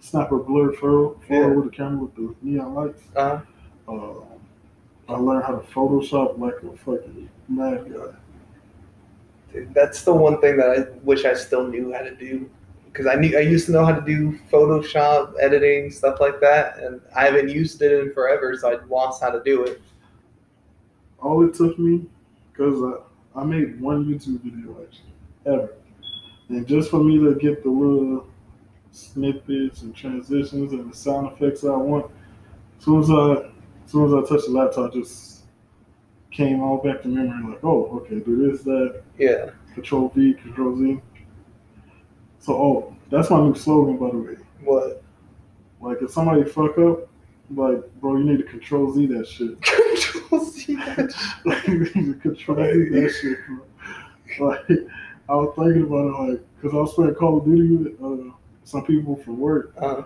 snap 0.00 0.30
a 0.32 0.38
blur 0.38 0.72
photo, 0.72 1.16
Yeah. 1.28 1.46
with 1.48 1.64
the 1.64 1.70
camera 1.70 2.04
with 2.04 2.14
the 2.14 2.34
neon 2.42 2.74
lights. 2.74 3.02
Uh 3.16 3.40
huh. 3.88 3.92
Uh, 3.92 5.12
I 5.12 5.16
learned 5.18 5.44
how 5.44 5.54
to 5.56 5.66
Photoshop 5.72 6.38
like 6.38 6.54
a 6.62 6.76
fucking 6.78 7.28
mad 7.48 7.92
guy. 7.92 8.12
Dude, 9.52 9.72
that's 9.72 10.02
the 10.04 10.12
one 10.14 10.40
thing 10.40 10.56
that 10.58 10.70
I 10.70 10.86
wish 11.04 11.24
I 11.24 11.34
still 11.34 11.66
knew 11.68 11.92
how 11.92 12.00
to 12.00 12.14
do. 12.14 12.50
Because 12.96 13.14
I 13.14 13.20
knew 13.20 13.36
I 13.36 13.42
used 13.42 13.66
to 13.66 13.72
know 13.72 13.84
how 13.84 13.94
to 13.94 14.00
do 14.00 14.38
Photoshop 14.50 15.34
editing 15.38 15.90
stuff 15.90 16.18
like 16.18 16.40
that, 16.40 16.78
and 16.78 16.98
I 17.14 17.26
haven't 17.26 17.50
used 17.50 17.82
it 17.82 17.92
in 17.92 18.14
forever, 18.14 18.56
so 18.58 18.72
I 18.72 18.82
lost 18.86 19.22
how 19.22 19.28
to 19.28 19.42
do 19.44 19.64
it. 19.64 19.82
All 21.20 21.46
it 21.46 21.52
took 21.52 21.78
me, 21.78 22.06
because 22.50 22.82
I, 23.34 23.40
I 23.40 23.44
made 23.44 23.78
one 23.82 24.06
YouTube 24.06 24.40
video 24.40 24.82
actually, 24.82 25.12
ever. 25.44 25.74
And 26.48 26.66
just 26.66 26.88
for 26.88 27.04
me 27.04 27.18
to 27.18 27.34
get 27.34 27.62
the 27.62 27.68
little 27.68 28.26
snippets 28.92 29.82
and 29.82 29.94
transitions 29.94 30.72
and 30.72 30.90
the 30.90 30.96
sound 30.96 31.30
effects 31.32 31.64
I 31.64 31.76
want, 31.76 32.10
as 32.78 32.84
soon 32.86 33.02
as 33.02 33.10
I, 33.10 33.32
as 33.84 33.92
soon 33.92 34.06
as 34.06 34.14
I 34.14 34.26
touched 34.26 34.46
the 34.46 34.52
laptop, 34.52 34.94
just 34.94 35.42
came 36.30 36.62
all 36.62 36.78
back 36.78 37.02
to 37.02 37.08
memory. 37.08 37.52
Like, 37.52 37.62
oh, 37.62 38.00
okay, 38.00 38.20
do 38.20 38.50
this, 38.50 38.62
that, 38.62 39.02
Yeah. 39.18 39.50
Control 39.74 40.10
V, 40.14 40.32
Control 40.32 40.78
Z. 40.78 41.02
So, 42.46 42.54
oh, 42.54 42.96
that's 43.10 43.28
my 43.28 43.40
new 43.40 43.56
slogan, 43.56 43.96
by 43.96 44.08
the 44.08 44.18
way. 44.18 44.36
What? 44.62 45.02
Like, 45.80 46.00
if 46.00 46.12
somebody 46.12 46.44
fuck 46.44 46.78
up, 46.78 47.08
like, 47.52 47.82
bro, 48.00 48.18
you 48.18 48.24
need 48.24 48.36
to 48.36 48.44
Control 48.44 48.92
Z 48.92 49.06
that 49.06 49.26
shit. 49.26 49.60
Control 49.62 50.44
Z 50.44 50.76
that 50.76 51.12
like, 51.44 51.66
you 51.66 51.80
need 51.80 51.92
to 51.92 52.14
Control 52.20 52.56
Z 52.56 52.88
that 52.90 53.18
shit, 53.20 53.38
bro. 53.48 54.48
Like, 54.48 54.64
I 55.28 55.34
was 55.34 55.52
thinking 55.56 55.82
about 55.82 56.06
it, 56.06 56.30
like, 56.30 56.40
because 56.54 56.72
I 56.72 56.80
was 56.80 56.94
playing 56.94 57.16
Call 57.16 57.38
of 57.38 57.46
Duty 57.46 57.74
with 57.74 58.00
uh, 58.00 58.32
some 58.62 58.84
people 58.84 59.16
from 59.16 59.40
work, 59.40 59.74
Uh, 59.78 60.02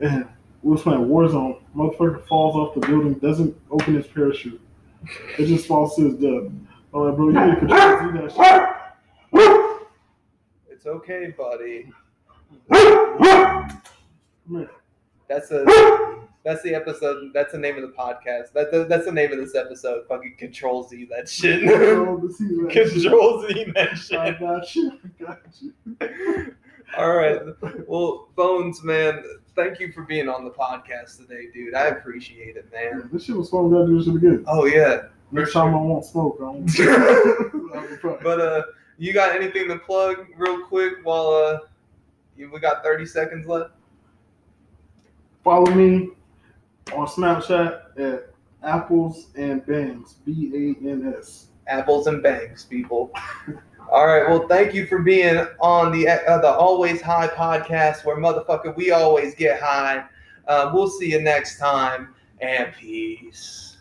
and 0.00 0.28
we 0.62 0.72
was 0.72 0.82
playing 0.82 1.06
Warzone. 1.06 1.62
Motherfucker 1.74 2.26
falls 2.26 2.56
off 2.56 2.74
the 2.74 2.86
building, 2.86 3.14
doesn't 3.14 3.56
open 3.70 3.94
his 3.94 4.06
parachute. 4.06 4.60
It 5.38 5.46
just 5.46 5.66
falls 5.66 5.96
to 5.96 6.10
his 6.10 6.14
death. 6.16 6.52
I'm 6.92 7.00
like, 7.00 7.16
bro, 7.16 7.30
you 7.30 7.40
need 7.40 7.54
to 7.54 7.56
Control 7.56 8.12
Z 8.12 8.18
that 8.18 8.32
shit. 8.36 8.77
Okay, 10.88 11.34
buddy. 11.36 11.90
That's 15.28 15.50
a 15.50 15.64
that's 16.44 16.62
the 16.62 16.74
episode. 16.74 17.30
That's 17.34 17.52
the 17.52 17.58
name 17.58 17.76
of 17.76 17.82
the 17.82 17.88
podcast. 17.96 18.52
That, 18.54 18.70
that- 18.72 18.88
that's 18.88 19.04
the 19.04 19.12
name 19.12 19.32
of 19.32 19.38
this 19.38 19.54
episode. 19.54 20.06
Fucking 20.08 20.36
Control 20.38 20.82
Z 20.88 21.06
that 21.10 21.28
shit. 21.28 21.60
Control 21.62 22.28
Z 22.30 22.44
that 22.62 22.72
shit. 22.72 22.92
Control 23.02 23.46
Z 23.46 23.64
that 23.74 23.88
I 23.90 23.94
shit. 23.94 24.40
got 24.40 24.74
you. 24.74 24.92
I 25.20 25.22
got 25.24 25.40
you. 25.60 26.54
All 26.96 27.14
right. 27.14 27.42
Well, 27.86 28.28
Bones, 28.34 28.82
man, 28.82 29.22
thank 29.54 29.78
you 29.78 29.92
for 29.92 30.04
being 30.04 30.26
on 30.30 30.44
the 30.44 30.50
podcast 30.50 31.18
today, 31.18 31.48
dude. 31.52 31.74
I 31.74 31.88
appreciate 31.88 32.56
it, 32.56 32.66
Yeah, 32.72 32.92
man. 32.96 33.10
this 33.12 33.24
shit 33.24 33.36
was 33.36 33.50
fun. 33.50 33.68
We 33.70 33.76
gotta 33.76 33.86
do 33.86 33.96
this 33.98 34.06
shit 34.06 34.16
again. 34.16 34.44
Oh 34.48 34.64
yeah. 34.64 35.02
Next 35.30 35.52
time 35.52 35.72
sure. 35.72 35.78
I 35.78 35.82
won't 35.82 36.04
smoke. 36.06 36.38
I 36.40 36.44
won't. 36.44 36.70
But 38.22 38.40
uh, 38.40 38.62
you 38.98 39.12
got 39.12 39.34
anything 39.34 39.68
to 39.68 39.78
plug 39.78 40.26
real 40.36 40.64
quick 40.66 40.94
while 41.04 41.28
uh, 41.28 41.58
we 42.36 42.60
got 42.60 42.82
thirty 42.82 43.06
seconds 43.06 43.46
left? 43.46 43.70
Follow 45.44 45.72
me 45.72 46.10
on 46.92 47.06
Snapchat 47.06 47.98
at 47.98 48.30
Apples 48.62 49.28
and 49.36 49.64
Bangs. 49.66 50.14
B 50.24 50.76
A 50.82 50.88
N 50.88 51.14
S. 51.16 51.46
Apples 51.68 52.06
and 52.06 52.22
bangs, 52.22 52.64
people. 52.64 53.12
All 53.90 54.06
right. 54.06 54.28
Well, 54.28 54.46
thank 54.48 54.74
you 54.74 54.86
for 54.86 54.98
being 54.98 55.46
on 55.60 55.92
the 55.92 56.08
uh, 56.08 56.38
the 56.40 56.50
Always 56.50 57.00
High 57.00 57.28
podcast, 57.28 58.04
where 58.04 58.16
motherfucker 58.16 58.76
we 58.76 58.90
always 58.90 59.34
get 59.34 59.60
high. 59.60 60.04
Uh, 60.46 60.70
we'll 60.74 60.90
see 60.90 61.10
you 61.10 61.22
next 61.22 61.58
time, 61.58 62.14
and 62.40 62.72
peace. 62.74 63.77